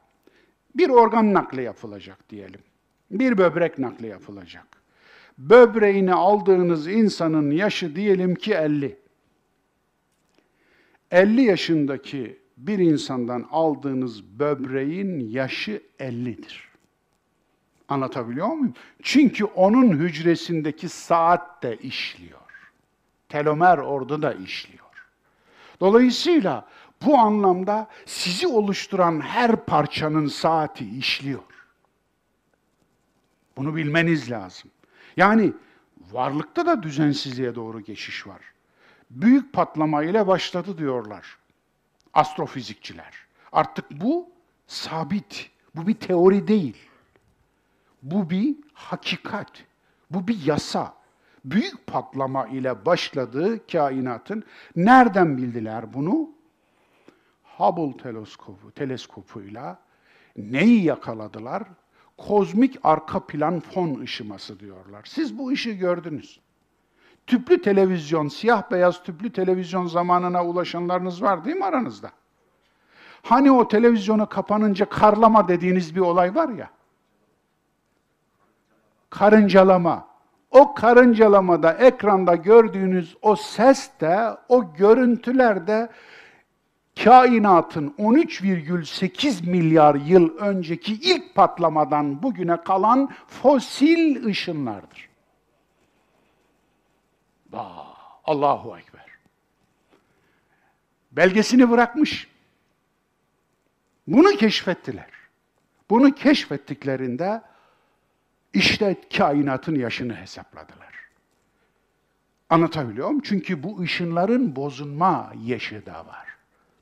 bir 0.77 0.89
organ 0.89 1.35
nakli 1.35 1.63
yapılacak 1.63 2.31
diyelim. 2.31 2.61
Bir 3.11 3.39
böbrek 3.39 3.79
nakli 3.79 4.07
yapılacak. 4.07 4.67
Böbreğini 5.39 6.15
aldığınız 6.15 6.87
insanın 6.87 7.51
yaşı 7.51 7.97
diyelim 7.97 8.35
ki 8.35 8.55
50. 8.55 8.99
50 11.11 11.43
yaşındaki 11.43 12.39
bir 12.57 12.79
insandan 12.79 13.49
aldığınız 13.51 14.25
böbreğin 14.25 15.21
yaşı 15.21 15.83
50'dir. 15.99 16.70
Anlatabiliyor 17.91 18.47
muyum? 18.47 18.75
Çünkü 19.03 19.45
onun 19.45 19.91
hücresindeki 19.99 20.89
saat 20.89 21.63
de 21.63 21.77
işliyor. 21.77 22.41
Telomer 23.29 23.79
orada 23.79 24.23
da 24.23 24.33
işliyor. 24.33 25.09
Dolayısıyla 25.81 26.69
bu 27.07 27.19
anlamda 27.19 27.89
sizi 28.07 28.47
oluşturan 28.47 29.21
her 29.21 29.57
parçanın 29.57 30.27
saati 30.27 30.99
işliyor. 30.99 31.43
Bunu 33.57 33.77
bilmeniz 33.77 34.31
lazım. 34.31 34.71
Yani 35.17 35.53
varlıkta 36.13 36.67
da 36.67 36.83
düzensizliğe 36.83 37.55
doğru 37.55 37.81
geçiş 37.81 38.27
var. 38.27 38.41
Büyük 39.11 39.53
patlama 39.53 40.03
ile 40.03 40.27
başladı 40.27 40.79
diyorlar 40.79 41.39
astrofizikçiler. 42.15 43.15
Artık 43.53 43.91
bu 43.91 44.31
sabit, 44.67 45.51
bu 45.77 45.87
bir 45.87 45.95
teori 45.95 46.49
değil. 46.49 46.77
Bu 48.03 48.31
bir 48.31 48.57
hakikat, 48.73 49.53
bu 50.11 50.29
bir 50.29 50.47
yasa 50.47 50.95
büyük 51.45 51.87
patlama 51.87 52.47
ile 52.47 52.87
başladığı 52.87 53.67
kainatın 53.67 54.45
nereden 54.77 55.37
bildiler 55.37 55.95
bunu? 55.95 56.31
Hubble 57.43 58.03
teleskopu, 58.03 58.71
teleskopuyla 58.71 59.79
neyi 60.37 60.85
yakaladılar? 60.85 61.63
Kozmik 62.19 62.79
arka 62.83 63.27
plan 63.27 63.61
fon 63.61 64.01
ışıması 64.01 64.61
diyorlar. 64.61 65.03
Siz 65.05 65.39
bu 65.39 65.49
ışığı 65.49 65.71
gördünüz. 65.71 66.41
Tüplü 67.27 67.63
televizyon, 67.63 68.29
siyah 68.29 68.71
beyaz 68.71 69.03
tüplü 69.03 69.33
televizyon 69.33 69.87
zamanına 69.87 70.47
ulaşanlarınız 70.47 71.23
var 71.23 71.45
değil 71.45 71.57
mi 71.57 71.65
aranızda? 71.65 72.11
Hani 73.23 73.51
o 73.53 73.69
televizyonu 73.69 74.29
kapanınca 74.29 74.89
karlama 74.89 75.49
dediğiniz 75.49 75.97
bir 75.97 76.01
olay 76.01 76.35
var 76.35 76.49
ya. 76.49 76.71
Karıncalama. 79.11 80.11
O 80.51 80.75
karıncalamada 80.75 81.73
ekranda 81.73 82.35
gördüğünüz 82.35 83.17
o 83.23 83.37
ses 83.37 83.91
de, 84.01 84.37
o 84.49 84.75
görüntüler 84.75 85.67
de 85.67 85.89
kainatın 87.05 87.95
13,8 87.99 89.51
milyar 89.51 89.95
yıl 89.95 90.37
önceki 90.37 90.93
ilk 90.93 91.35
patlamadan 91.35 92.23
bugüne 92.23 92.57
kalan 92.63 93.11
fosil 93.27 94.25
ışınlardır. 94.25 95.09
Bah, 97.53 97.97
Allahu 98.25 98.79
Ekber. 98.79 99.07
Belgesini 101.13 101.71
bırakmış. 101.71 102.29
Bunu 104.07 104.37
keşfettiler. 104.37 105.11
Bunu 105.91 106.15
keşfettiklerinde 106.15 107.43
işte 108.55 108.97
kainatın 109.17 109.75
yaşını 109.75 110.15
hesapladılar. 110.15 110.91
Anlatabiliyor 112.51 113.07
muyum? 113.07 113.23
Çünkü 113.25 113.63
bu 113.63 113.81
ışınların 113.81 114.57
bozulma 114.57 115.33
yaşı 115.45 115.87
da 115.87 116.07
var. 116.07 116.27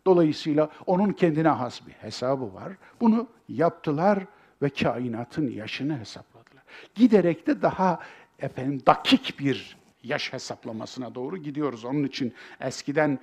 Dolayısıyla 0.07 0.71
onun 0.87 1.13
kendine 1.13 1.49
has 1.49 1.87
bir 1.87 1.93
hesabı 1.93 2.55
var. 2.55 2.73
Bunu 3.01 3.27
yaptılar 3.49 4.19
ve 4.63 4.69
kainatın 4.69 5.51
yaşını 5.51 5.99
hesapladılar. 5.99 6.63
Giderek 6.95 7.47
de 7.47 7.63
daha 7.63 8.01
efendim 8.39 8.83
dakik 8.87 9.39
bir 9.39 9.77
yaş 10.03 10.33
hesaplamasına 10.33 11.15
doğru 11.15 11.37
gidiyoruz. 11.37 11.85
Onun 11.85 12.05
için 12.05 12.35
eskiden 12.61 13.19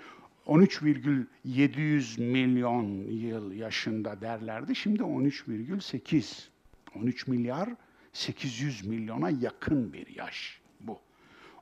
13,700 0.46 2.20
milyon 2.20 2.86
yıl 3.10 3.52
yaşında 3.52 4.22
derlerdi. 4.22 4.76
Şimdi 4.76 5.04
13,8. 5.04 6.48
13 6.96 7.28
milyar 7.28 7.70
800 8.16 8.86
milyona 8.86 9.30
yakın 9.30 9.94
bir 9.94 10.16
yaş 10.16 10.62
bu. 10.80 11.00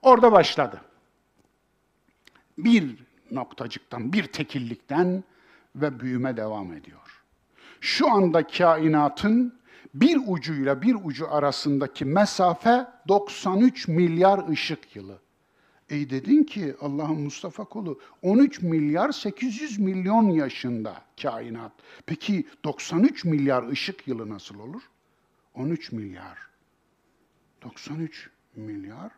Orada 0.02 0.32
başladı. 0.32 0.82
Bir 2.58 2.96
noktacıktan, 3.32 4.14
bir 4.14 4.24
tekillikten 4.24 5.24
ve 5.76 6.00
büyüme 6.00 6.38
devam 6.38 6.74
ediyor. 6.74 7.24
Şu 7.82 8.12
anda 8.12 8.48
kainatın 8.48 9.60
bir 9.94 10.20
ucuyla 10.28 10.82
bir 10.82 10.96
ucu 11.04 11.32
arasındaki 11.32 12.06
mesafe 12.06 12.88
93 13.08 13.88
milyar 13.88 14.50
ışık 14.50 14.96
yılı. 14.96 15.20
Ey 15.90 16.10
dedin 16.10 16.44
ki 16.44 16.76
Allah'ın 16.82 17.22
Mustafa 17.22 17.64
kulu 17.64 18.00
13 18.22 18.62
milyar 18.62 19.12
800 19.12 19.80
milyon 19.80 20.30
yaşında 20.30 21.02
kainat. 21.22 21.72
Peki 22.06 22.48
93 22.64 23.26
milyar 23.26 23.68
ışık 23.68 24.08
yılı 24.08 24.30
nasıl 24.30 24.60
olur? 24.60 24.82
13 25.54 25.92
milyar. 25.92 26.38
93 27.62 28.30
milyar. 28.56 29.12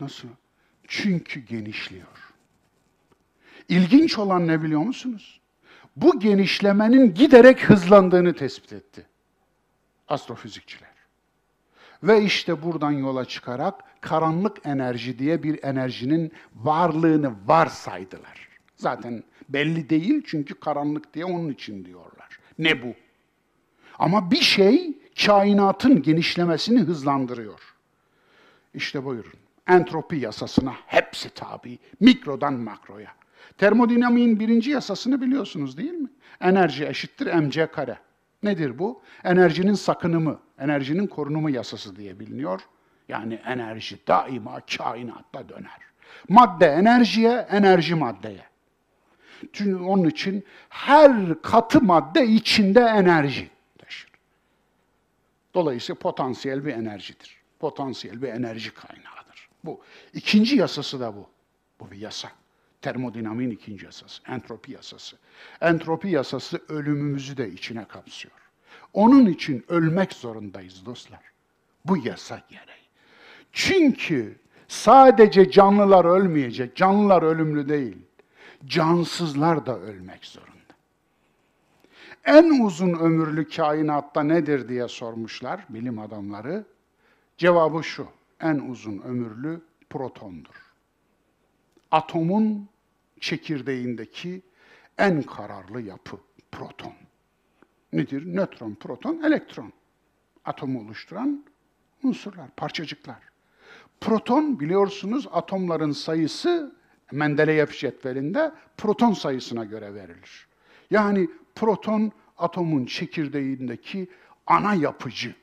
Nasıl? 0.00 0.28
Çünkü 0.88 1.40
genişliyor. 1.40 2.34
İlginç 3.68 4.18
olan 4.18 4.46
ne 4.46 4.62
biliyor 4.62 4.80
musunuz? 4.80 5.40
Bu 5.96 6.20
genişlemenin 6.20 7.14
giderek 7.14 7.70
hızlandığını 7.70 8.34
tespit 8.34 8.72
etti 8.72 9.06
astrofizikçiler. 10.08 10.92
Ve 12.02 12.22
işte 12.22 12.62
buradan 12.62 12.90
yola 12.90 13.24
çıkarak 13.24 14.00
karanlık 14.00 14.66
enerji 14.66 15.18
diye 15.18 15.42
bir 15.42 15.64
enerjinin 15.64 16.32
varlığını 16.54 17.34
varsaydılar. 17.46 18.48
Zaten 18.76 19.22
belli 19.48 19.90
değil 19.90 20.22
çünkü 20.26 20.54
karanlık 20.54 21.14
diye 21.14 21.24
onun 21.24 21.50
için 21.50 21.84
diyorlar. 21.84 22.38
Ne 22.58 22.82
bu? 22.82 22.94
Ama 23.98 24.30
bir 24.30 24.40
şey 24.40 24.98
kainatın 25.26 26.02
genişlemesini 26.02 26.80
hızlandırıyor. 26.80 27.60
İşte 28.74 29.04
buyurun. 29.04 29.32
Entropi 29.68 30.16
yasasına 30.16 30.74
hepsi 30.86 31.30
tabi. 31.30 31.78
Mikrodan 32.00 32.54
makroya. 32.54 33.10
Termodinamiğin 33.58 34.40
birinci 34.40 34.70
yasasını 34.70 35.20
biliyorsunuz 35.20 35.76
değil 35.76 35.92
mi? 35.92 36.08
Enerji 36.40 36.86
eşittir 36.86 37.34
mc 37.34 37.66
kare. 37.66 37.98
Nedir 38.42 38.78
bu? 38.78 39.02
Enerjinin 39.24 39.74
sakınımı, 39.74 40.38
enerjinin 40.58 41.06
korunumu 41.06 41.50
yasası 41.50 41.96
diye 41.96 42.20
biliniyor. 42.20 42.60
Yani 43.08 43.34
enerji 43.34 43.98
daima 44.08 44.60
kainatta 44.76 45.48
döner. 45.48 45.78
Madde 46.28 46.66
enerjiye, 46.66 47.46
enerji 47.50 47.94
maddeye. 47.94 48.44
Çünkü 49.52 49.84
onun 49.84 50.08
için 50.08 50.44
her 50.68 51.42
katı 51.42 51.80
madde 51.80 52.26
içinde 52.26 52.80
enerji. 52.80 53.50
Dolayısıyla 55.54 55.98
potansiyel 55.98 56.64
bir 56.64 56.72
enerjidir. 56.72 57.36
Potansiyel 57.58 58.22
bir 58.22 58.28
enerji 58.28 58.74
kaynağıdır. 58.74 59.48
Bu. 59.64 59.80
İkinci 60.14 60.56
yasası 60.56 61.00
da 61.00 61.16
bu. 61.16 61.28
Bu 61.80 61.90
bir 61.90 61.96
yasa. 61.96 62.28
Termodinamiğin 62.82 63.50
ikinci 63.50 63.84
yasası, 63.84 64.22
entropi 64.28 64.72
yasası. 64.72 65.16
Entropi 65.60 66.08
yasası 66.08 66.60
ölümümüzü 66.68 67.36
de 67.36 67.50
içine 67.50 67.84
kapsıyor. 67.84 68.34
Onun 68.92 69.26
için 69.26 69.64
ölmek 69.68 70.12
zorundayız 70.12 70.86
dostlar. 70.86 71.20
Bu 71.84 71.96
yasa 71.96 72.42
gereği. 72.48 72.82
Çünkü 73.52 74.36
sadece 74.68 75.50
canlılar 75.50 76.04
ölmeyecek, 76.04 76.76
canlılar 76.76 77.22
ölümlü 77.22 77.68
değil. 77.68 77.96
Cansızlar 78.66 79.66
da 79.66 79.78
ölmek 79.78 80.24
zorunda. 80.24 80.51
En 82.24 82.64
uzun 82.64 82.92
ömürlü 82.94 83.48
kainatta 83.48 84.22
nedir 84.22 84.68
diye 84.68 84.88
sormuşlar 84.88 85.66
bilim 85.68 85.98
adamları. 85.98 86.64
Cevabı 87.38 87.84
şu, 87.84 88.06
en 88.40 88.58
uzun 88.58 88.98
ömürlü 88.98 89.60
protondur. 89.90 90.72
Atomun 91.90 92.68
çekirdeğindeki 93.20 94.42
en 94.98 95.22
kararlı 95.22 95.80
yapı 95.80 96.16
proton. 96.52 96.92
Nedir? 97.92 98.36
Nötron, 98.36 98.74
proton, 98.74 99.22
elektron. 99.22 99.72
Atomu 100.44 100.80
oluşturan 100.80 101.44
unsurlar, 102.02 102.50
parçacıklar. 102.56 103.18
Proton 104.00 104.60
biliyorsunuz 104.60 105.28
atomların 105.32 105.92
sayısı 105.92 106.74
Mendeleyev 107.12 107.66
cetvelinde 107.66 108.52
proton 108.76 109.12
sayısına 109.12 109.64
göre 109.64 109.94
verilir. 109.94 110.46
Yani 110.92 111.28
proton 111.54 112.12
atomun 112.38 112.86
çekirdeğindeki 112.86 114.08
ana 114.46 114.74
yapıcı. 114.74 115.34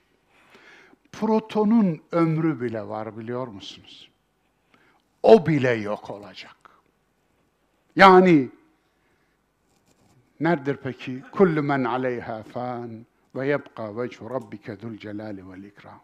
Protonun 1.12 2.02
ömrü 2.12 2.62
bile 2.62 2.88
var 2.88 3.18
biliyor 3.18 3.48
musunuz? 3.48 4.10
O 5.24 5.48
bile 5.48 5.70
yok 5.72 6.10
olacak. 6.10 6.56
Yani 7.96 8.50
nedir 10.40 10.78
peki? 10.84 11.24
Kullu 11.32 11.64
men 11.64 11.84
aleyha 11.84 12.44
fan 12.44 13.06
ve 13.36 13.48
yebqa 13.48 13.98
vechu 13.98 14.30
rabbike 14.30 14.76
zul 14.76 14.98
celali 14.98 15.50
vel 15.50 15.64
ikram. 15.64 16.02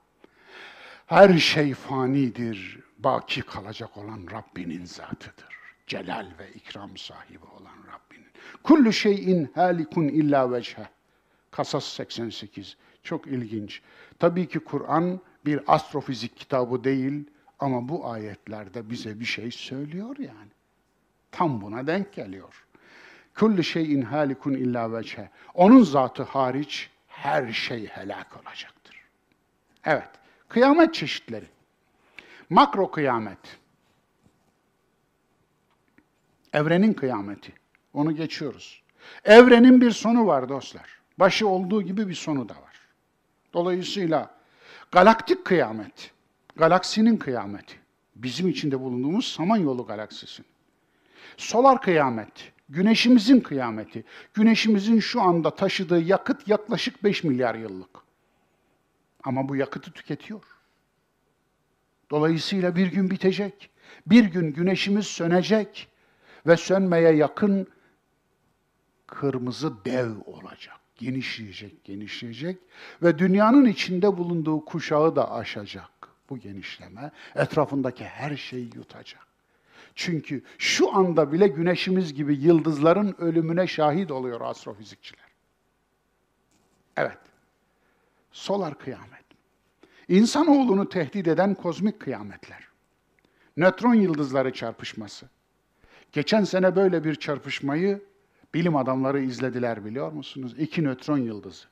Her 1.05 1.37
şey 1.37 1.73
fanidir, 1.73 2.79
baki 2.99 3.41
kalacak 3.41 3.97
olan 3.97 4.27
Rabbinin 4.31 4.85
zatıdır. 4.85 5.55
Celal 5.87 6.27
ve 6.39 6.53
ikram 6.53 6.97
sahibi 6.97 7.45
olan. 7.59 7.84
Kullu 8.63 8.93
şeyin 8.93 9.51
halikun 9.55 10.03
illa 10.07 10.51
vechhe. 10.51 10.89
Kasas 11.51 11.85
88. 11.85 12.77
Çok 13.03 13.27
ilginç. 13.27 13.81
Tabii 14.19 14.47
ki 14.47 14.59
Kur'an 14.59 15.19
bir 15.45 15.61
astrofizik 15.67 16.37
kitabı 16.37 16.83
değil 16.83 17.23
ama 17.59 17.89
bu 17.89 18.09
ayetlerde 18.09 18.89
bize 18.89 19.19
bir 19.19 19.25
şey 19.25 19.51
söylüyor 19.51 20.17
yani. 20.19 20.51
Tam 21.31 21.61
buna 21.61 21.87
denk 21.87 22.13
geliyor. 22.13 22.65
Kullu 23.35 23.63
şeyin 23.63 24.01
halikun 24.01 24.53
illa 24.53 24.93
vechhe. 24.93 25.29
Onun 25.53 25.83
zatı 25.83 26.23
hariç 26.23 26.89
her 27.07 27.53
şey 27.53 27.87
helak 27.87 28.37
olacaktır. 28.37 29.01
Evet, 29.85 30.09
kıyamet 30.49 30.93
çeşitleri. 30.93 31.45
Makro 32.49 32.91
kıyamet. 32.91 33.59
Evrenin 36.53 36.93
kıyameti. 36.93 37.53
Onu 37.95 38.15
geçiyoruz. 38.15 38.81
Evrenin 39.23 39.81
bir 39.81 39.91
sonu 39.91 40.27
var 40.27 40.49
dostlar. 40.49 40.99
Başı 41.19 41.47
olduğu 41.47 41.81
gibi 41.81 42.07
bir 42.07 42.13
sonu 42.13 42.49
da 42.49 42.53
var. 42.53 42.79
Dolayısıyla 43.53 44.35
galaktik 44.91 45.45
kıyamet, 45.45 46.11
galaksinin 46.55 47.17
kıyameti, 47.17 47.75
bizim 48.15 48.47
içinde 48.47 48.79
bulunduğumuz 48.79 49.27
Samanyolu 49.27 49.85
galaksisinin. 49.85 50.47
Solar 51.37 51.81
kıyamet, 51.81 52.51
Güneşimizin 52.69 53.39
kıyameti. 53.39 54.03
Güneşimizin 54.33 54.99
şu 54.99 55.21
anda 55.21 55.55
taşıdığı 55.55 56.01
yakıt 56.01 56.47
yaklaşık 56.47 57.03
5 57.03 57.23
milyar 57.23 57.55
yıllık. 57.55 57.89
Ama 59.23 59.49
bu 59.49 59.55
yakıtı 59.55 59.91
tüketiyor. 59.91 60.43
Dolayısıyla 62.11 62.75
bir 62.75 62.87
gün 62.87 63.11
bitecek. 63.11 63.69
Bir 64.07 64.23
gün 64.23 64.53
güneşimiz 64.53 65.07
sönecek 65.07 65.87
ve 66.47 66.57
sönmeye 66.57 67.11
yakın 67.11 67.67
kırmızı 69.08 69.86
dev 69.86 70.12
olacak. 70.26 70.80
Genişleyecek, 70.95 71.84
genişleyecek 71.84 72.58
ve 73.01 73.20
dünyanın 73.20 73.66
içinde 73.66 74.18
bulunduğu 74.18 74.66
kuşağı 74.66 75.16
da 75.16 75.32
aşacak 75.32 75.89
bu 76.30 76.38
genişleme. 76.38 77.12
Etrafındaki 77.36 78.03
her 78.06 78.38
şeyi 78.38 78.76
yutacak. 78.76 79.28
Çünkü 79.95 80.43
şu 80.58 80.95
anda 80.95 81.32
bile 81.32 81.47
güneşimiz 81.47 82.14
gibi 82.14 82.36
yıldızların 82.36 83.16
ölümüne 83.18 83.68
şahit 83.68 84.12
oluyor 84.12 84.41
astrofizikçiler. 84.41 85.26
Evet. 86.97 87.18
Solar 88.32 88.78
kıyamet. 88.78 89.26
İnsanoğlunu 90.08 90.89
tehdit 90.89 91.28
eden 91.28 91.56
kozmik 91.56 91.99
kıyametler. 91.99 92.68
Nötron 93.58 93.93
yıldızları 93.93 94.53
çarpışması. 94.53 95.30
Geçen 96.12 96.43
sene 96.43 96.76
böyle 96.76 97.03
bir 97.03 97.16
çarpışmayı 97.16 98.01
bilim 98.53 98.75
adamları 98.75 99.19
izlediler 99.19 99.85
biliyor 99.85 100.11
musunuz? 100.11 100.55
İki 100.57 100.83
nötron 100.83 101.17
yıldızı. 101.17 101.65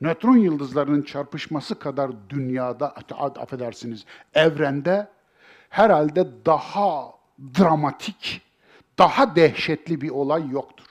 Nötron 0.00 0.36
yıldızlarının 0.36 1.02
çarpışması 1.02 1.78
kadar 1.78 2.30
dünyada, 2.30 2.94
affedersiniz, 3.18 4.04
evrende 4.34 5.08
herhalde 5.68 6.26
daha 6.46 7.12
dramatik, 7.58 8.42
daha 8.98 9.36
dehşetli 9.36 10.00
bir 10.00 10.10
olay 10.10 10.50
yoktur. 10.50 10.86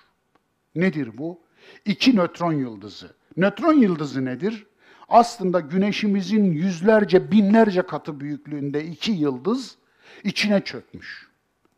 Nedir 0.76 1.17
bu? 1.17 1.39
İki 1.86 2.15
nötron 2.15 2.53
yıldızı. 2.53 3.15
Nötron 3.38 3.73
yıldızı 3.73 4.26
nedir? 4.26 4.67
Aslında 5.09 5.59
güneşimizin 5.59 6.51
yüzlerce, 6.51 7.32
binlerce 7.32 7.82
katı 7.82 8.19
büyüklüğünde 8.19 8.86
iki 8.86 9.11
yıldız 9.11 9.78
içine 10.23 10.61
çökmüş. 10.61 11.24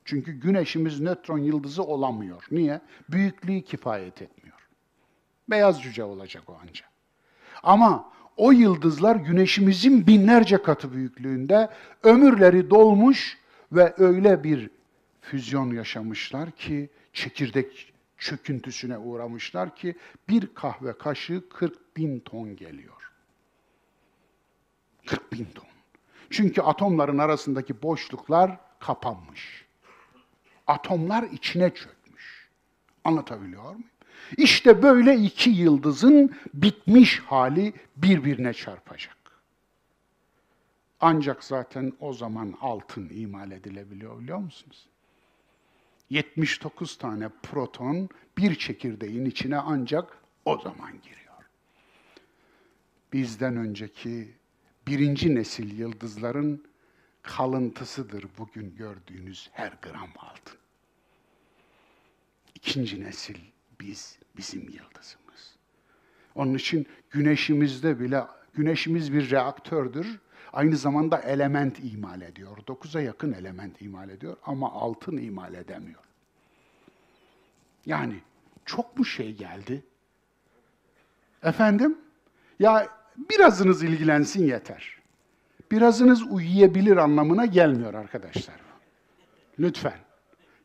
Çünkü 0.08 0.32
güneşimiz 0.32 1.02
nötron 1.02 1.38
yıldızı 1.38 1.84
olamıyor. 1.84 2.44
Niye? 2.52 2.82
Büyüklüğü 3.10 3.62
kifayet 3.62 4.22
etmiyor. 4.22 4.58
Beyaz 5.50 5.84
cüce 5.84 6.04
olacak 6.04 6.44
o 6.50 6.58
ancak. 6.64 6.90
Ama 7.64 8.12
o 8.38 8.52
yıldızlar 8.52 9.16
güneşimizin 9.16 10.08
binlerce 10.08 10.62
katı 10.62 10.94
büyüklüğünde 10.94 11.70
ömürleri 12.04 12.70
dolmuş 12.70 13.38
ve 13.72 13.94
öyle 13.98 14.44
bir 14.44 14.70
füzyon 15.22 15.74
yaşamışlar 15.74 16.52
ki 16.52 16.90
çekirdek 17.14 17.94
çöküntüsüne 18.18 18.98
uğramışlar 18.98 19.76
ki 19.76 19.96
bir 20.30 20.54
kahve 20.54 20.98
kaşığı 20.98 21.50
40 21.50 21.98
bin 21.98 22.20
ton 22.20 22.56
geliyor. 22.56 23.12
40 25.06 25.32
bin 25.32 25.46
ton. 25.46 25.68
Çünkü 26.30 26.62
atomların 26.62 27.18
arasındaki 27.18 27.82
boşluklar 27.82 28.60
kapanmış. 28.80 29.67
Atomlar 30.68 31.24
içine 31.24 31.74
çökmüş. 31.74 32.50
Anlatabiliyor 33.04 33.64
muyum? 33.64 33.84
İşte 34.38 34.84
böyle 34.84 35.16
iki 35.16 35.50
yıldızın 35.50 36.36
bitmiş 36.54 37.20
hali 37.20 37.74
birbirine 37.98 38.54
çarpacak. 38.54 39.18
Ancak 41.02 41.44
zaten 41.44 41.94
o 42.00 42.14
zaman 42.14 42.54
altın 42.62 43.10
imal 43.10 43.52
edilebiliyor 43.52 44.20
biliyor 44.20 44.38
musunuz? 44.38 44.88
79 46.10 46.98
tane 46.98 47.30
proton 47.44 48.10
bir 48.38 48.56
çekirdeğin 48.56 49.26
içine 49.26 49.58
ancak 49.58 50.18
o 50.46 50.58
zaman 50.58 50.92
giriyor. 50.92 51.18
Bizden 53.14 53.58
önceki 53.58 54.32
birinci 54.88 55.36
nesil 55.36 55.80
yıldızların 55.80 56.64
kalıntısıdır 57.28 58.26
bugün 58.38 58.76
gördüğünüz 58.76 59.50
her 59.54 59.74
gram 59.82 60.10
altın. 60.18 60.58
İkinci 62.56 63.04
nesil 63.04 63.38
biz, 63.82 64.20
bizim 64.38 64.62
yıldızımız. 64.62 65.56
Onun 66.36 66.54
için 66.54 66.88
güneşimizde 67.12 68.00
bile, 68.00 68.24
güneşimiz 68.54 69.14
bir 69.14 69.32
reaktördür. 69.32 70.20
Aynı 70.54 70.78
zamanda 70.78 71.20
element 71.20 71.80
imal 71.80 72.22
ediyor. 72.22 72.58
Dokuza 72.68 73.02
yakın 73.02 73.34
element 73.34 73.82
imal 73.82 74.10
ediyor 74.10 74.38
ama 74.44 74.72
altın 74.72 75.18
imal 75.18 75.54
edemiyor. 75.54 76.04
Yani 77.86 78.20
çok 78.66 78.98
mu 78.98 79.06
şey 79.06 79.34
geldi? 79.36 79.84
Efendim? 81.44 81.98
Ya 82.60 82.88
birazınız 83.30 83.84
ilgilensin 83.84 84.48
yeter. 84.48 84.97
Birazınız 85.72 86.24
uyuyabilir 86.24 86.98
anlamına 86.98 87.46
gelmiyor 87.46 87.94
arkadaşlar. 87.94 88.56
Lütfen. 89.60 89.98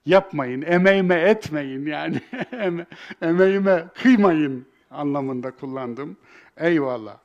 Yapmayın, 0.06 0.62
emeğime 0.62 1.14
etmeyin 1.14 1.86
yani. 1.86 2.20
emeğime 3.22 3.84
kıymayın 3.94 4.66
anlamında 4.90 5.50
kullandım. 5.50 6.16
Eyvallah. 6.56 7.18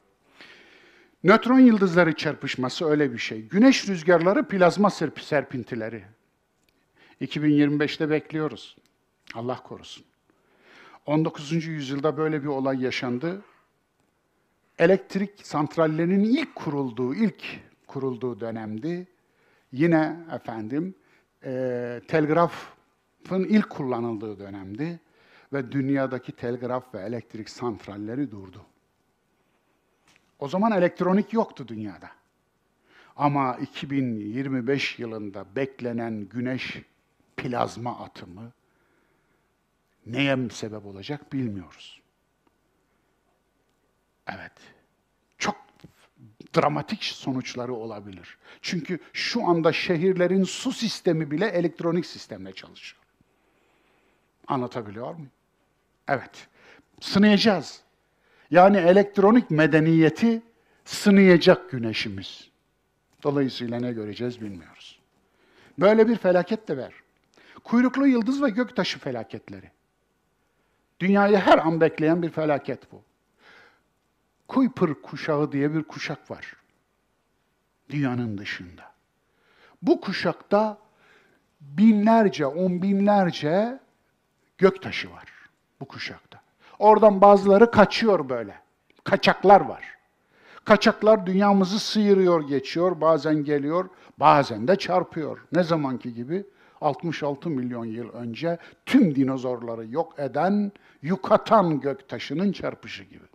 Nötron 1.23 1.59
yıldızları 1.59 2.15
çarpışması 2.15 2.85
öyle 2.85 3.13
bir 3.13 3.17
şey. 3.17 3.41
Güneş 3.41 3.87
rüzgarları 3.87 4.47
plazma 4.47 4.89
serpintileri. 4.89 6.03
2025'te 7.21 8.09
bekliyoruz. 8.09 8.77
Allah 9.33 9.63
korusun. 9.63 10.05
19. 11.05 11.65
yüzyılda 11.65 12.17
böyle 12.17 12.43
bir 12.43 12.47
olay 12.47 12.83
yaşandı. 12.83 13.41
Elektrik 14.79 15.47
santrallerinin 15.47 16.23
ilk 16.23 16.55
kurulduğu, 16.55 17.15
ilk 17.15 17.43
kurulduğu 17.87 18.39
dönemdi. 18.39 19.07
Yine 19.71 20.17
efendim 20.31 20.95
e, 21.43 22.01
telgrafın 22.07 23.43
ilk 23.43 23.69
kullanıldığı 23.69 24.39
dönemdi 24.39 24.99
ve 25.53 25.71
dünyadaki 25.71 26.31
telgraf 26.31 26.93
ve 26.93 27.01
elektrik 27.01 27.49
santralleri 27.49 28.31
durdu. 28.31 28.65
O 30.39 30.47
zaman 30.47 30.71
elektronik 30.71 31.33
yoktu 31.33 31.67
dünyada. 31.67 32.11
Ama 33.15 33.55
2025 33.55 34.99
yılında 34.99 35.55
beklenen 35.55 36.29
güneş 36.29 36.81
plazma 37.37 37.99
atımı 37.99 38.51
neye 40.05 40.49
sebep 40.49 40.85
olacak 40.85 41.33
bilmiyoruz. 41.33 42.01
Evet. 44.27 44.76
Dramatik 46.55 47.03
sonuçları 47.03 47.73
olabilir. 47.73 48.37
Çünkü 48.61 48.99
şu 49.13 49.47
anda 49.47 49.73
şehirlerin 49.73 50.43
su 50.43 50.71
sistemi 50.71 51.31
bile 51.31 51.45
elektronik 51.45 52.05
sistemle 52.05 52.53
çalışıyor. 52.53 53.03
Anlatabiliyor 54.47 55.13
muyum? 55.13 55.31
Evet. 56.07 56.47
Sınayacağız. 57.01 57.81
Yani 58.51 58.77
elektronik 58.77 59.51
medeniyeti 59.51 60.41
sınayacak 60.85 61.71
güneşimiz. 61.71 62.49
Dolayısıyla 63.23 63.79
ne 63.79 63.91
göreceğiz 63.91 64.41
bilmiyoruz. 64.41 64.99
Böyle 65.79 66.07
bir 66.07 66.15
felaket 66.15 66.67
de 66.67 66.77
var. 66.77 66.93
Kuyruklu 67.63 68.07
yıldız 68.07 68.43
ve 68.43 68.49
göktaşı 68.49 68.99
felaketleri. 68.99 69.71
Dünyayı 70.99 71.37
her 71.37 71.57
an 71.57 71.81
bekleyen 71.81 72.21
bir 72.21 72.29
felaket 72.29 72.91
bu. 72.91 73.01
Kuiper 74.47 74.93
kuşağı 74.93 75.51
diye 75.51 75.73
bir 75.73 75.83
kuşak 75.83 76.31
var. 76.31 76.55
Dünyanın 77.89 78.37
dışında. 78.37 78.91
Bu 79.81 80.01
kuşakta 80.01 80.77
binlerce, 81.61 82.45
on 82.45 82.81
binlerce 82.81 83.79
göktaşı 84.57 85.11
var 85.11 85.25
bu 85.79 85.85
kuşakta. 85.85 86.41
Oradan 86.79 87.21
bazıları 87.21 87.71
kaçıyor 87.71 88.29
böyle. 88.29 88.55
Kaçaklar 89.03 89.61
var. 89.61 89.97
Kaçaklar 90.65 91.25
dünyamızı 91.25 91.79
sıyırıyor, 91.79 92.47
geçiyor, 92.47 93.01
bazen 93.01 93.43
geliyor, 93.43 93.89
bazen 94.17 94.67
de 94.67 94.75
çarpıyor. 94.75 95.39
Ne 95.51 95.63
zamanki 95.63 96.13
gibi 96.13 96.45
66 96.81 97.49
milyon 97.49 97.85
yıl 97.85 98.09
önce 98.09 98.57
tüm 98.85 99.15
dinozorları 99.15 99.87
yok 99.87 100.19
eden 100.19 100.71
Yucatan 101.01 101.79
göktaşının 101.79 102.51
çarpışı 102.51 103.03
gibi. 103.03 103.25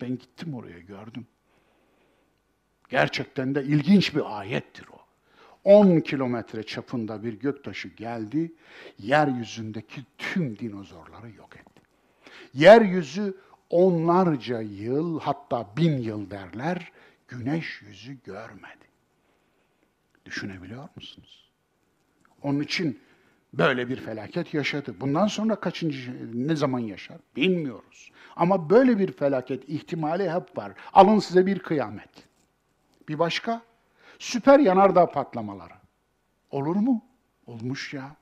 Ben 0.00 0.18
gittim 0.18 0.54
oraya 0.54 0.80
gördüm. 0.80 1.26
Gerçekten 2.88 3.54
de 3.54 3.62
ilginç 3.62 4.14
bir 4.14 4.38
ayettir 4.40 4.86
o. 4.92 5.00
10 5.64 6.00
kilometre 6.00 6.62
çapında 6.62 7.24
bir 7.24 7.32
göktaşı 7.32 7.88
geldi, 7.88 8.52
yeryüzündeki 8.98 10.04
tüm 10.18 10.58
dinozorları 10.58 11.30
yok 11.30 11.56
etti. 11.56 11.82
Yeryüzü 12.54 13.36
onlarca 13.70 14.60
yıl, 14.60 15.20
hatta 15.20 15.68
bin 15.76 15.98
yıl 15.98 16.30
derler, 16.30 16.92
güneş 17.28 17.82
yüzü 17.82 18.18
görmedi. 18.24 18.84
Düşünebiliyor 20.24 20.88
musunuz? 20.96 21.50
Onun 22.42 22.60
için 22.60 23.00
Böyle 23.52 23.88
bir 23.88 23.96
felaket 23.96 24.54
yaşadı. 24.54 24.94
Bundan 25.00 25.26
sonra 25.26 25.56
kaçıncı, 25.56 26.16
ne 26.34 26.56
zaman 26.56 26.78
yaşar 26.78 27.18
bilmiyoruz. 27.36 28.12
Ama 28.36 28.70
böyle 28.70 28.98
bir 28.98 29.12
felaket 29.12 29.68
ihtimali 29.68 30.30
hep 30.32 30.58
var. 30.58 30.72
Alın 30.92 31.18
size 31.18 31.46
bir 31.46 31.58
kıyamet. 31.58 32.10
Bir 33.08 33.18
başka, 33.18 33.62
süper 34.18 34.58
yanardağ 34.58 35.06
patlamaları. 35.06 35.74
Olur 36.50 36.76
mu? 36.76 37.04
Olmuş 37.46 37.94
ya. 37.94 38.16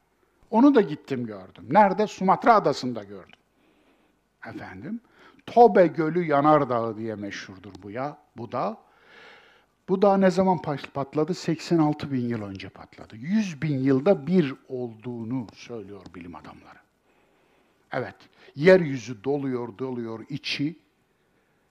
Onu 0.51 0.75
da 0.75 0.81
gittim 0.81 1.27
gördüm. 1.27 1.67
Nerede? 1.71 2.07
Sumatra 2.07 2.55
adasında 2.55 3.05
gördüm. 3.05 3.39
Efendim, 4.47 5.01
Tobe 5.47 5.87
Gölü 5.87 6.25
Yanardağı 6.25 6.97
diye 6.97 7.15
meşhurdur 7.15 7.73
bu 7.83 7.91
ya. 7.91 8.19
Bu 8.37 8.53
da 8.53 8.77
bu 9.89 10.03
da 10.03 10.17
ne 10.17 10.31
zaman 10.31 10.63
patladı? 10.95 11.35
86 11.35 12.13
bin 12.13 12.29
yıl 12.29 12.43
önce 12.43 12.69
patladı. 12.69 13.17
100 13.17 13.63
bin 13.63 13.79
yılda 13.79 14.27
bir 14.27 14.55
olduğunu 14.69 15.47
söylüyor 15.55 16.03
bilim 16.15 16.35
adamları. 16.35 16.79
Evet, 17.93 18.17
yeryüzü 18.57 19.25
doluyor, 19.25 19.79
doluyor, 19.79 20.25
içi 20.29 20.79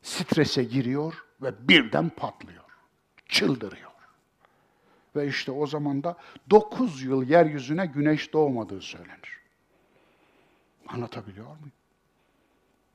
strese 0.02 0.64
giriyor 0.64 1.26
ve 1.42 1.68
birden 1.68 2.10
patlıyor. 2.10 2.64
Çıldırıyor. 3.26 3.92
Ve 5.16 5.28
işte 5.28 5.52
o 5.52 5.68
zaman 5.68 6.04
da 6.04 6.18
9 6.50 7.04
yıl 7.04 7.24
yeryüzüne 7.24 7.86
güneş 7.86 8.34
doğmadığı 8.34 8.82
söylenir. 8.82 9.40
Anlatabiliyor 10.88 11.46
muyum? 11.46 11.72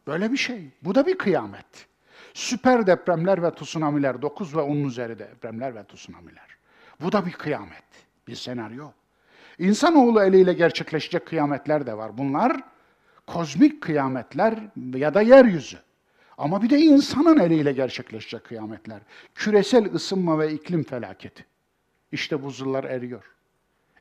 Böyle 0.07 0.33
bir 0.33 0.37
şey. 0.37 0.69
Bu 0.83 0.95
da 0.95 1.07
bir 1.07 1.19
kıyamet. 1.19 1.87
Süper 2.35 2.87
depremler 2.87 3.43
ve 3.43 3.55
tsunamiler, 3.55 4.23
9 4.23 4.57
ve 4.57 4.61
10 4.61 4.77
üzeri 4.77 5.19
depremler 5.19 5.75
ve 5.75 5.85
tsunamiler. 5.85 6.57
Bu 7.01 7.13
da 7.13 7.27
bir 7.27 7.33
kıyamet, 7.33 7.85
bir 8.29 8.35
senaryo. 8.35 8.91
İnsanoğlu 9.59 10.23
eliyle 10.23 10.53
gerçekleşecek 10.53 11.27
kıyametler 11.27 11.87
de 11.87 11.97
var. 11.97 12.19
Bunlar 12.19 12.61
kozmik 13.27 13.81
kıyametler 13.81 14.59
ya 14.95 15.15
da 15.15 15.23
yeryüzü. 15.23 15.79
Ama 16.39 16.63
bir 16.63 16.71
de 16.71 16.79
insanın 16.79 17.39
eliyle 17.39 17.73
gerçekleşecek 17.73 18.45
kıyametler. 18.45 19.01
Küresel 19.35 19.95
ısınma 19.95 20.39
ve 20.39 20.53
iklim 20.53 20.85
felaketi. 20.85 21.47
İşte 22.13 22.43
buzullar 22.43 22.85
eriyor. 22.85 23.25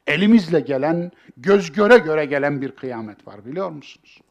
Elimizle 0.07 0.59
gelen, 0.59 1.11
göz 1.37 1.71
göre 1.71 1.97
göre 1.97 2.25
gelen 2.25 2.61
bir 2.61 2.71
kıyamet 2.71 3.27
var 3.27 3.45
biliyor 3.45 3.69
musunuz? 3.69 4.21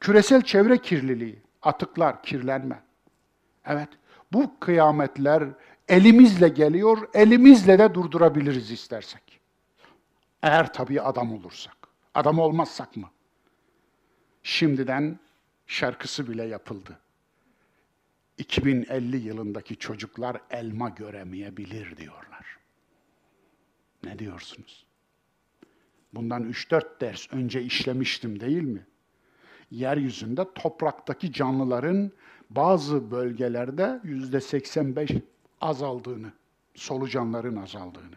Küresel 0.00 0.42
çevre 0.42 0.78
kirliliği, 0.78 1.42
atıklar, 1.62 2.22
kirlenme. 2.22 2.82
Evet, 3.64 3.88
bu 4.32 4.60
kıyametler 4.60 5.44
elimizle 5.88 6.48
geliyor, 6.48 7.08
elimizle 7.14 7.78
de 7.78 7.94
durdurabiliriz 7.94 8.70
istersek. 8.70 9.40
Eğer 10.42 10.72
tabii 10.72 11.00
adam 11.00 11.32
olursak. 11.32 11.76
Adam 12.14 12.38
olmazsak 12.38 12.96
mı? 12.96 13.10
Şimdiden 14.42 15.18
şarkısı 15.66 16.28
bile 16.28 16.44
yapıldı. 16.44 16.98
2050 18.38 19.16
yılındaki 19.16 19.76
çocuklar 19.76 20.40
elma 20.50 20.88
göremeyebilir 20.88 21.96
diyorlar. 21.96 22.58
Ne 24.04 24.18
diyorsunuz? 24.18 24.86
Bundan 26.14 26.50
3-4 26.50 27.00
ders 27.00 27.32
önce 27.32 27.62
işlemiştim 27.62 28.40
değil 28.40 28.62
mi? 28.62 28.86
Yeryüzünde 29.70 30.46
topraktaki 30.54 31.32
canlıların 31.32 32.12
bazı 32.50 33.10
bölgelerde 33.10 34.00
yüzde 34.04 34.40
85 34.40 35.10
azaldığını, 35.60 36.32
solucanların 36.74 37.56
azaldığını 37.56 38.16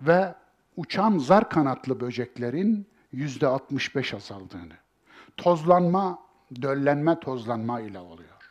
ve 0.00 0.34
uçan 0.76 1.18
zar 1.18 1.48
kanatlı 1.48 2.00
böceklerin 2.00 2.86
yüzde 3.12 3.46
65 3.46 4.14
azaldığını, 4.14 4.74
tozlanma, 5.36 6.18
döllenme 6.62 7.20
tozlanma 7.20 7.80
ile 7.80 7.98
oluyor. 7.98 8.50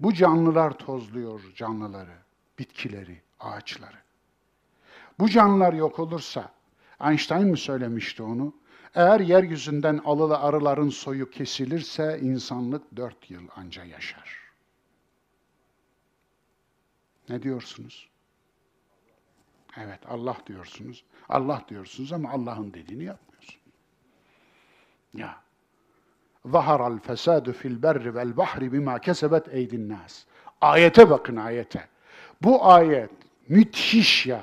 Bu 0.00 0.14
canlılar 0.14 0.78
tozluyor 0.78 1.40
canlıları, 1.56 2.16
bitkileri, 2.58 3.22
ağaçları. 3.40 3.96
Bu 5.18 5.28
canlılar 5.28 5.72
yok 5.72 5.98
olursa, 5.98 6.52
Einstein 7.00 7.46
mi 7.46 7.58
söylemişti 7.58 8.22
onu? 8.22 8.54
Eğer 8.94 9.20
yeryüzünden 9.20 10.00
alılı 10.04 10.38
arıların 10.38 10.88
soyu 10.88 11.30
kesilirse 11.30 12.20
insanlık 12.22 12.96
dört 12.96 13.30
yıl 13.30 13.48
anca 13.56 13.84
yaşar. 13.84 14.44
Ne 17.28 17.42
diyorsunuz? 17.42 18.08
Evet 19.76 20.00
Allah 20.08 20.36
diyorsunuz. 20.46 21.04
Allah 21.28 21.62
diyorsunuz 21.68 22.12
ama 22.12 22.30
Allah'ın 22.30 22.74
dediğini 22.74 23.04
yapmıyorsunuz. 23.04 23.64
Ya. 25.14 25.44
Zaharal 26.44 26.98
fesadu 26.98 27.52
fil 27.52 27.82
berri 27.82 28.14
vel 28.14 28.36
bahri 28.36 28.72
bima 28.72 28.98
kesebet 28.98 29.54
eydin 29.54 29.88
nas. 29.88 30.24
Ayete 30.60 31.10
bakın 31.10 31.36
ayete. 31.36 31.88
Bu 32.42 32.66
ayet 32.66 33.10
müthiş 33.48 34.26
ya. 34.26 34.42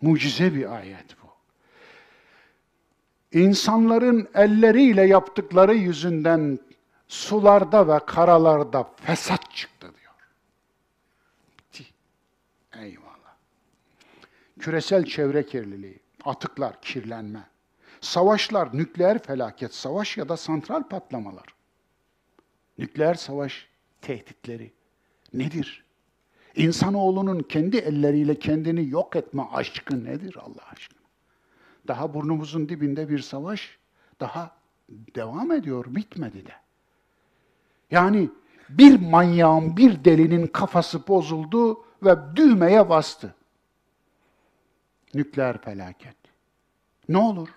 Mucize 0.00 0.54
bir 0.54 0.76
ayet 0.76 1.21
bu 1.21 1.21
insanların 3.32 4.28
elleriyle 4.34 5.06
yaptıkları 5.06 5.74
yüzünden 5.74 6.58
sularda 7.08 7.88
ve 7.88 7.98
karalarda 8.06 8.90
fesat 8.96 9.50
çıktı 9.54 9.86
diyor. 10.00 10.12
Eyvallah. 12.84 13.36
Küresel 14.60 15.04
çevre 15.04 15.46
kirliliği, 15.46 16.00
atıklar, 16.24 16.80
kirlenme, 16.80 17.48
savaşlar, 18.00 18.76
nükleer 18.76 19.22
felaket, 19.22 19.74
savaş 19.74 20.16
ya 20.16 20.28
da 20.28 20.36
santral 20.36 20.82
patlamalar. 20.82 21.46
Nükleer 22.78 23.14
savaş 23.14 23.68
tehditleri 24.00 24.72
nedir? 25.34 25.84
İnsanoğlunun 26.56 27.40
kendi 27.40 27.76
elleriyle 27.76 28.38
kendini 28.38 28.88
yok 28.88 29.16
etme 29.16 29.42
aşkı 29.52 30.04
nedir 30.04 30.36
Allah 30.40 30.70
aşkına? 30.72 31.01
Daha 31.88 32.14
burnumuzun 32.14 32.68
dibinde 32.68 33.08
bir 33.08 33.18
savaş 33.18 33.78
daha 34.20 34.56
devam 34.88 35.52
ediyor, 35.52 35.84
bitmedi 35.88 36.46
de. 36.46 36.54
Yani 37.90 38.30
bir 38.68 39.00
manyağın, 39.00 39.76
bir 39.76 40.04
delinin 40.04 40.46
kafası 40.46 41.08
bozuldu 41.08 41.84
ve 42.02 42.36
düğmeye 42.36 42.88
bastı. 42.88 43.34
Nükleer 45.14 45.62
felaket. 45.62 46.16
Ne 47.08 47.18
olur? 47.18 47.48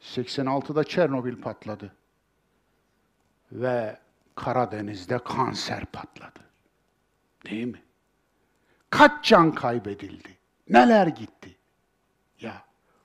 86'da 0.00 0.84
Çernobil 0.84 1.40
patladı. 1.40 1.92
Ve 3.52 3.98
Karadeniz'de 4.34 5.18
kanser 5.18 5.84
patladı. 5.84 6.40
Değil 7.50 7.66
mi? 7.66 7.82
Kaç 8.90 9.24
can 9.24 9.54
kaybedildi? 9.54 10.38
Neler 10.68 11.06
gitti? 11.06 11.56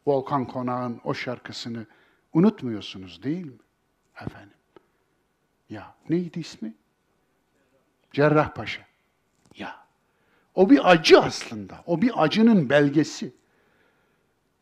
Volkan 0.10 0.46
Konağ'ın 0.46 1.02
o 1.04 1.14
şarkısını 1.14 1.86
unutmuyorsunuz 2.34 3.24
değil 3.24 3.46
mi? 3.46 3.60
Efendim. 4.22 4.58
Ya 5.70 5.96
neydi 6.10 6.40
ismi? 6.40 6.74
Cerrahpaşa. 8.14 8.82
Ya. 9.56 9.86
O 10.56 10.70
bir 10.70 10.92
acı 10.92 11.20
aslında. 11.20 11.84
O 11.86 12.02
bir 12.02 12.24
acının 12.24 12.70
belgesi. 12.70 13.34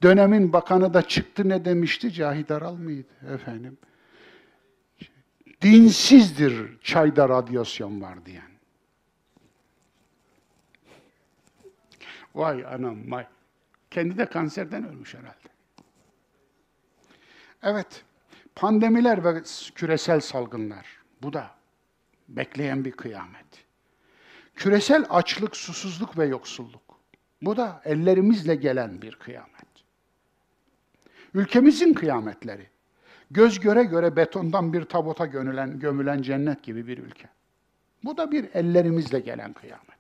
Dönemin 0.04 0.54
bakanı 0.54 0.94
da 0.94 1.02
çıktı 1.02 1.50
ne 1.50 1.66
demişti? 1.66 2.14
Cahit 2.14 2.52
Aral 2.52 2.76
mıydı 2.76 3.14
efendim? 3.34 3.78
Dinsizdir 5.62 6.82
çayda 6.82 7.30
radyasyon 7.30 8.02
var 8.02 8.26
diyen. 8.26 8.52
Vay 12.36 12.66
anam 12.66 13.12
vay. 13.12 13.28
Kendi 13.92 14.18
de 14.18 14.26
kanserden 14.26 14.88
ölmüş 14.88 15.16
herhalde. 15.16 15.50
Evet, 17.64 18.04
pandemiler 18.56 19.24
ve 19.24 19.42
küresel 19.76 20.20
salgınlar. 20.20 20.88
Bu 21.22 21.34
da 21.34 21.52
bekleyen 22.30 22.86
bir 22.86 22.92
kıyamet. 22.92 23.46
Küresel 24.56 25.06
açlık, 25.10 25.56
susuzluk 25.56 26.18
ve 26.18 26.26
yoksulluk. 26.26 27.00
Bu 27.42 27.58
da 27.58 27.82
ellerimizle 27.86 28.56
gelen 28.56 29.02
bir 29.02 29.16
kıyamet. 29.16 29.68
Ülkemizin 31.34 31.94
kıyametleri. 31.94 32.70
Göz 33.32 33.60
göre 33.60 33.84
göre 33.84 34.16
betondan 34.16 34.74
bir 34.74 34.86
tabota 34.86 35.26
gömülen, 35.26 35.80
gömülen 35.80 36.22
cennet 36.22 36.64
gibi 36.64 36.88
bir 36.88 36.98
ülke. 36.98 37.30
Bu 38.04 38.18
da 38.18 38.32
bir 38.32 38.50
ellerimizle 38.54 39.20
gelen 39.20 39.54
kıyamet 39.54 39.97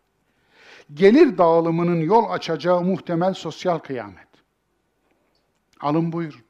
gelir 0.93 1.37
dağılımının 1.37 2.01
yol 2.01 2.29
açacağı 2.29 2.81
muhtemel 2.81 3.33
sosyal 3.33 3.79
kıyamet. 3.79 4.27
Alın 5.79 6.11
buyurun. 6.11 6.41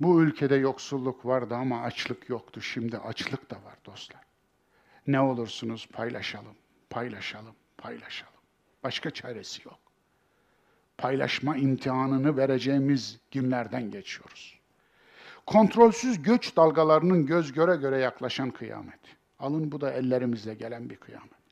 Bu 0.00 0.22
ülkede 0.22 0.54
yoksulluk 0.54 1.26
vardı 1.26 1.54
ama 1.54 1.82
açlık 1.82 2.28
yoktu. 2.28 2.60
Şimdi 2.60 2.98
açlık 2.98 3.50
da 3.50 3.56
var 3.56 3.76
dostlar. 3.86 4.20
Ne 5.06 5.20
olursunuz 5.20 5.86
paylaşalım, 5.92 6.56
paylaşalım, 6.90 7.54
paylaşalım. 7.78 8.34
Başka 8.84 9.10
çaresi 9.10 9.68
yok. 9.68 9.78
paylaşma 10.98 11.56
imtihanını 11.56 12.36
vereceğimiz 12.36 13.18
günlerden 13.30 13.90
geçiyoruz. 13.90 14.58
Kontrolsüz 15.46 16.22
göç 16.22 16.56
dalgalarının 16.56 17.26
göz 17.26 17.52
göre 17.52 17.76
göre 17.76 17.98
yaklaşan 17.98 18.50
kıyamet. 18.50 19.00
Alın 19.38 19.72
bu 19.72 19.80
da 19.80 19.92
ellerimizle 19.92 20.54
gelen 20.54 20.90
bir 20.90 20.96
kıyamet. 20.96 21.43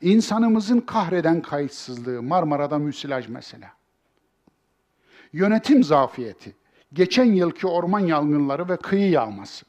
İnsanımızın 0.00 0.80
kahreden 0.80 1.42
kayıtsızlığı, 1.42 2.22
Marmara'da 2.22 2.78
müsilaj 2.78 3.28
mesela. 3.28 3.72
Yönetim 5.32 5.84
zafiyeti, 5.84 6.56
geçen 6.92 7.24
yılki 7.24 7.66
orman 7.66 8.00
yangınları 8.00 8.68
ve 8.68 8.76
kıyı 8.76 9.10
yağması. 9.10 9.66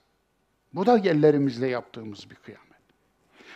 Bu 0.73 0.86
da 0.86 0.99
ellerimizle 0.99 1.67
yaptığımız 1.67 2.29
bir 2.29 2.36
kıyamet. 2.36 2.71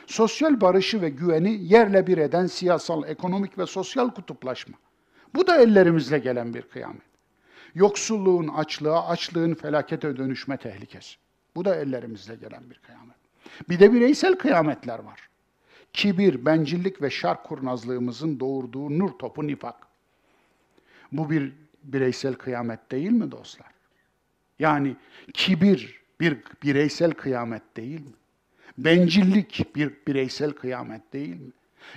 Sosyal 0.07 0.61
barışı 0.61 1.01
ve 1.01 1.09
güveni 1.09 1.63
yerle 1.63 2.07
bir 2.07 2.17
eden 2.17 2.47
siyasal, 2.47 3.09
ekonomik 3.09 3.57
ve 3.57 3.65
sosyal 3.65 4.09
kutuplaşma. 4.09 4.77
Bu 5.35 5.47
da 5.47 5.57
ellerimizle 5.57 6.19
gelen 6.19 6.53
bir 6.53 6.61
kıyamet. 6.61 7.01
Yoksulluğun 7.75 8.47
açlığa, 8.47 9.07
açlığın 9.07 9.53
felakete 9.53 10.17
dönüşme 10.17 10.57
tehlikesi. 10.57 11.15
Bu 11.55 11.65
da 11.65 11.75
ellerimizle 11.75 12.35
gelen 12.35 12.69
bir 12.69 12.75
kıyamet. 12.75 13.15
Bir 13.69 13.79
de 13.79 13.93
bireysel 13.93 14.35
kıyametler 14.35 14.99
var. 14.99 15.29
Kibir, 15.95 16.45
bencillik 16.45 17.01
ve 17.01 17.09
şark 17.09 17.43
kurnazlığımızın 17.43 18.39
doğurduğu 18.39 18.99
nur 18.99 19.09
topu 19.09 19.47
nifak. 19.47 19.87
Bu 21.11 21.29
bir 21.29 21.53
bireysel 21.83 22.33
kıyamet 22.33 22.91
değil 22.91 23.11
mi 23.11 23.31
dostlar? 23.31 23.67
Yani 24.59 24.95
kibir 25.33 26.01
bir 26.19 26.37
bireysel 26.63 27.11
kıyamet 27.11 27.77
değil 27.77 27.99
mi? 27.99 28.13
Bencillik 28.77 29.75
bir 29.75 29.93
bireysel 30.07 30.51
kıyamet 30.51 31.13
değil 31.13 31.41
mi? 31.41 31.51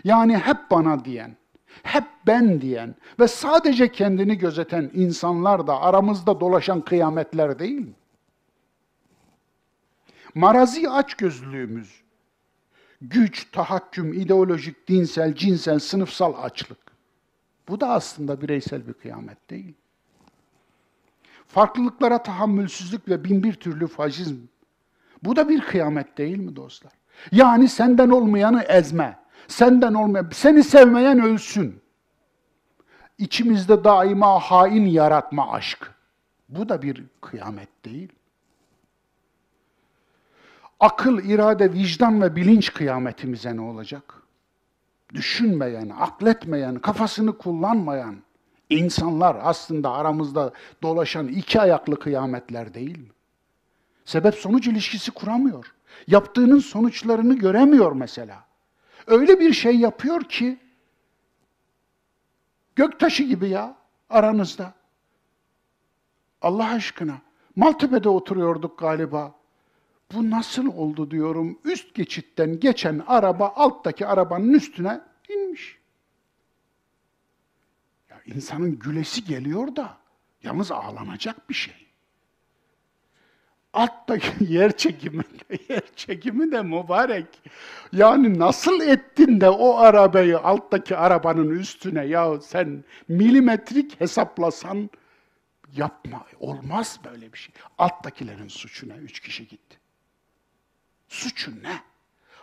Yani 0.05 0.37
hep 0.39 0.57
bana 0.71 1.05
diyen, 1.05 1.37
hep 1.83 2.05
ben 2.27 2.61
diyen 2.61 2.95
ve 3.21 3.29
sadece 3.29 3.93
kendini 3.93 4.39
gözeten 4.39 4.91
insanlar 4.95 5.67
da 5.67 5.81
aramızda 5.81 6.41
dolaşan 6.41 6.81
kıyametler 6.81 7.59
değil 7.59 7.81
mi? 7.81 7.95
Marazi 10.35 10.91
açgözlülüğümüz, 10.91 12.03
güç, 13.01 13.51
tahakküm, 13.53 14.13
ideolojik, 14.13 14.89
dinsel, 14.89 15.35
cinsel, 15.35 15.79
sınıfsal 15.79 16.35
açlık. 16.43 16.79
Bu 17.69 17.81
da 17.81 17.89
aslında 17.89 18.41
bireysel 18.41 18.89
bir 18.89 18.93
kıyamet 18.93 19.51
değil. 19.51 19.75
Farklılıklara 21.47 22.23
tahammülsüzlük 22.23 23.09
ve 23.09 23.25
bin 23.25 23.43
bir 23.43 23.53
türlü 23.53 23.87
faşizm. 23.87 24.37
Bu 25.23 25.37
da 25.37 25.49
bir 25.49 25.61
kıyamet 25.61 26.19
değil 26.19 26.39
mi 26.39 26.57
dostlar? 26.57 26.93
Yani 27.33 27.69
senden 27.69 28.11
olmayanı 28.11 28.63
ezme. 28.63 29.19
Senden 29.49 29.95
olmayan, 29.95 30.31
seni 30.33 30.65
sevmeyen 30.65 31.21
ölsün. 31.21 31.81
İçimizde 33.19 33.85
daima 33.85 34.39
hain 34.39 34.87
yaratma 34.87 35.53
aşkı. 35.53 35.89
Bu 36.49 36.69
da 36.69 36.83
bir 36.83 37.05
kıyamet 37.21 37.85
değil. 37.85 38.13
Akıl, 40.81 41.18
irade, 41.18 41.72
vicdan 41.72 42.22
ve 42.22 42.37
bilinç 42.37 42.72
kıyametimize 42.72 43.57
ne 43.57 43.61
olacak? 43.61 44.22
Düşünmeyen, 45.14 45.89
akletmeyen, 45.89 46.79
kafasını 46.79 47.39
kullanmayan 47.39 48.16
insanlar 48.70 49.37
aslında 49.43 49.93
aramızda 49.93 50.53
dolaşan 50.83 51.29
iki 51.29 51.61
ayaklı 51.61 51.99
kıyametler 51.99 52.74
değil 52.74 52.99
mi? 52.99 53.09
Sebep 54.05 54.35
sonuç 54.35 54.66
ilişkisi 54.66 55.11
kuramıyor. 55.11 55.74
Yaptığının 56.07 56.59
sonuçlarını 56.59 57.39
göremiyor 57.39 57.93
mesela. 57.93 58.45
Öyle 59.07 59.41
bir 59.41 59.53
şey 59.53 59.76
yapıyor 59.76 60.24
ki 60.24 60.59
göktaşı 62.76 63.22
gibi 63.22 63.49
ya 63.49 63.76
aranızda. 64.11 64.74
Allah 66.43 66.70
aşkına 66.70 67.18
Maltepe'de 67.57 68.09
oturuyorduk 68.09 68.79
galiba. 68.79 69.38
Bu 70.13 70.31
nasıl 70.31 70.67
oldu 70.67 71.11
diyorum. 71.11 71.59
Üst 71.65 71.95
geçitten 71.95 72.61
geçen 72.61 73.03
araba 73.07 73.53
alttaki 73.57 74.07
arabanın 74.07 74.53
üstüne 74.53 75.01
inmiş. 75.29 75.79
Ya 78.11 78.21
insanın 78.27 78.79
gülesi 78.79 79.25
geliyor 79.25 79.77
da 79.77 79.99
yalnız 80.43 80.73
ağlanacak 80.73 81.49
bir 81.49 81.55
şey. 81.55 81.75
Alttaki 83.73 84.45
yer 84.53 84.77
çekimi, 84.77 85.25
yer 85.69 85.83
çekimi 85.97 86.53
de 86.53 86.63
mübarek. 86.63 87.27
Yani 87.93 88.39
nasıl 88.39 88.81
ettin 88.81 89.41
de 89.41 89.51
o 89.51 89.77
arabayı 89.77 90.39
alttaki 90.39 90.97
arabanın 90.97 91.51
üstüne 91.51 92.05
ya 92.05 92.41
sen 92.41 92.85
milimetrik 93.09 94.01
hesaplasan 94.01 94.91
yapma. 95.77 96.27
Olmaz 96.41 97.01
böyle 97.05 97.33
bir 97.33 97.39
şey. 97.39 97.55
Alttakilerin 97.79 98.49
suçuna 98.49 98.97
üç 98.97 99.21
kişi 99.21 99.49
gitti. 99.49 99.79
Suçu 101.09 101.63
ne? 101.63 101.81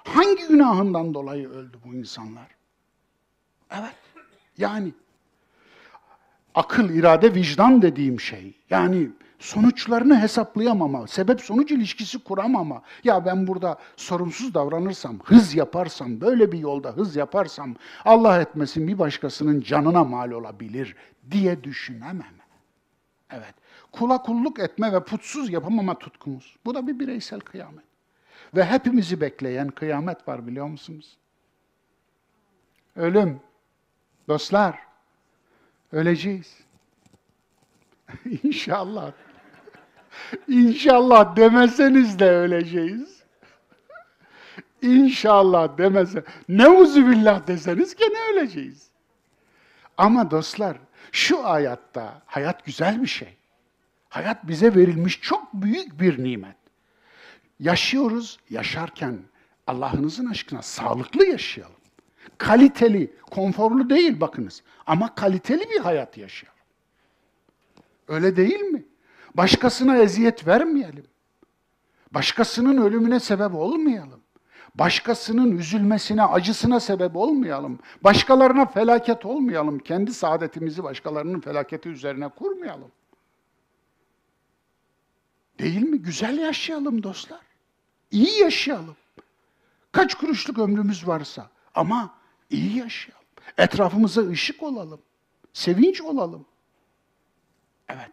Hangi 0.04 0.48
günahından 0.48 1.14
dolayı 1.14 1.50
öldü 1.50 1.78
bu 1.86 1.94
insanlar? 1.94 2.48
Evet. 3.72 3.96
Yani 4.58 4.92
akıl, 6.56 6.90
irade, 6.90 7.36
vicdan 7.36 7.82
dediğim 7.82 8.20
şey. 8.20 8.54
Yani 8.70 9.10
sonuçlarını 9.40 10.22
hesaplayamama, 10.22 11.08
sebep 11.08 11.42
sonuç 11.42 11.72
ilişkisi 11.72 12.24
kuramama. 12.24 12.82
Ya 13.04 13.26
ben 13.26 13.48
burada 13.48 13.78
sorumsuz 13.96 14.54
davranırsam, 14.54 15.20
hız 15.24 15.56
yaparsam, 15.56 16.22
böyle 16.22 16.52
bir 16.52 16.60
yolda 16.60 16.92
hız 16.92 17.16
yaparsam 17.16 17.76
Allah 18.06 18.42
etmesin 18.42 18.88
bir 18.88 19.00
başkasının 19.00 19.62
canına 19.62 20.04
mal 20.04 20.32
olabilir 20.32 20.96
diye 21.32 21.64
düşünemem. 21.64 22.36
Evet. 23.32 23.54
Kula 23.92 24.22
kulluk 24.22 24.60
etme 24.60 24.94
ve 24.94 25.04
putsuz 25.04 25.50
yapamama 25.50 26.00
tutkumuz. 26.00 26.56
Bu 26.66 26.76
da 26.76 26.88
bir 26.88 27.00
bireysel 27.00 27.40
kıyamet. 27.40 27.95
Ve 28.56 28.66
hepimizi 28.66 29.22
bekleyen 29.22 29.68
kıyamet 29.68 30.28
var 30.28 30.48
biliyor 30.48 30.68
musunuz? 30.68 31.18
Ölüm. 32.96 33.42
Dostlar, 34.28 34.80
öleceğiz. 35.92 36.58
İnşallah. 38.44 39.12
İnşallah 40.48 41.36
demeseniz 41.36 42.20
de 42.20 42.32
öleceğiz. 42.32 43.24
İnşallah 44.82 45.78
demese, 45.78 46.24
ne 46.50 46.70
billah 46.96 47.48
deseniz 47.48 47.96
gene 47.96 48.18
öleceğiz. 48.34 48.90
Ama 49.98 50.32
dostlar, 50.32 50.78
şu 51.12 51.44
hayatta, 51.44 52.22
hayat 52.26 52.66
güzel 52.66 53.02
bir 53.02 53.08
şey. 53.08 53.38
Hayat 54.10 54.48
bize 54.48 54.76
verilmiş 54.76 55.22
çok 55.22 55.54
büyük 55.54 56.00
bir 56.00 56.24
nimet. 56.24 56.65
Yaşıyoruz, 57.60 58.40
yaşarken 58.50 59.20
Allah'ınızın 59.68 60.26
aşkına 60.26 60.62
sağlıklı 60.62 61.26
yaşayalım. 61.26 61.76
Kaliteli, 62.38 63.14
konforlu 63.32 63.90
değil 63.90 64.22
bakınız 64.22 64.64
ama 64.86 65.16
kaliteli 65.16 65.70
bir 65.70 65.80
hayat 65.80 66.18
yaşayalım. 66.18 66.60
Öyle 68.08 68.36
değil 68.36 68.60
mi? 68.60 68.86
Başkasına 69.34 69.98
eziyet 69.98 70.48
vermeyelim. 70.48 71.06
Başkasının 72.12 72.78
ölümüne 72.78 73.20
sebep 73.20 73.56
olmayalım. 73.56 74.20
Başkasının 74.76 75.58
üzülmesine, 75.58 76.24
acısına 76.24 76.80
sebep 76.80 77.16
olmayalım. 77.16 77.80
Başkalarına 78.04 78.66
felaket 78.66 79.26
olmayalım. 79.26 79.80
Kendi 79.80 80.14
saadetimizi 80.14 80.84
başkalarının 80.84 81.40
felaketi 81.40 81.90
üzerine 81.90 82.28
kurmayalım. 82.28 82.92
Değil 85.60 85.82
mi? 85.82 86.02
Güzel 86.02 86.38
yaşayalım 86.38 87.04
dostlar. 87.04 87.42
İyi 88.12 88.40
yaşayalım. 88.40 88.96
Kaç 89.92 90.16
kuruşluk 90.16 90.60
ömrümüz 90.60 91.08
varsa 91.08 91.50
ama 91.76 92.14
iyi 92.50 92.78
yaşayalım. 92.78 93.26
Etrafımıza 93.58 94.28
ışık 94.30 94.64
olalım. 94.64 95.02
Sevinç 95.54 96.02
olalım. 96.02 96.46
Evet. 97.90 98.12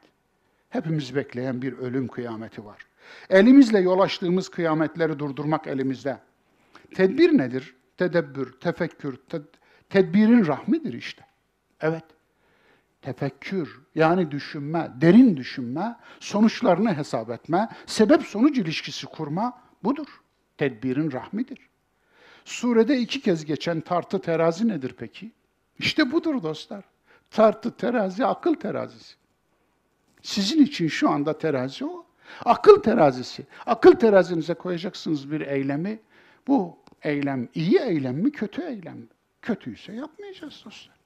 Hepimiz 0.69 1.14
bekleyen 1.14 1.62
bir 1.62 1.73
ölüm 1.73 2.09
kıyameti 2.09 2.64
var. 2.64 2.86
Elimizle 3.31 3.81
yol 3.81 4.01
açtığımız 4.01 4.48
kıyametleri 4.48 5.19
durdurmak 5.19 5.66
elimizde. 5.66 6.19
Tedbir 6.94 7.39
nedir? 7.39 7.74
Tedebbür, 7.97 8.52
tefekkür, 8.52 9.16
te 9.16 9.43
tedbirin 9.90 10.47
rahmidir 10.47 10.93
işte. 10.93 11.27
Evet. 11.81 12.05
Tefekkür, 13.02 13.80
yani 13.94 14.30
düşünme, 14.30 14.90
derin 15.00 15.36
düşünme, 15.36 15.96
sonuçlarını 16.20 16.94
hesap 16.94 17.30
etme, 17.30 17.68
sebep-sonuç 17.86 18.58
ilişkisi 18.58 19.06
kurma 19.06 19.62
budur. 19.84 20.06
Tedbirin 20.58 21.12
rahmidir. 21.12 21.58
Surede 22.44 22.98
iki 22.98 23.20
kez 23.20 23.44
geçen 23.44 23.80
tartı 23.80 24.20
terazi 24.20 24.68
nedir 24.68 24.94
peki? 24.98 25.32
İşte 25.78 26.12
budur 26.12 26.42
dostlar. 26.42 26.84
Tartı 27.30 27.76
terazi, 27.76 28.26
akıl 28.26 28.54
terazisi. 28.54 29.14
Sizin 30.22 30.62
için 30.62 30.88
şu 30.88 31.10
anda 31.10 31.38
terazi 31.38 31.84
o. 31.84 32.06
Akıl 32.44 32.82
terazisi. 32.82 33.46
Akıl 33.66 33.92
terazinize 33.92 34.54
koyacaksınız 34.54 35.30
bir 35.30 35.40
eylemi. 35.40 36.00
Bu 36.46 36.78
eylem 37.02 37.48
iyi 37.54 37.78
eylem 37.78 38.14
mi, 38.14 38.32
kötü 38.32 38.62
eylem 38.62 38.98
mi? 38.98 39.06
Kötüyse 39.42 39.92
yapmayacağız 39.92 40.62
dostlar. 40.64 41.01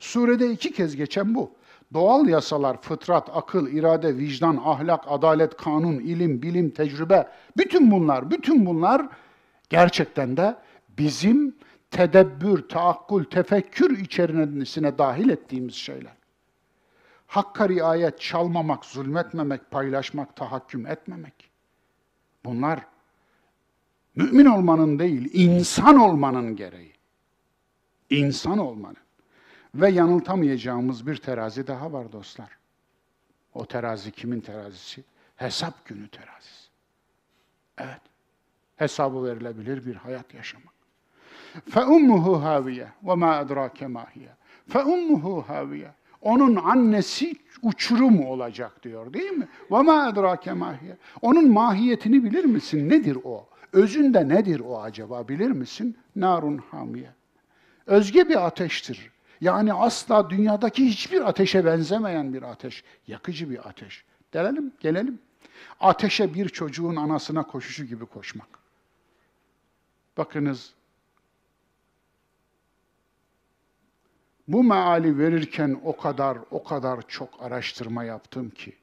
Surede 0.00 0.50
iki 0.50 0.72
kez 0.72 0.96
geçen 0.96 1.34
bu. 1.34 1.52
Doğal 1.92 2.28
yasalar, 2.28 2.82
fıtrat, 2.82 3.30
akıl, 3.32 3.68
irade, 3.68 4.16
vicdan, 4.16 4.60
ahlak, 4.64 5.04
adalet, 5.08 5.56
kanun, 5.56 5.94
ilim, 5.94 6.42
bilim, 6.42 6.70
tecrübe, 6.70 7.28
bütün 7.56 7.90
bunlar, 7.90 8.30
bütün 8.30 8.66
bunlar 8.66 9.08
gerçekten 9.70 10.36
de 10.36 10.56
bizim 10.98 11.56
tedebbür, 11.90 12.68
taakkul, 12.68 13.24
tefekkür 13.24 13.98
içerisine 13.98 14.98
dahil 14.98 15.28
ettiğimiz 15.28 15.74
şeyler. 15.74 16.12
Hakka 17.26 17.68
riayet, 17.68 18.20
çalmamak, 18.20 18.84
zulmetmemek, 18.84 19.70
paylaşmak, 19.70 20.36
tahakküm 20.36 20.86
etmemek. 20.86 21.50
Bunlar 22.44 22.80
mümin 24.14 24.46
olmanın 24.46 24.98
değil, 24.98 25.30
insan 25.32 25.96
olmanın 25.96 26.56
gereği. 26.56 26.92
İnsan 28.10 28.58
olmanın 28.58 28.96
ve 29.74 29.90
yanıltamayacağımız 29.90 31.06
bir 31.06 31.16
terazi 31.16 31.66
daha 31.66 31.92
var 31.92 32.12
dostlar. 32.12 32.48
O 33.54 33.66
terazi 33.66 34.12
kimin 34.12 34.40
terazisi? 34.40 35.04
Hesap 35.36 35.84
günü 35.84 36.08
terazisi. 36.08 36.68
Evet. 37.78 38.00
Hesabı 38.76 39.24
verilebilir 39.24 39.86
bir 39.86 39.94
hayat 39.94 40.34
yaşamak. 40.34 40.74
Fe 41.70 41.84
ummuhu 41.84 42.44
haviye 42.44 42.88
ve 43.02 43.14
ma 43.14 43.40
edrake 43.40 43.86
mahiye. 43.86 44.28
Fe 44.68 44.78
ummuhu 44.78 45.44
haviye. 45.48 45.90
Onun 46.22 46.56
annesi 46.56 47.34
uçurum 47.62 48.26
olacak 48.26 48.82
diyor 48.82 49.12
değil 49.12 49.30
mi? 49.30 49.48
Ve 49.70 49.82
ma 49.82 50.08
edrake 50.08 50.52
mahiye. 50.52 50.96
Onun 51.22 51.50
mahiyetini 51.52 52.24
bilir 52.24 52.44
misin? 52.44 52.88
Nedir 52.88 53.18
o? 53.24 53.48
Özünde 53.72 54.28
nedir 54.28 54.60
o 54.60 54.82
acaba 54.82 55.28
bilir 55.28 55.50
misin? 55.50 55.96
Narun 56.16 56.58
hamiye. 56.58 57.10
Özge 57.86 58.28
bir 58.28 58.46
ateştir. 58.46 59.10
Yani 59.40 59.72
asla 59.72 60.30
dünyadaki 60.30 60.86
hiçbir 60.86 61.28
ateşe 61.28 61.64
benzemeyen 61.64 62.34
bir 62.34 62.42
ateş. 62.42 62.84
Yakıcı 63.06 63.50
bir 63.50 63.68
ateş. 63.68 64.04
Gelelim, 64.32 64.72
gelelim. 64.80 65.18
Ateşe 65.80 66.34
bir 66.34 66.48
çocuğun 66.48 66.96
anasına 66.96 67.42
koşuşu 67.42 67.84
gibi 67.84 68.06
koşmak. 68.06 68.48
Bakınız, 70.16 70.74
bu 74.48 74.64
meali 74.64 75.18
verirken 75.18 75.80
o 75.84 75.96
kadar, 75.96 76.38
o 76.50 76.64
kadar 76.64 77.08
çok 77.08 77.28
araştırma 77.42 78.04
yaptım 78.04 78.50
ki, 78.50 78.76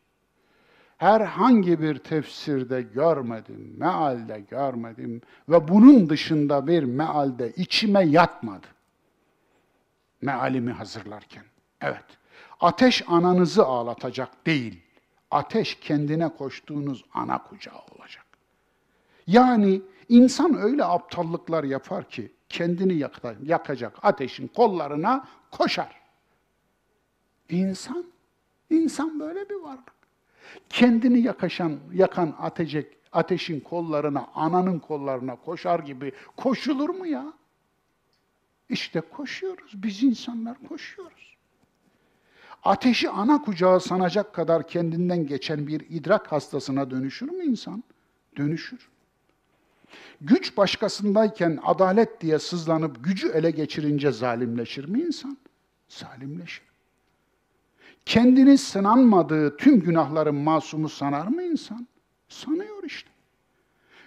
herhangi 0.98 1.82
bir 1.82 1.98
tefsirde 1.98 2.82
görmedim, 2.82 3.76
mealde 3.78 4.40
görmedim 4.40 5.22
ve 5.50 5.68
bunun 5.68 6.10
dışında 6.10 6.68
bir 6.68 6.84
mealde 6.84 7.52
içime 7.52 8.06
yatmadı 8.06 8.68
mealimi 10.22 10.72
hazırlarken. 10.72 11.44
Evet, 11.82 12.06
ateş 12.60 13.04
ananızı 13.08 13.66
ağlatacak 13.66 14.46
değil, 14.46 14.84
ateş 15.32 15.76
kendine 15.76 16.30
koştuğunuz 16.30 17.06
ana 17.14 17.44
kucağı 17.44 17.80
olacak. 17.96 18.26
Yani 19.28 19.82
insan 20.10 20.58
öyle 20.58 20.84
aptallıklar 20.84 21.64
yapar 21.64 22.10
ki 22.10 22.32
kendini 22.50 23.04
yakacak 23.44 23.94
ateşin 24.04 24.48
kollarına 24.48 25.28
koşar. 25.52 26.02
İnsan, 27.50 28.06
insan 28.70 29.20
böyle 29.20 29.50
bir 29.50 29.56
varlık. 29.56 29.98
Kendini 30.70 31.20
yakaşan, 31.20 31.80
yakan 31.94 32.36
ateşek, 32.40 32.98
ateşin 33.12 33.60
kollarına, 33.60 34.28
ananın 34.36 34.80
kollarına 34.80 35.36
koşar 35.36 35.80
gibi 35.80 36.12
koşulur 36.38 36.90
mu 36.90 37.08
ya? 37.08 37.34
İşte 38.70 39.02
koşuyoruz. 39.02 39.84
Biz 39.84 40.04
insanlar 40.04 40.58
koşuyoruz. 40.68 41.38
Ateşi 42.64 43.10
ana 43.10 43.42
kucağı 43.42 43.80
sanacak 43.80 44.34
kadar 44.34 44.68
kendinden 44.68 45.28
geçen 45.28 45.68
bir 45.68 45.86
idrak 45.90 46.32
hastasına 46.32 46.92
dönüşür 46.92 47.30
mü 47.30 47.44
insan? 47.44 47.84
Dönüşür. 48.38 48.90
Güç 50.22 50.58
başkasındayken 50.58 51.60
adalet 51.64 52.22
diye 52.22 52.40
sızlanıp 52.40 53.04
gücü 53.04 53.28
ele 53.28 53.52
geçirince 53.52 54.12
zalimleşir 54.12 54.86
mi 54.86 55.02
insan? 55.02 55.38
Zalimleşir. 55.88 56.68
Kendini 58.06 58.58
sınanmadığı 58.58 59.58
tüm 59.58 59.80
günahların 59.80 60.36
masumu 60.36 60.90
sanar 60.90 61.28
mı 61.28 61.44
insan? 61.44 61.88
Sanıyor 62.30 62.84
işte. 62.84 63.10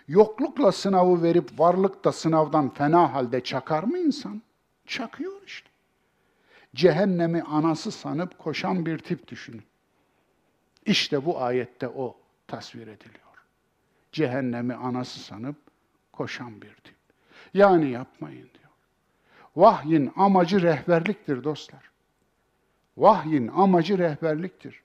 Yoklukla 0.08 0.72
sınavı 0.72 1.22
verip 1.22 1.60
varlıkta 1.60 2.12
sınavdan 2.12 2.74
fena 2.74 3.12
halde 3.14 3.40
çakar 3.40 3.82
mı 3.82 3.98
insan? 3.98 4.42
Çakıyor 4.90 5.42
işte. 5.46 5.68
Cehennemi 6.74 7.42
anası 7.42 7.90
sanıp 7.92 8.38
koşan 8.38 8.86
bir 8.86 8.98
tip 8.98 9.28
düşünün. 9.28 9.64
İşte 10.86 11.24
bu 11.24 11.42
ayette 11.42 11.88
o 11.88 12.16
tasvir 12.46 12.86
ediliyor. 12.86 13.44
Cehennemi 14.12 14.74
anası 14.74 15.20
sanıp 15.20 15.56
koşan 16.12 16.62
bir 16.62 16.74
tip. 16.74 16.94
Yani 17.54 17.90
yapmayın 17.90 18.50
diyor. 18.58 18.72
Vahyin 19.56 20.12
amacı 20.16 20.62
rehberliktir 20.62 21.44
dostlar. 21.44 21.90
Vahyin 22.96 23.48
amacı 23.48 23.98
rehberliktir. 23.98 24.82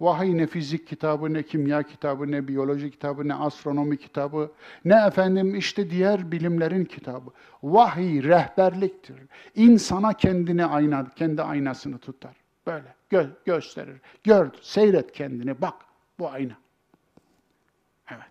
Vahiy 0.00 0.36
ne 0.36 0.46
fizik 0.46 0.86
kitabı, 0.86 1.34
ne 1.34 1.42
kimya 1.42 1.82
kitabı, 1.82 2.30
ne 2.30 2.48
biyoloji 2.48 2.90
kitabı, 2.90 3.28
ne 3.28 3.34
astronomi 3.34 3.96
kitabı, 3.96 4.52
ne 4.84 5.06
efendim 5.06 5.54
işte 5.54 5.90
diğer 5.90 6.32
bilimlerin 6.32 6.84
kitabı. 6.84 7.30
Vahiy 7.62 8.22
rehberliktir. 8.22 9.16
İnsana 9.54 10.12
kendini 10.12 10.64
ayna, 10.64 11.06
kendi 11.16 11.42
aynasını 11.42 11.98
tutar. 11.98 12.36
Böyle 12.66 12.94
gö 13.10 13.26
gösterir. 13.44 14.00
Gör, 14.24 14.50
seyret 14.62 15.12
kendini, 15.12 15.60
bak 15.60 15.74
bu 16.18 16.30
ayna. 16.30 16.56
Evet. 18.10 18.22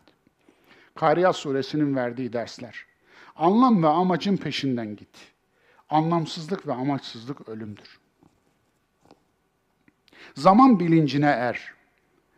Kariya 0.96 1.34
suresinin 1.34 1.96
verdiği 1.96 2.34
dersler. 2.34 2.86
Anlam 3.36 3.84
ve 3.84 3.88
amacın 3.88 4.38
peşinden 4.38 4.96
git. 4.96 5.34
Anlamsızlık 5.90 6.68
ve 6.68 6.74
amaçsızlık 6.74 7.50
ölümdür. 7.50 8.00
Zaman 10.38 10.80
bilincine 10.80 11.26
er. 11.26 11.74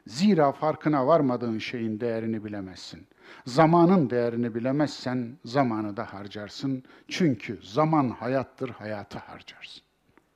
Zira 0.08 0.52
farkına 0.52 1.08
varmadığın 1.08 1.58
şeyin 1.60 2.00
değerini 2.00 2.46
bilemezsin. 2.46 3.08
Zamanın 3.46 4.10
değerini 4.10 4.56
bilemezsen 4.56 5.38
zamanı 5.46 5.98
da 5.98 6.14
harcarsın. 6.14 6.84
Çünkü 7.08 7.60
zaman 7.64 8.10
hayattır, 8.10 8.70
hayatı 8.70 9.20
harcarsın. 9.20 9.82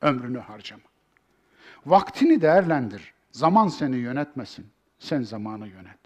Ömrünü 0.02 0.40
harcama. 0.40 0.84
Vaktini 1.86 2.42
değerlendir. 2.42 3.14
Zaman 3.32 3.68
seni 3.68 3.96
yönetmesin. 3.96 4.66
Sen 5.00 5.22
zamanı 5.22 5.68
yönet. 5.68 6.00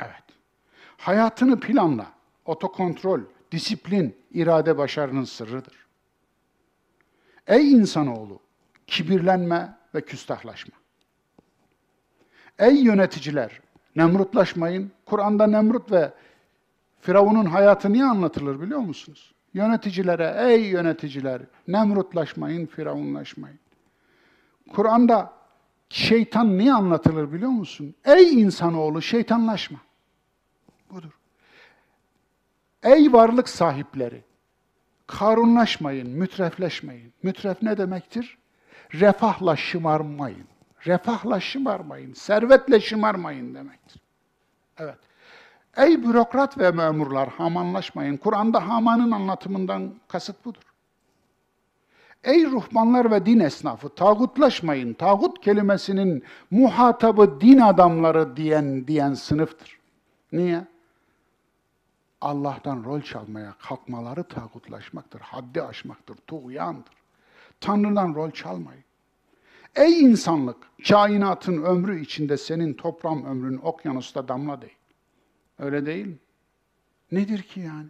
Evet. 0.00 0.24
Hayatını 0.96 1.60
planla. 1.60 2.06
Otokontrol, 2.44 3.20
disiplin, 3.52 4.16
irade 4.30 4.78
başarının 4.78 5.24
sırrıdır. 5.24 5.86
Ey 7.46 7.72
insanoğlu, 7.72 8.40
kibirlenme, 8.86 9.83
ve 9.94 10.00
küstahlaşma. 10.00 10.74
Ey 12.58 12.82
yöneticiler, 12.82 13.60
nemrutlaşmayın. 13.96 14.92
Kur'an'da 15.06 15.46
Nemrut 15.46 15.92
ve 15.92 16.12
Firavun'un 17.00 17.46
hayatı 17.46 17.92
niye 17.92 18.04
anlatılır 18.04 18.60
biliyor 18.60 18.80
musunuz? 18.80 19.34
Yöneticilere, 19.54 20.34
ey 20.38 20.62
yöneticiler, 20.66 21.42
nemrutlaşmayın, 21.68 22.66
firavunlaşmayın. 22.66 23.58
Kur'an'da 24.72 25.32
şeytan 25.88 26.58
niye 26.58 26.72
anlatılır 26.72 27.32
biliyor 27.32 27.50
musun? 27.50 27.94
Ey 28.04 28.42
insanoğlu 28.42 29.02
şeytanlaşma. 29.02 29.78
Budur. 30.90 31.18
Ey 32.82 33.12
varlık 33.12 33.48
sahipleri, 33.48 34.24
karunlaşmayın, 35.06 36.10
mütrefleşmeyin. 36.10 37.12
Mütref 37.22 37.62
ne 37.62 37.78
demektir? 37.78 38.38
Refahla 39.00 39.56
şımarmayın. 39.56 40.46
Refahla 40.86 41.40
şımarmayın, 41.40 42.12
servetle 42.12 42.80
şımarmayın 42.80 43.54
demektir. 43.54 44.02
Evet. 44.78 44.98
Ey 45.76 46.02
bürokrat 46.02 46.58
ve 46.58 46.70
memurlar 46.70 47.28
hamanlaşmayın. 47.28 48.16
Kur'an'da 48.16 48.68
hamanın 48.68 49.10
anlatımından 49.10 49.94
kasıt 50.08 50.44
budur. 50.44 50.62
Ey 52.24 52.46
ruhbanlar 52.46 53.10
ve 53.10 53.26
din 53.26 53.40
esnafı 53.40 53.88
tağutlaşmayın. 53.88 54.94
Tağut 54.94 55.40
kelimesinin 55.40 56.24
muhatabı 56.50 57.40
din 57.40 57.58
adamları 57.58 58.36
diyen 58.36 58.86
diyen 58.86 59.14
sınıftır. 59.14 59.78
Niye? 60.32 60.64
Allah'tan 62.20 62.84
rol 62.84 63.00
çalmaya 63.00 63.54
kalkmaları 63.68 64.24
tağutlaşmaktır, 64.24 65.20
haddi 65.20 65.62
aşmaktır, 65.62 66.16
tuğyandır. 66.16 67.03
Tanrı'dan 67.60 68.14
rol 68.14 68.30
çalmayın. 68.30 68.84
Ey 69.76 70.00
insanlık, 70.00 70.56
kainatın 70.88 71.62
ömrü 71.62 72.00
içinde 72.00 72.36
senin 72.36 72.74
toplam 72.74 73.24
ömrün 73.24 73.56
okyanusta 73.56 74.28
damla 74.28 74.62
değil. 74.62 74.76
Öyle 75.58 75.86
değil 75.86 76.06
mi? 76.06 76.18
Nedir 77.12 77.42
ki 77.42 77.60
yani? 77.60 77.88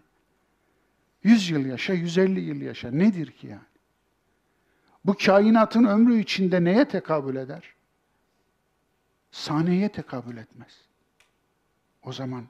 Yüz 1.23 1.51
yıl 1.51 1.67
yaşa, 1.67 1.93
150 1.93 2.41
yıl 2.41 2.61
yaşa. 2.61 2.91
Nedir 2.91 3.31
ki 3.31 3.47
yani? 3.47 3.61
Bu 5.05 5.17
kainatın 5.25 5.85
ömrü 5.85 6.19
içinde 6.19 6.65
neye 6.65 6.89
tekabül 6.89 7.37
eder? 7.37 7.75
Saniyeye 9.31 9.89
tekabül 9.89 10.37
etmez. 10.37 10.81
O 12.03 12.13
zaman 12.13 12.45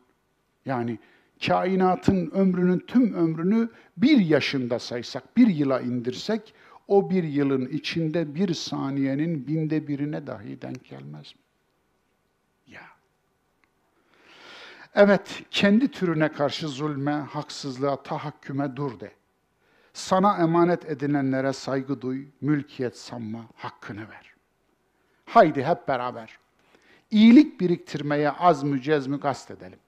yani 0.67 0.99
kainatın 1.47 2.31
ömrünün 2.31 2.79
tüm 2.79 3.15
ömrünü 3.15 3.69
bir 3.97 4.19
yaşında 4.19 4.79
saysak, 4.79 5.37
bir 5.37 5.47
yıla 5.47 5.81
indirsek, 5.81 6.55
o 6.89 7.11
bir 7.11 7.25
yılın 7.25 7.67
içinde 7.67 8.35
bir 8.35 8.55
saniyenin 8.55 9.47
binde 9.47 9.89
birine 9.89 10.27
dahi 10.27 10.63
denk 10.63 10.85
gelmez 10.85 11.35
mi? 11.35 11.41
Ya. 12.67 12.83
Evet, 14.95 15.43
kendi 15.51 15.91
türüne 15.91 16.29
karşı 16.33 16.69
zulme, 16.69 17.13
haksızlığa, 17.13 18.03
tahakküme 18.03 18.77
dur 18.77 19.01
de. 19.01 19.13
Sana 19.93 20.39
emanet 20.39 20.85
edilenlere 20.85 21.53
saygı 21.53 22.01
duy, 22.01 22.27
mülkiyet 22.41 22.97
sanma, 22.97 23.45
hakkını 23.55 24.11
ver. 24.11 24.35
Haydi 25.25 25.65
hep 25.65 25.89
beraber 25.89 26.39
iyilik 27.15 27.61
biriktirmeye 27.61 28.31
az 28.31 28.63
mı 28.63 28.81
cezmi 28.81 29.21
kast 29.21 29.51
edelim. 29.51 29.79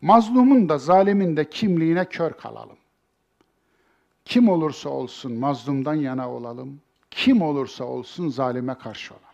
Mazlumun 0.00 0.68
da 0.68 0.78
zalimin 0.78 1.36
de 1.36 1.50
kimliğine 1.50 2.04
kör 2.04 2.32
kalalım. 2.32 2.78
Kim 4.24 4.48
olursa 4.48 4.88
olsun 4.88 5.32
mazlumdan 5.32 5.94
yana 5.94 6.30
olalım. 6.30 6.80
Kim 7.10 7.42
olursa 7.42 7.84
olsun 7.84 8.28
zalime 8.28 8.74
karşı 8.74 9.14
olalım. 9.14 9.26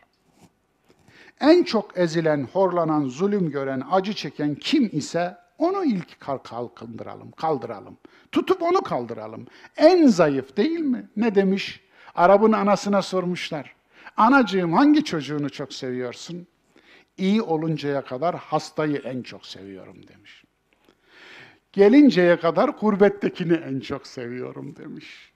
En 1.40 1.62
çok 1.62 1.98
ezilen, 1.98 2.48
horlanan, 2.52 3.08
zulüm 3.08 3.50
gören, 3.50 3.82
acı 3.90 4.12
çeken 4.12 4.54
kim 4.54 4.90
ise 4.92 5.36
onu 5.58 5.84
ilk 5.84 6.20
kalkındıralım, 6.20 7.30
kaldıralım. 7.30 7.96
Tutup 8.32 8.62
onu 8.62 8.82
kaldıralım. 8.82 9.46
En 9.76 10.06
zayıf 10.06 10.56
değil 10.56 10.80
mi? 10.80 11.08
Ne 11.16 11.34
demiş? 11.34 11.80
Arap'ın 12.14 12.52
anasına 12.52 13.02
sormuşlar. 13.02 13.74
Anacığım 14.16 14.72
hangi 14.72 15.04
çocuğunu 15.04 15.50
çok 15.50 15.72
seviyorsun? 15.72 16.46
İyi 17.16 17.42
oluncaya 17.42 18.04
kadar 18.04 18.36
hastayı 18.36 18.96
en 18.96 19.22
çok 19.22 19.46
seviyorum 19.46 19.96
demiş. 20.08 20.44
Gelinceye 21.72 22.40
kadar 22.40 22.68
gurbettekini 22.68 23.52
en 23.52 23.80
çok 23.80 24.06
seviyorum 24.06 24.76
demiş. 24.76 25.32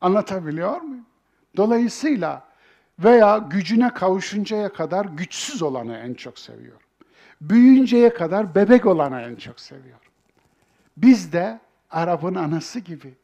Anlatabiliyor 0.00 0.80
muyum? 0.80 1.06
Dolayısıyla 1.56 2.48
veya 2.98 3.38
gücüne 3.38 3.94
kavuşuncaya 3.94 4.72
kadar 4.72 5.04
güçsüz 5.04 5.62
olanı 5.62 5.96
en 5.96 6.14
çok 6.14 6.38
seviyorum. 6.38 6.86
Büyüyünceye 7.40 8.14
kadar 8.14 8.54
bebek 8.54 8.86
olanı 8.86 9.20
en 9.20 9.36
çok 9.36 9.60
seviyorum. 9.60 10.10
Biz 10.96 11.32
de 11.32 11.60
Arap'ın 11.90 12.34
anası 12.34 12.80
gibi. 12.80 13.14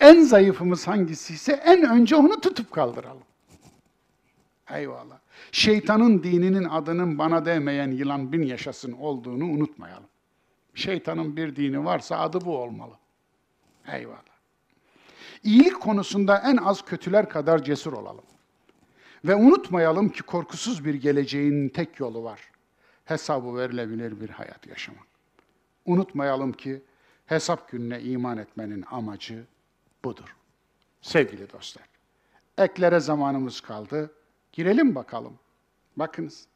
En 0.00 0.20
zayıfımız 0.20 0.88
hangisiyse 0.88 1.52
en 1.52 1.82
önce 1.82 2.16
onu 2.16 2.40
tutup 2.40 2.70
kaldıralım. 2.70 3.22
Eyvallah. 4.70 5.18
Şeytanın 5.52 6.22
dininin 6.22 6.64
adının 6.64 7.18
bana 7.18 7.44
değmeyen 7.44 7.90
yılan 7.90 8.32
bin 8.32 8.42
yaşasın 8.42 8.92
olduğunu 8.92 9.44
unutmayalım. 9.44 10.08
Şeytanın 10.76 11.36
bir 11.36 11.56
dini 11.56 11.84
varsa 11.84 12.18
adı 12.18 12.40
bu 12.44 12.58
olmalı. 12.58 12.94
Eyvallah. 13.92 14.20
İyilik 15.42 15.80
konusunda 15.80 16.38
en 16.38 16.56
az 16.56 16.82
kötüler 16.82 17.28
kadar 17.28 17.64
cesur 17.64 17.92
olalım. 17.92 18.24
Ve 19.24 19.34
unutmayalım 19.34 20.08
ki 20.08 20.22
korkusuz 20.22 20.84
bir 20.84 20.94
geleceğin 20.94 21.68
tek 21.68 22.00
yolu 22.00 22.24
var. 22.24 22.40
Hesabı 23.04 23.56
verilebilir 23.56 24.20
bir 24.20 24.30
hayat 24.30 24.66
yaşamak. 24.66 25.06
Unutmayalım 25.86 26.52
ki 26.52 26.82
hesap 27.26 27.70
gününe 27.70 28.02
iman 28.02 28.38
etmenin 28.38 28.84
amacı 28.90 29.44
budur. 30.04 30.36
Sevgili 31.00 31.52
dostlar, 31.52 31.88
eklere 32.58 33.00
zamanımız 33.00 33.60
kaldı. 33.60 34.14
Girelim 34.52 34.94
bakalım. 34.94 35.38
Bakınız. 35.96 36.46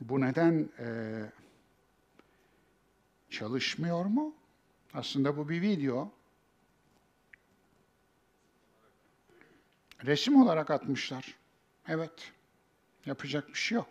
Bu 0.00 0.20
neden 0.20 0.68
e, 0.78 0.86
çalışmıyor 3.30 4.04
mu? 4.04 4.34
Aslında 4.94 5.36
bu 5.36 5.48
bir 5.48 5.62
video. 5.62 6.12
Resim 10.04 10.42
olarak 10.42 10.70
atmışlar. 10.70 11.34
Evet. 11.88 12.32
Yapacak 13.06 13.48
bir 13.48 13.54
şey 13.54 13.76
yok. 13.76 13.88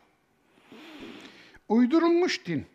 Uydurulmuş 1.69 2.45
din. 2.45 2.65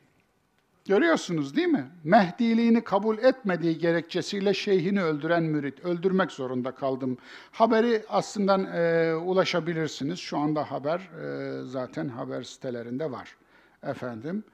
Görüyorsunuz 0.88 1.56
değil 1.56 1.68
mi? 1.68 1.86
Mehdiliğini 2.04 2.84
kabul 2.84 3.18
etmediği 3.18 3.78
gerekçesiyle 3.78 4.54
şeyhini 4.54 5.02
öldüren 5.02 5.42
mürit. 5.42 5.84
Öldürmek 5.84 6.30
zorunda 6.30 6.74
kaldım. 6.74 7.18
Haberi 7.52 8.04
aslında 8.08 8.76
e, 8.78 9.14
ulaşabilirsiniz. 9.14 10.18
Şu 10.18 10.38
anda 10.38 10.70
haber 10.70 10.98
e, 10.98 11.62
zaten 11.64 12.08
haber 12.08 12.42
sitelerinde 12.42 13.10
var. 13.10 13.36
Efendim. 13.82 14.44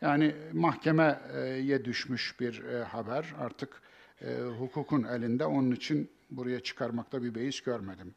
Yani 0.00 0.34
mahkemeye 0.52 1.84
düşmüş 1.84 2.40
bir 2.40 2.64
e, 2.64 2.84
haber. 2.84 3.34
Artık 3.40 3.82
e, 4.22 4.26
hukukun 4.58 5.02
elinde. 5.02 5.44
Onun 5.44 5.70
için 5.70 6.10
buraya 6.30 6.60
çıkarmakta 6.60 7.22
bir 7.22 7.34
beis 7.34 7.60
görmedim. 7.60 8.14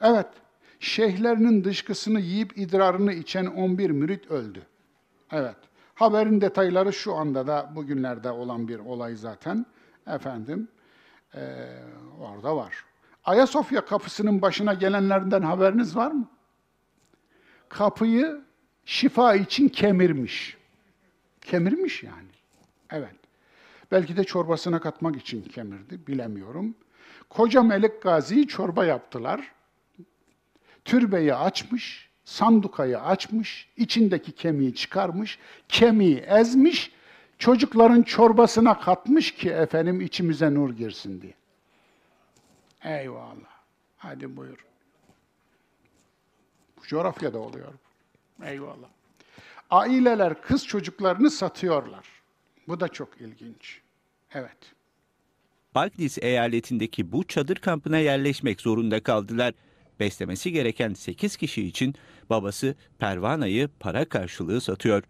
Evet, 0.00 0.28
şeyhlerinin 0.80 1.64
dışkısını 1.64 2.20
yiyip 2.20 2.58
idrarını 2.58 3.12
içen 3.12 3.46
11 3.46 3.90
mürit 3.90 4.30
öldü. 4.30 4.62
Evet. 5.32 5.56
Haberin 6.02 6.40
detayları 6.40 6.92
şu 6.92 7.14
anda 7.14 7.46
da 7.46 7.72
bugünlerde 7.74 8.30
olan 8.30 8.68
bir 8.68 8.78
olay 8.78 9.16
zaten. 9.16 9.66
Efendim, 10.06 10.68
e, 11.34 11.40
orada 12.20 12.56
var. 12.56 12.84
Ayasofya 13.24 13.84
kapısının 13.84 14.42
başına 14.42 14.74
gelenlerden 14.74 15.42
haberiniz 15.42 15.96
var 15.96 16.10
mı? 16.10 16.28
Kapıyı 17.68 18.40
şifa 18.84 19.34
için 19.34 19.68
kemirmiş. 19.68 20.56
Kemirmiş 21.40 22.02
yani. 22.02 22.28
Evet. 22.90 23.16
Belki 23.90 24.16
de 24.16 24.24
çorbasına 24.24 24.80
katmak 24.80 25.16
için 25.16 25.42
kemirdi, 25.42 26.06
bilemiyorum. 26.06 26.74
Koca 27.28 27.62
Melik 27.62 28.02
Gazi'yi 28.02 28.48
çorba 28.48 28.84
yaptılar. 28.84 29.52
Türbeyi 30.84 31.34
açmış, 31.34 32.10
sandukayı 32.24 33.00
açmış, 33.00 33.68
içindeki 33.76 34.32
kemiği 34.32 34.74
çıkarmış, 34.74 35.38
kemiği 35.68 36.16
ezmiş, 36.16 36.92
çocukların 37.38 38.02
çorbasına 38.02 38.80
katmış 38.80 39.34
ki 39.34 39.50
efendim 39.50 40.00
içimize 40.00 40.54
nur 40.54 40.70
girsin 40.70 41.22
diye. 41.22 41.34
Eyvallah. 42.84 43.52
Hadi 43.96 44.36
buyur. 44.36 44.66
Bu 46.76 46.82
coğrafyada 46.86 47.38
oluyor. 47.38 47.72
Eyvallah. 48.44 48.88
Aileler 49.70 50.42
kız 50.42 50.66
çocuklarını 50.66 51.30
satıyorlar. 51.30 52.06
Bu 52.68 52.80
da 52.80 52.88
çok 52.88 53.20
ilginç. 53.20 53.80
Evet. 54.34 54.58
Bagdis 55.74 56.18
eyaletindeki 56.22 57.12
bu 57.12 57.24
çadır 57.24 57.56
kampına 57.56 57.98
yerleşmek 57.98 58.60
zorunda 58.60 59.02
kaldılar. 59.02 59.54
Beslemesi 60.00 60.52
gereken 60.52 60.94
8 60.94 61.36
kişi 61.36 61.66
için 61.66 61.94
babası 62.30 62.74
Pervana'yı 62.98 63.68
para 63.80 64.04
karşılığı 64.04 64.60
satıyor. 64.60 65.02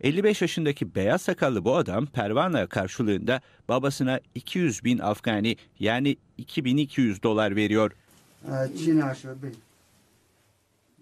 55 0.00 0.42
yaşındaki 0.42 0.94
beyaz 0.94 1.22
sakallı 1.22 1.64
bu 1.64 1.76
adam 1.76 2.06
Pervana 2.06 2.66
karşılığında 2.66 3.40
babasına 3.68 4.20
200 4.34 4.84
bin 4.84 4.98
Afgani 4.98 5.56
yani 5.80 6.16
2200 6.38 7.22
dolar 7.22 7.56
veriyor. 7.56 7.92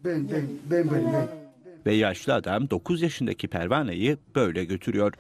Ben 0.05 0.29
ben 0.31 0.49
ben 0.71 0.91
ben 0.91 1.13
ben. 1.13 1.29
Ve 1.87 1.95
yaşlı 1.95 2.35
adam 2.35 2.71
9 2.71 3.03
yaşındaki 3.03 3.49
Pervana'yı 3.49 4.19
böyle 4.35 4.65
götürüyor. 4.65 5.15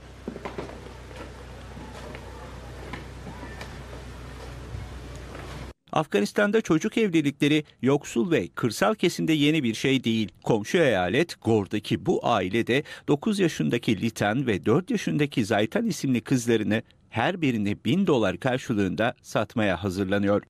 Afganistan'da 5.92 6.60
çocuk 6.60 6.98
evlilikleri 6.98 7.64
yoksul 7.82 8.30
ve 8.30 8.48
kırsal 8.48 8.94
kesimde 8.94 9.32
yeni 9.32 9.62
bir 9.62 9.74
şey 9.74 10.04
değil. 10.04 10.32
Komşu 10.44 10.78
eyalet 10.78 11.42
Gor'daki 11.42 12.06
bu 12.06 12.20
aile 12.26 12.66
de 12.66 12.82
9 13.08 13.38
yaşındaki 13.38 14.00
Litan 14.00 14.46
ve 14.46 14.66
4 14.66 14.90
yaşındaki 14.90 15.44
Zaytan 15.44 15.86
isimli 15.86 16.20
kızlarını 16.20 16.82
her 17.10 17.42
birini 17.42 17.84
1000 17.84 18.06
dolar 18.06 18.36
karşılığında 18.36 19.14
satmaya 19.22 19.84
hazırlanıyor. 19.84 20.42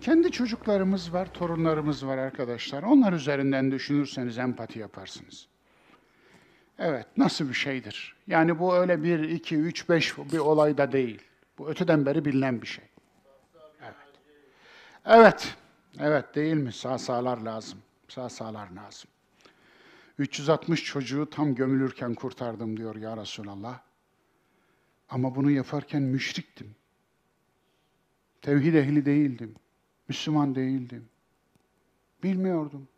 Kendi 0.00 0.30
çocuklarımız 0.30 1.12
var, 1.12 1.32
torunlarımız 1.32 2.06
var 2.06 2.18
arkadaşlar. 2.18 2.82
Onlar 2.82 3.12
üzerinden 3.12 3.70
düşünürseniz 3.70 4.38
empati 4.38 4.78
yaparsınız. 4.78 5.48
Evet, 6.78 7.06
nasıl 7.16 7.48
bir 7.48 7.54
şeydir? 7.54 8.16
Yani 8.26 8.58
bu 8.58 8.74
öyle 8.76 9.02
bir, 9.02 9.20
iki, 9.20 9.56
üç, 9.56 9.88
beş 9.88 10.18
bir 10.18 10.38
olay 10.38 10.78
da 10.78 10.92
değil. 10.92 11.18
Bu 11.58 11.70
öteden 11.70 12.06
beri 12.06 12.24
bilinen 12.24 12.62
bir 12.62 12.66
şey. 12.66 12.84
Evet. 15.08 15.56
Evet, 15.98 16.34
değil 16.34 16.54
mi? 16.54 16.72
Sağ 16.72 16.98
sağlar 16.98 17.38
lazım. 17.38 17.78
Sağ 18.08 18.28
sağlar 18.28 18.70
lazım. 18.70 19.10
360 20.18 20.84
çocuğu 20.84 21.30
tam 21.30 21.54
gömülürken 21.54 22.14
kurtardım 22.14 22.76
diyor 22.76 22.96
ya 22.96 23.16
Resulallah. 23.16 23.80
Ama 25.08 25.34
bunu 25.34 25.50
yaparken 25.50 26.02
müşriktim. 26.02 26.74
Tevhid 28.42 28.74
ehli 28.74 29.04
değildim. 29.04 29.54
Müslüman 30.08 30.54
değildim. 30.54 31.08
Bilmiyordum. 32.22 32.88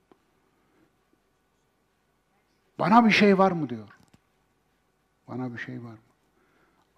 Bana 2.79 3.05
bir 3.05 3.11
şey 3.11 3.39
var 3.39 3.53
mı 3.53 3.69
diyor. 3.69 3.89
Bana 5.29 5.53
bir 5.53 5.59
şey 5.59 5.85
var 5.85 5.93
mı? 5.93 5.99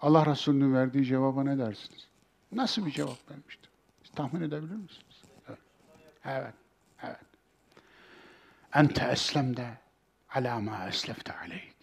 Allah 0.01 0.27
Resulü'nün 0.27 0.75
verdiği 0.75 1.05
cevaba 1.05 1.45
ne 1.45 1.59
dersiniz? 1.59 2.09
Nasıl 2.53 2.87
bir 2.87 2.91
cevap 2.91 3.31
vermişti? 3.31 3.72
Tahmin 4.17 4.41
edebilir 4.41 4.77
misiniz? 4.77 5.23
Evet. 5.49 5.59
Evet. 6.25 6.55
evet. 7.03 7.17
Ente 8.75 9.05
eslemde 9.05 9.79
ala 10.35 10.61
ma 10.61 10.89
eslefte 10.89 11.33
aleyk. 11.39 11.77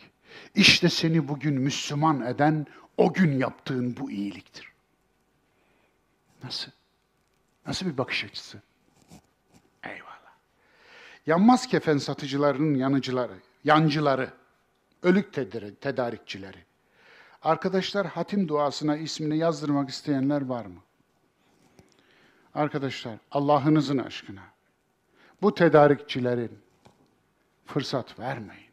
İşte 0.55 0.89
seni 0.89 1.27
bugün 1.27 1.53
Müslüman 1.61 2.21
eden 2.25 2.65
o 2.97 3.13
gün 3.13 3.37
yaptığın 3.39 3.97
bu 3.97 4.11
iyiliktir. 4.11 4.71
Nasıl? 6.43 6.71
Nasıl 7.67 7.85
bir 7.85 7.97
bakış 7.97 8.23
açısı? 8.25 8.61
Eyvallah. 9.83 10.33
Yanmaz 11.25 11.67
kefen 11.67 11.97
satıcılarının 11.97 12.75
yanıcıları, 12.75 13.33
yancıları, 13.63 14.33
ölük 15.03 15.33
tedari- 15.33 15.75
tedarikçileri. 15.75 16.63
Arkadaşlar 17.41 18.07
hatim 18.07 18.47
duasına 18.47 18.97
ismini 18.97 19.37
yazdırmak 19.37 19.89
isteyenler 19.89 20.41
var 20.45 20.65
mı? 20.65 20.79
Arkadaşlar 22.59 23.17
Allah'ınızın 23.31 23.97
aşkına 23.97 24.41
bu 25.41 25.53
tedarikçilerin 25.53 26.59
fırsat 27.65 28.19
vermeyin. 28.19 28.71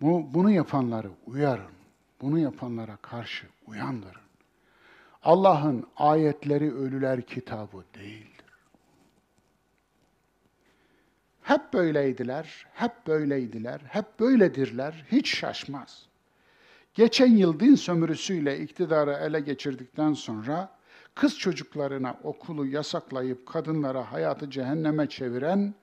Bu, 0.00 0.34
bunu 0.34 0.50
yapanları 0.50 1.10
uyarın. 1.26 1.72
Bunu 2.20 2.38
yapanlara 2.38 2.96
karşı 2.96 3.46
uyandırın. 3.66 4.20
Allah'ın 5.22 5.86
ayetleri 5.96 6.74
ölüler 6.74 7.22
kitabı 7.22 7.84
değildir. 7.94 8.46
Hep 11.42 11.72
böyleydiler, 11.72 12.66
hep 12.72 13.06
böyleydiler, 13.06 13.80
hep 13.88 14.20
böyledirler, 14.20 15.04
hiç 15.12 15.36
şaşmaz. 15.36 16.06
Geçen 16.94 17.36
yıl 17.36 17.60
din 17.60 17.74
sömürüsüyle 17.74 18.60
iktidarı 18.60 19.12
ele 19.12 19.40
geçirdikten 19.40 20.12
sonra 20.12 20.75
kız 21.16 21.38
çocuklarına 21.38 22.16
okulu 22.22 22.66
yasaklayıp 22.66 23.46
kadınlara 23.46 24.12
hayatı 24.12 24.50
cehenneme 24.50 25.08
çeviren 25.08 25.74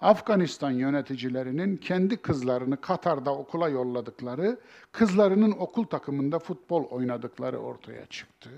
Afganistan 0.00 0.70
yöneticilerinin 0.70 1.76
kendi 1.76 2.16
kızlarını 2.16 2.80
Katar'da 2.80 3.34
okula 3.34 3.68
yolladıkları, 3.68 4.60
kızlarının 4.92 5.50
okul 5.50 5.84
takımında 5.84 6.38
futbol 6.38 6.84
oynadıkları 6.84 7.58
ortaya 7.58 8.06
çıktı. 8.06 8.50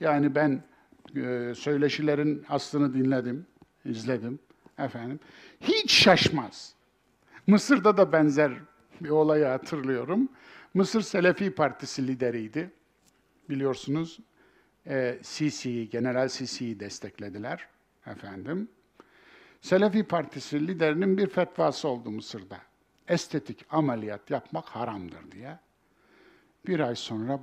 Yani 0.00 0.34
ben 0.34 0.62
e, 1.16 1.52
söyleşilerin 1.56 2.44
aslını 2.48 2.94
dinledim, 2.94 3.46
izledim 3.84 4.38
efendim. 4.78 5.20
Hiç 5.60 5.92
şaşmaz. 5.92 6.74
Mısır'da 7.46 7.96
da 7.96 8.12
benzer 8.12 8.52
bir 9.00 9.10
olayı 9.10 9.44
hatırlıyorum. 9.44 10.28
Mısır 10.74 11.00
Selefi 11.00 11.54
Partisi 11.54 12.06
lideriydi. 12.06 12.70
Biliyorsunuz 13.50 14.20
e, 14.86 15.18
Sisi'yi, 15.22 15.90
General 15.90 16.28
Sisi'yi 16.28 16.80
desteklediler 16.80 17.68
efendim. 18.06 18.68
Selefi 19.60 20.04
Partisi 20.04 20.66
liderinin 20.66 21.18
bir 21.18 21.28
fetvası 21.28 21.88
oldu 21.88 22.10
Mısır'da. 22.10 22.58
Estetik 23.08 23.66
ameliyat 23.70 24.30
yapmak 24.30 24.64
haramdır 24.64 25.30
diye. 25.30 25.58
Bir 26.66 26.80
ay 26.80 26.94
sonra 26.94 27.40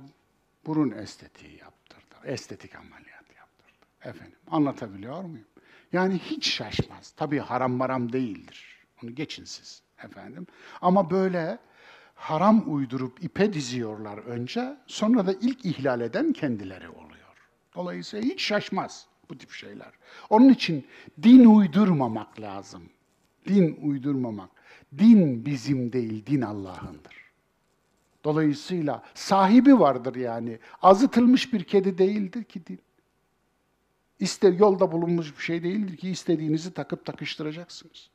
burun 0.66 0.90
estetiği 0.90 1.58
yaptırdı. 1.58 2.14
Estetik 2.24 2.74
ameliyat 2.74 3.36
yaptırdı. 3.36 3.86
Efendim 4.04 4.38
anlatabiliyor 4.50 5.22
muyum? 5.22 5.46
Yani 5.92 6.18
hiç 6.18 6.50
şaşmaz. 6.50 7.10
Tabii 7.16 7.38
haram 7.38 7.72
maram 7.72 8.12
değildir. 8.12 8.86
Onu 9.02 9.14
geçin 9.14 9.44
siz 9.44 9.82
efendim. 10.04 10.46
Ama 10.80 11.10
böyle 11.10 11.58
haram 12.14 12.74
uydurup 12.74 13.24
ipe 13.24 13.52
diziyorlar 13.52 14.18
önce. 14.18 14.76
Sonra 14.86 15.26
da 15.26 15.32
ilk 15.32 15.64
ihlal 15.64 16.00
eden 16.00 16.32
kendileri 16.32 16.88
oluyor. 16.88 17.11
Dolayısıyla 17.74 18.28
hiç 18.28 18.42
şaşmaz 18.42 19.06
bu 19.30 19.38
tip 19.38 19.50
şeyler. 19.50 19.92
Onun 20.30 20.48
için 20.48 20.86
din 21.22 21.44
uydurmamak 21.44 22.40
lazım. 22.40 22.82
Din 23.46 23.78
uydurmamak. 23.82 24.50
Din 24.98 25.46
bizim 25.46 25.92
değil, 25.92 26.26
din 26.26 26.40
Allah'ındır. 26.40 27.22
Dolayısıyla 28.24 29.02
sahibi 29.14 29.80
vardır 29.80 30.14
yani. 30.14 30.58
Azıtılmış 30.82 31.52
bir 31.52 31.64
kedi 31.64 31.98
değildir 31.98 32.44
ki 32.44 32.66
din. 32.66 32.80
İster 34.20 34.52
yolda 34.52 34.92
bulunmuş 34.92 35.38
bir 35.38 35.42
şey 35.42 35.62
değildir 35.62 35.96
ki 35.96 36.10
istediğinizi 36.10 36.74
takıp 36.74 37.04
takıştıracaksınız. 37.04 38.10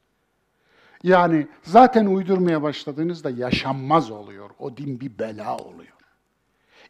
Yani 1.03 1.47
zaten 1.63 2.05
uydurmaya 2.05 2.61
başladığınızda 2.61 3.29
yaşanmaz 3.29 4.11
oluyor. 4.11 4.49
O 4.59 4.77
din 4.77 4.99
bir 4.99 5.19
bela 5.19 5.57
oluyor. 5.57 5.96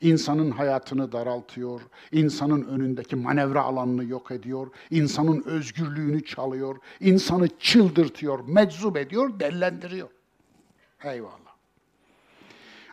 İnsanın 0.01 0.51
hayatını 0.51 1.11
daraltıyor, 1.11 1.81
insanın 2.11 2.63
önündeki 2.63 3.15
manevra 3.15 3.63
alanını 3.63 4.05
yok 4.05 4.31
ediyor, 4.31 4.67
insanın 4.91 5.43
özgürlüğünü 5.45 6.25
çalıyor, 6.25 6.77
insanı 6.99 7.47
çıldırtıyor, 7.59 8.39
meczup 8.47 8.97
ediyor, 8.97 9.39
dellendiriyor. 9.39 10.09
Eyvallah. 11.03 11.55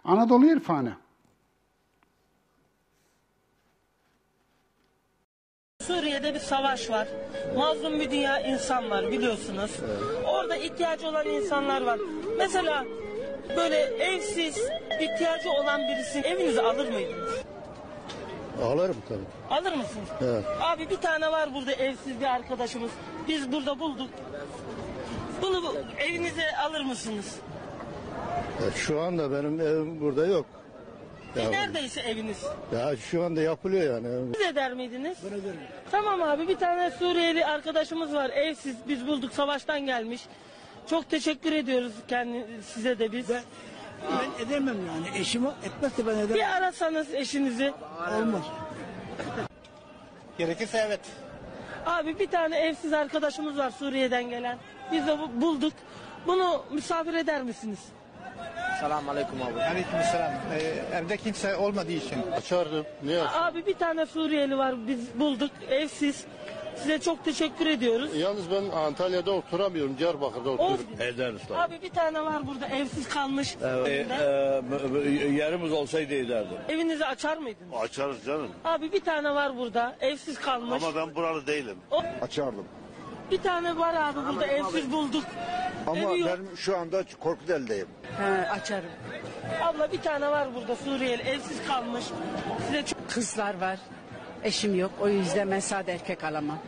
Anadolu 0.04 0.46
irfanı. 0.46 0.96
Suriye'de 5.80 6.34
bir 6.34 6.40
savaş 6.40 6.90
var. 6.90 7.08
Mazlum 7.56 8.00
bir 8.00 8.10
dünya 8.10 8.40
insan 8.40 8.90
var 8.90 9.10
biliyorsunuz. 9.12 9.70
Orada 10.26 10.56
ihtiyacı 10.56 11.08
olan 11.08 11.26
insanlar 11.26 11.82
var. 11.82 12.00
Mesela 12.38 12.84
böyle 13.56 13.76
evsiz, 13.80 14.58
ihtiyacı 15.00 15.50
olan 15.50 15.80
birisi 15.88 16.18
evinize 16.18 16.62
alır 16.62 16.88
mıydınız? 16.92 17.34
Alırım 18.64 18.96
tabii. 19.08 19.58
Alır 19.60 19.72
mısınız? 19.72 20.08
Evet. 20.22 20.44
Abi 20.62 20.90
bir 20.90 20.96
tane 20.96 21.32
var 21.32 21.54
burada 21.54 21.72
evsiz 21.72 22.20
bir 22.20 22.24
arkadaşımız. 22.26 22.90
Biz 23.28 23.52
burada 23.52 23.78
bulduk. 23.78 24.08
Bunu 25.42 25.62
bu- 25.62 25.76
evinize 26.00 26.56
alır 26.56 26.80
mısınız? 26.80 27.36
Ya 28.64 28.70
şu 28.76 29.00
anda 29.00 29.30
benim 29.32 29.60
evim 29.60 30.00
burada 30.00 30.26
yok. 30.26 30.46
E, 31.36 31.42
Ya, 31.42 31.50
neredeyse 31.50 32.00
eviniz. 32.00 32.44
ya 32.74 32.96
şu 32.96 33.24
anda 33.24 33.40
yapılıyor 33.42 33.94
yani. 33.94 34.34
Siz 34.36 34.46
eder 34.46 34.72
miydiniz? 34.74 35.18
Tamam 35.90 36.22
abi 36.22 36.48
bir 36.48 36.56
tane 36.56 36.90
Suriyeli 36.90 37.46
arkadaşımız 37.46 38.14
var 38.14 38.30
evsiz 38.30 38.76
biz 38.88 39.06
bulduk 39.06 39.32
savaştan 39.32 39.80
gelmiş. 39.86 40.22
Çok 40.90 41.10
teşekkür 41.10 41.52
ediyoruz 41.52 41.92
kendi 42.08 42.46
size 42.62 42.98
de 42.98 43.12
biz. 43.12 43.28
Ben 43.28 44.44
edemem 44.46 44.76
yani. 44.86 45.18
Eşim 45.18 45.46
etmezse 45.46 46.06
ben 46.06 46.14
edemem. 46.14 46.34
Bir 46.34 46.56
arasanız 46.56 47.14
eşinizi. 47.14 47.72
Olmaz. 48.18 48.42
Gerekirse 50.38 50.78
evet. 50.86 51.00
Abi 51.86 52.18
bir 52.18 52.26
tane 52.26 52.56
evsiz 52.58 52.92
arkadaşımız 52.92 53.58
var 53.58 53.70
Suriye'den 53.70 54.24
gelen. 54.30 54.58
Biz 54.92 55.06
de 55.06 55.18
bu- 55.18 55.40
bulduk. 55.40 55.72
Bunu 56.26 56.64
misafir 56.70 57.14
eder 57.14 57.42
misiniz? 57.42 57.78
Selamun 58.80 59.08
aleyküm 59.08 59.42
abi. 59.42 59.62
Aleyküm 59.62 60.02
selam. 60.12 60.32
Ee, 60.32 60.96
evde 60.96 61.16
kimse 61.16 61.56
olmadığı 61.56 61.92
için. 61.92 62.22
Açardım. 62.36 62.86
Niye 63.02 63.22
aç? 63.22 63.30
Abi 63.34 63.66
bir 63.66 63.74
tane 63.74 64.06
Suriyeli 64.06 64.58
var 64.58 64.86
biz 64.88 65.20
bulduk 65.20 65.50
evsiz. 65.70 66.24
Size 66.76 66.98
çok 66.98 67.24
teşekkür 67.24 67.66
ediyoruz. 67.66 68.16
Yalnız 68.16 68.50
ben 68.50 68.76
Antalya'da 68.76 69.30
oturamıyorum. 69.32 69.98
Diyarbakır'da 69.98 70.50
oturuyorum. 70.50 70.84
Ederiz 71.00 71.40
tabii. 71.48 71.58
Abi 71.58 71.82
bir 71.82 71.90
tane 71.90 72.24
var 72.24 72.46
burada 72.46 72.66
evsiz 72.66 73.08
kalmış. 73.08 73.56
Önünde. 73.62 74.14
e, 74.14 74.62
b- 74.72 74.94
b- 74.94 75.08
yerimiz 75.34 75.72
olsaydı 75.72 76.14
ederdim. 76.14 76.56
Evinizi 76.68 77.04
açar 77.06 77.36
mıydınız? 77.36 77.74
Açarız 77.80 78.24
canım. 78.24 78.50
Abi 78.64 78.92
bir 78.92 79.00
tane 79.00 79.34
var 79.34 79.56
burada 79.58 79.96
evsiz 80.00 80.38
kalmış. 80.40 80.82
Ama 80.82 80.94
ben 80.96 81.14
buralı 81.14 81.46
değilim. 81.46 81.76
Açardım. 82.22 82.64
Bir 83.30 83.38
tane 83.42 83.78
var 83.78 83.94
abi 83.94 84.18
burada 84.28 84.46
evsiz 84.46 84.92
bulduk. 84.92 85.24
Ama 85.86 85.98
Evi 85.98 86.20
yok. 86.20 86.28
ben 86.28 86.56
şu 86.56 86.76
anda 86.78 87.04
Korkuteli'deyim. 87.20 87.88
açarım. 88.50 88.90
Abla 89.62 89.92
bir 89.92 90.00
tane 90.00 90.30
var 90.30 90.48
burada 90.54 90.76
Suriyeli 90.76 91.22
evsiz 91.22 91.66
kalmış. 91.66 92.04
Size 92.66 92.84
çok 92.86 93.08
Kızlar 93.10 93.60
var. 93.60 93.78
Eşim 94.44 94.74
yok. 94.74 94.90
O 95.00 95.08
yüzden 95.08 95.50
ben 95.50 95.60
sade 95.60 95.92
erkek 95.92 96.24
alamam. 96.24 96.58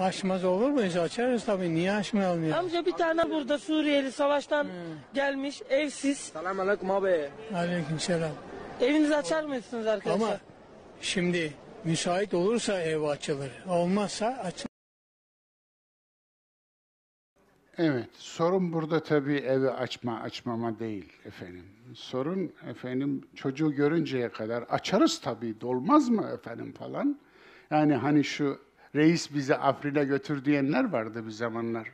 Açmaz 0.00 0.44
olur 0.44 0.68
muyuz? 0.70 0.96
Açarız 0.96 1.44
tabii. 1.44 1.74
Niye 1.74 1.92
açmayalım 1.92 2.48
ya? 2.48 2.58
Amca 2.58 2.86
bir 2.86 2.92
tane 2.92 3.30
burada 3.30 3.58
Suriyeli 3.58 4.12
savaştan 4.12 4.66
gelmiş 5.14 5.62
evsiz. 5.70 6.18
Selamun 6.18 6.66
aleyküm 6.66 6.90
abi. 6.90 7.30
Aleyküm 7.54 8.00
selam. 8.00 8.30
Evinizi 8.80 9.16
açar 9.16 9.44
mısınız 9.44 9.86
arkadaşlar? 9.86 10.26
Ama 10.28 10.38
şimdi 11.00 11.52
müsait 11.84 12.34
olursa 12.34 12.80
ev 12.80 13.02
açılır. 13.02 13.50
Olmazsa 13.68 14.26
aç. 14.44 14.66
Evet, 17.78 18.08
sorun 18.18 18.72
burada 18.72 19.02
tabii 19.02 19.36
evi 19.36 19.70
açma 19.70 20.20
açmama 20.20 20.78
değil 20.78 21.12
efendim. 21.24 21.64
Sorun 21.94 22.52
efendim 22.70 23.20
çocuğu 23.34 23.72
görünceye 23.72 24.28
kadar 24.28 24.62
açarız 24.62 25.20
tabii, 25.20 25.60
dolmaz 25.60 26.08
mı 26.08 26.30
efendim 26.34 26.72
falan. 26.72 27.18
Yani 27.70 27.94
hani 27.94 28.24
şu 28.24 28.58
reis 28.94 29.34
bizi 29.34 29.56
Afrin'e 29.56 30.04
götür 30.04 30.44
diyenler 30.44 30.92
vardı 30.92 31.26
bir 31.26 31.30
zamanlar. 31.30 31.88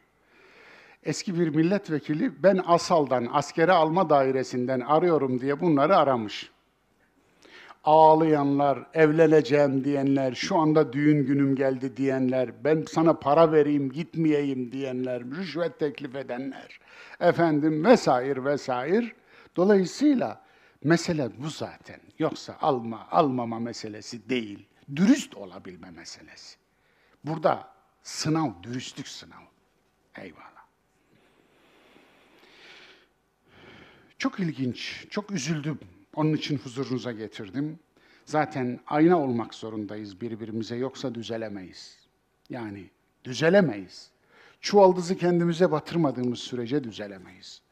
Eski 1.05 1.41
bir 1.41 1.49
milletvekili 1.49 2.43
ben 2.43 2.61
Asal'dan, 2.67 3.29
askere 3.33 3.73
alma 3.73 4.11
dairesinden 4.11 4.81
arıyorum 4.81 5.41
diye 5.41 5.61
bunları 5.61 5.97
aramış. 5.97 6.51
Ağlayanlar, 7.85 8.79
evleneceğim 8.95 9.85
diyenler, 9.85 10.33
şu 10.35 10.57
anda 10.57 10.93
düğün 10.93 11.27
günüm 11.27 11.57
geldi 11.57 11.97
diyenler, 11.97 12.51
ben 12.65 12.85
sana 12.89 13.13
para 13.13 13.53
vereyim 13.53 13.93
gitmeyeyim 13.93 14.73
diyenler, 14.73 15.23
rüşvet 15.25 15.79
teklif 15.79 16.15
edenler, 16.17 16.81
efendim 17.21 17.85
vesaire 17.85 18.45
vesaire. 18.45 19.13
Dolayısıyla 19.57 20.45
mesele 20.85 21.31
bu 21.39 21.51
zaten. 21.51 22.01
Yoksa 22.19 22.57
alma, 22.61 23.09
almama 23.11 23.59
meselesi 23.59 24.29
değil, 24.29 24.67
dürüst 24.97 25.35
olabilme 25.35 25.91
meselesi. 25.91 26.57
Burada 27.25 27.69
sınav, 28.03 28.63
dürüstlük 28.63 29.09
sınav. 29.09 29.43
Eyvallah. 30.17 30.49
Çok 34.19 34.41
ilginç, 34.41 35.07
çok 35.11 35.31
üzüldüm. 35.31 35.79
Onun 36.15 36.33
için 36.33 36.59
huzurunuza 36.59 37.13
getirdim. 37.13 37.79
Zaten 38.25 38.81
ayna 38.87 39.21
olmak 39.21 39.55
zorundayız 39.55 40.21
birbirimize 40.21 40.77
yoksa 40.77 41.15
düzelemeyiz. 41.15 41.99
Yani 42.51 42.91
düzelemeyiz. 43.25 44.11
Çuvaldızı 44.61 45.17
kendimize 45.17 45.71
batırmadığımız 45.71 46.39
sürece 46.39 46.85
düzelemeyiz. 46.85 47.63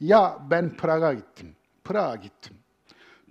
Ya 0.00 0.38
ben 0.50 0.76
Prag'a 0.76 1.14
gittim. 1.14 1.56
Prag'a 1.84 2.16
gittim. 2.16 2.56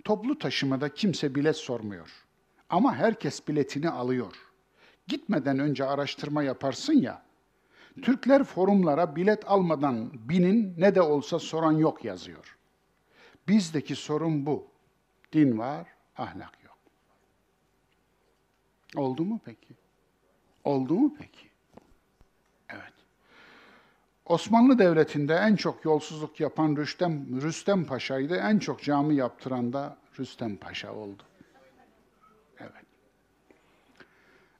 Toplu 0.04 0.38
taşımada 0.38 0.94
kimse 0.94 1.34
bilet 1.34 1.56
sormuyor. 1.56 2.26
Ama 2.68 2.94
herkes 2.94 3.48
biletini 3.48 3.90
alıyor. 3.90 4.36
Gitmeden 5.06 5.58
önce 5.58 5.84
araştırma 5.84 6.42
yaparsın 6.42 6.92
ya. 6.92 7.22
Türkler 8.02 8.44
forumlara 8.44 9.16
bilet 9.16 9.50
almadan 9.50 10.10
binin 10.28 10.74
ne 10.78 10.94
de 10.94 11.02
olsa 11.02 11.38
soran 11.38 11.72
yok 11.72 12.04
yazıyor. 12.04 12.56
Bizdeki 13.48 13.96
sorun 13.96 14.46
bu. 14.46 14.66
Din 15.32 15.58
var, 15.58 15.86
ahlak 16.16 16.64
yok. 16.64 16.78
Oldu 18.96 19.24
mu 19.24 19.40
peki? 19.44 19.74
Oldu 20.64 20.94
mu 20.94 21.14
peki? 21.18 21.45
Osmanlı 24.26 24.78
Devleti'nde 24.78 25.34
en 25.34 25.56
çok 25.56 25.84
yolsuzluk 25.84 26.40
yapan 26.40 26.76
Rüstem, 26.76 27.42
Rüstem 27.42 27.84
Paşa'ydı. 27.84 28.36
En 28.36 28.58
çok 28.58 28.82
cami 28.82 29.14
yaptıran 29.14 29.72
da 29.72 29.96
Rüstem 30.18 30.56
Paşa 30.56 30.92
oldu. 30.92 31.22
Evet. 32.60 32.86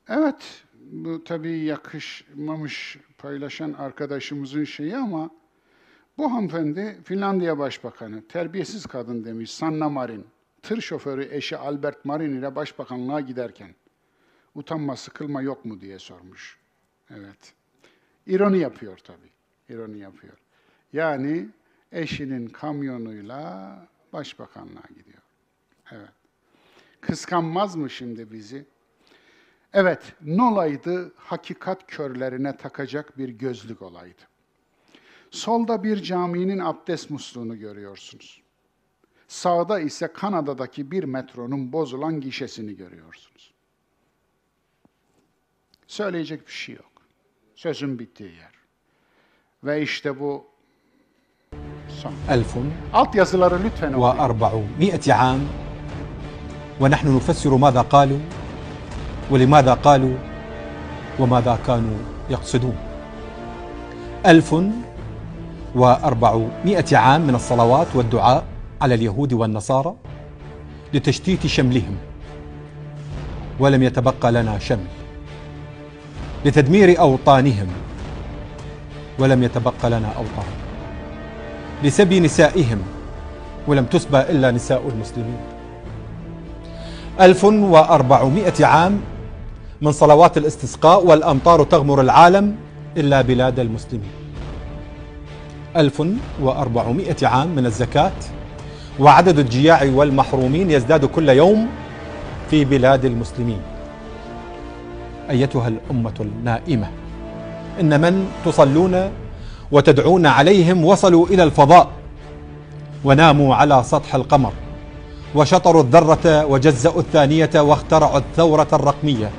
Evet, 0.09 0.64
bu 0.74 1.24
tabii 1.24 1.59
yakışmamış 1.59 2.98
paylaşan 3.18 3.72
arkadaşımızın 3.72 4.64
şeyi 4.64 4.97
ama 4.97 5.30
bu 6.18 6.32
hanımefendi 6.32 7.01
Finlandiya 7.05 7.59
Başbakanı, 7.59 8.28
terbiyesiz 8.28 8.86
kadın 8.86 9.24
demiş 9.24 9.51
Sanna 9.51 9.88
Marin, 9.88 10.26
tır 10.62 10.80
şoförü 10.80 11.28
eşi 11.30 11.56
Albert 11.56 12.05
Marin 12.05 12.38
ile 12.38 12.56
başbakanlığa 12.56 13.20
giderken 13.20 13.74
utanma 14.55 14.97
sıkılma 14.97 15.43
yok 15.43 15.64
mu 15.64 15.80
diye 15.80 15.98
sormuş. 15.98 16.59
Evet. 17.10 17.55
İroni 18.26 18.59
yapıyor 18.59 18.98
tabii. 18.98 19.35
İroni 19.68 19.98
yapıyor. 19.98 20.36
Yani 20.93 21.48
eşinin 21.93 22.47
kamyonuyla 22.47 23.78
başbakanlığa 24.12 24.88
gidiyor. 24.88 25.22
Evet. 25.93 26.10
Kıskanmaz 27.01 27.76
mı 27.76 27.90
şimdi 27.90 28.32
bizi? 28.32 28.66
Evet, 29.72 30.14
nolaydı 30.22 31.12
hakikat 31.16 31.86
körlerine 31.86 32.56
takacak 32.56 33.18
bir 33.18 33.28
gözlük 33.28 33.82
olaydı. 33.82 34.22
Solda 35.30 35.84
bir 35.84 36.02
caminin 36.02 36.59
abdest 36.59 37.10
musluğunu 37.10 37.59
görüyorsunuz. 37.59 38.43
Sağda 39.28 39.80
ise 39.80 40.12
Kanada'daki 40.12 40.90
bir 40.90 41.05
metronun 41.05 41.72
bozulan 41.72 42.20
gişesini 42.20 42.76
görüyorsunuz. 42.76 43.55
Söyleyecek 45.86 46.47
bir 46.47 46.52
şey 46.52 46.74
yok. 46.74 46.93
Sözün 47.55 47.98
bittiği 47.98 48.34
yer. 48.34 48.55
Ve 49.66 49.82
işte 49.82 50.20
bu 50.20 50.44
son. 52.02 52.12
ألف 52.30 52.55
Alt 52.94 53.14
yazıları 53.14 53.64
lütfen 53.64 53.93
okuyun. 53.93 54.02
وأربعمائة 54.02 55.12
عام 55.12 55.40
ونحن 56.80 57.16
نفسر 57.16 57.56
ماذا 57.56 57.82
قالوا 57.94 58.18
ولماذا 59.30 59.74
قالوا 59.74 60.16
وماذا 61.18 61.59
كانوا 61.66 61.98
يقصدون 62.30 62.76
ألف 64.26 64.55
وأربعمائة 65.74 66.97
عام 66.97 67.20
من 67.20 67.34
الصلوات 67.34 67.86
والدعاء 67.94 68.44
على 68.80 68.94
اليهود 68.94 69.32
والنصارى 69.32 69.94
لتشتيت 70.94 71.47
شملهم 71.47 71.97
ولم 73.60 73.82
يتبقى 73.82 74.32
لنا 74.32 74.59
شمل 74.59 74.90
لتدمير 76.44 77.01
أوطانهم 77.01 77.68
ولم 79.18 79.43
يتبقى 79.43 79.90
لنا 79.90 80.09
أوطان. 80.09 80.51
لسبي 81.84 82.20
نسائهم 82.20 82.78
ولم 83.66 83.84
تسبى 83.84 84.20
إلا 84.20 84.51
نساء 84.51 84.82
المسلمين. 84.88 85.38
ألف 87.20 87.44
وأربعمائة 87.44 88.66
عام 88.66 89.01
من 89.82 89.93
صلوات 89.93 90.38
الاستسقاء 90.38 91.06
والأمطار 91.06 91.64
تغمر 91.64 92.01
العالم 92.01 92.56
إلا 92.97 93.22
بلاد 93.22 93.59
المسلمين. 93.60 94.10
ألف 95.76 96.02
وأربعمائة 96.43 97.26
عام 97.26 97.48
من 97.48 97.66
الزكاة 97.66 98.12
وعدد 99.01 99.38
الجياع 99.38 99.90
والمحرومين 99.94 100.70
يزداد 100.70 101.05
كل 101.05 101.28
يوم 101.28 101.68
في 102.51 102.64
بلاد 102.64 103.05
المسلمين. 103.05 103.60
أيتها 105.30 105.68
الأمة 105.68 106.14
النائمة. 106.20 106.88
إن 107.80 108.00
من 108.00 108.26
تصلون 108.44 109.10
وتدعون 109.72 110.26
عليهم 110.26 110.84
وصلوا 110.84 111.26
إلى 111.26 111.42
الفضاء 111.42 111.88
وناموا 113.04 113.54
على 113.54 113.82
سطح 113.84 114.14
القمر 114.14 114.52
وشطروا 115.34 115.82
الذرة 115.82 116.44
وجزأوا 116.44 117.00
الثانية 117.00 117.50
واخترعوا 117.54 118.18
الثورة 118.18 118.66
الرقمية 118.72 119.30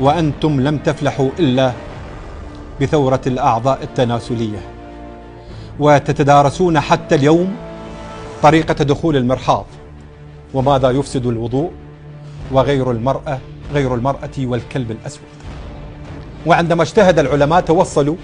وأنتم 0.00 0.60
لم 0.60 0.78
تفلحوا 0.78 1.28
إلا 1.38 1.72
بثورة 2.80 3.20
الأعضاء 3.26 3.82
التناسلية 3.82 4.58
وتتدارسون 5.80 6.80
حتى 6.80 7.14
اليوم 7.14 7.56
طريقة 8.42 8.74
دخول 8.84 9.16
المرحاض 9.16 9.64
وماذا 10.54 10.90
يفسد 10.90 11.26
الوضوء 11.26 11.70
وغير 12.52 12.90
المرأة 12.90 13.38
غير 13.72 13.94
المرأة 13.94 14.30
والكلب 14.38 14.90
الأسود. 14.90 15.33
وعندما 16.46 16.82
اجتهد 16.82 17.18
العلماء 17.18 17.60
توصلوا 17.60 18.16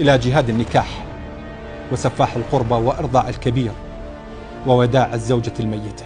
إلى 0.00 0.18
جهاد 0.18 0.48
النكاح 0.48 1.04
وسفاح 1.92 2.36
القربى 2.36 2.74
وإرضاع 2.74 3.28
الكبير 3.28 3.70
ووداع 4.66 5.14
الزوجة 5.14 5.52
الميتة. 5.60 6.04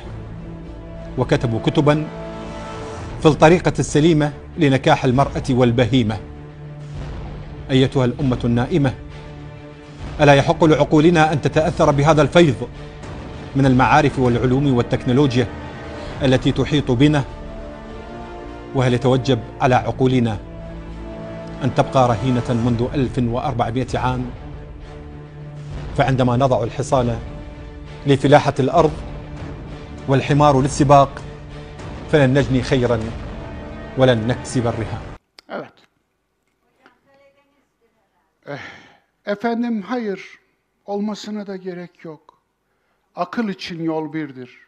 وكتبوا 1.19 1.61
كتبا 1.67 2.07
في 3.21 3.27
الطريقة 3.27 3.73
السليمة 3.79 4.33
لنكاح 4.59 5.05
المرأة 5.05 5.43
والبهيمة. 5.51 6.17
أيتها 7.71 8.05
الأمة 8.05 8.39
النائمة 8.45 8.93
ألا 10.21 10.35
يحق 10.35 10.65
لعقولنا 10.65 11.33
أن 11.33 11.41
تتأثر 11.41 11.91
بهذا 11.91 12.23
الفيض 12.23 12.55
من 13.57 13.67
المعارف 13.67 14.19
والعلوم 14.19 14.77
والتكنولوجيا 14.77 15.47
التي 16.23 16.53
تحيط 16.53 16.91
بنا؟ 16.91 17.25
وهل 18.75 18.95
يتوجب 18.95 19.39
على 19.61 19.75
عقولنا 19.75 20.39
أن 21.65 21.75
تبقى 21.75 22.09
رهينة 22.09 22.51
منذ 22.51 22.89
1400 22.95 23.87
عام 23.95 24.31
فعندما 25.97 26.37
نضع 26.37 26.65
الحصان 26.65 27.21
لفلاحة 28.07 28.55
الأرض 28.61 28.93
والحمار 30.09 30.61
للسباق 30.61 31.23
فلن 32.13 32.39
نجني 32.39 32.63
خيرا 32.63 33.01
ولن 33.99 34.27
نكسب 34.27 34.67
الرهان 34.67 35.01
Evet. 35.49 35.73
Eh, 38.47 38.59
efendim 39.27 39.83
hayır, 39.83 40.39
olmasına 40.87 41.47
da 41.47 41.57
gerek 41.57 42.05
yok. 42.05 42.43
Akıl 43.17 43.49
için 43.49 43.83
yol 43.83 44.13
birdir. 44.13 44.59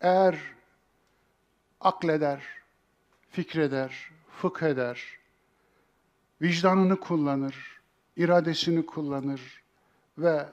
Eğer 0.00 0.38
akleder, 1.80 2.42
fikreder, 3.30 4.10
fıkh 4.40 4.62
eder, 4.62 5.02
vicdanını 6.44 7.00
kullanır, 7.00 7.80
iradesini 8.16 8.86
kullanır 8.86 9.62
ve 10.18 10.46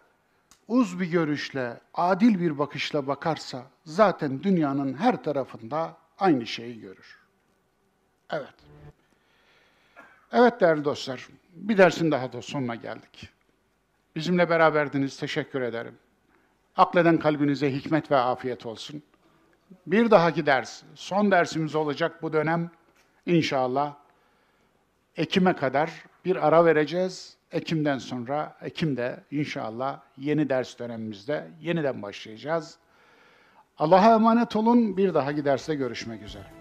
uz 0.67 0.99
bir 0.99 1.05
görüşle, 1.05 1.79
adil 1.93 2.39
bir 2.39 2.59
bakışla 2.59 3.07
bakarsa 3.07 3.63
zaten 3.85 4.43
dünyanın 4.43 4.93
her 4.93 5.23
tarafında 5.23 5.97
aynı 6.19 6.47
şeyi 6.47 6.81
görür. 6.81 7.19
Evet. 8.29 8.53
Evet 10.31 10.61
değerli 10.61 10.85
dostlar, 10.85 11.27
bir 11.53 11.77
dersin 11.77 12.11
daha 12.11 12.33
da 12.33 12.41
sonuna 12.41 12.75
geldik. 12.75 13.29
Bizimle 14.15 14.49
beraberdiniz, 14.49 15.17
teşekkür 15.17 15.61
ederim. 15.61 15.97
Akleden 16.77 17.19
kalbinize 17.19 17.73
hikmet 17.73 18.11
ve 18.11 18.17
afiyet 18.17 18.65
olsun. 18.65 19.03
Bir 19.87 20.11
dahaki 20.11 20.45
ders, 20.45 20.83
son 20.95 21.31
dersimiz 21.31 21.75
olacak 21.75 22.21
bu 22.21 22.33
dönem 22.33 22.71
inşallah. 23.25 24.00
Ekim'e 25.17 25.53
kadar 25.53 25.91
bir 26.25 26.47
ara 26.47 26.65
vereceğiz. 26.65 27.37
Ekim'den 27.51 27.97
sonra, 27.97 28.57
Ekim'de 28.61 29.23
inşallah 29.31 29.99
yeni 30.17 30.49
ders 30.49 30.79
dönemimizde 30.79 31.47
yeniden 31.61 32.01
başlayacağız. 32.01 32.77
Allah'a 33.77 34.15
emanet 34.15 34.55
olun. 34.55 34.97
Bir 34.97 35.13
dahaki 35.13 35.45
derste 35.45 35.75
görüşmek 35.75 36.21
üzere. 36.23 36.60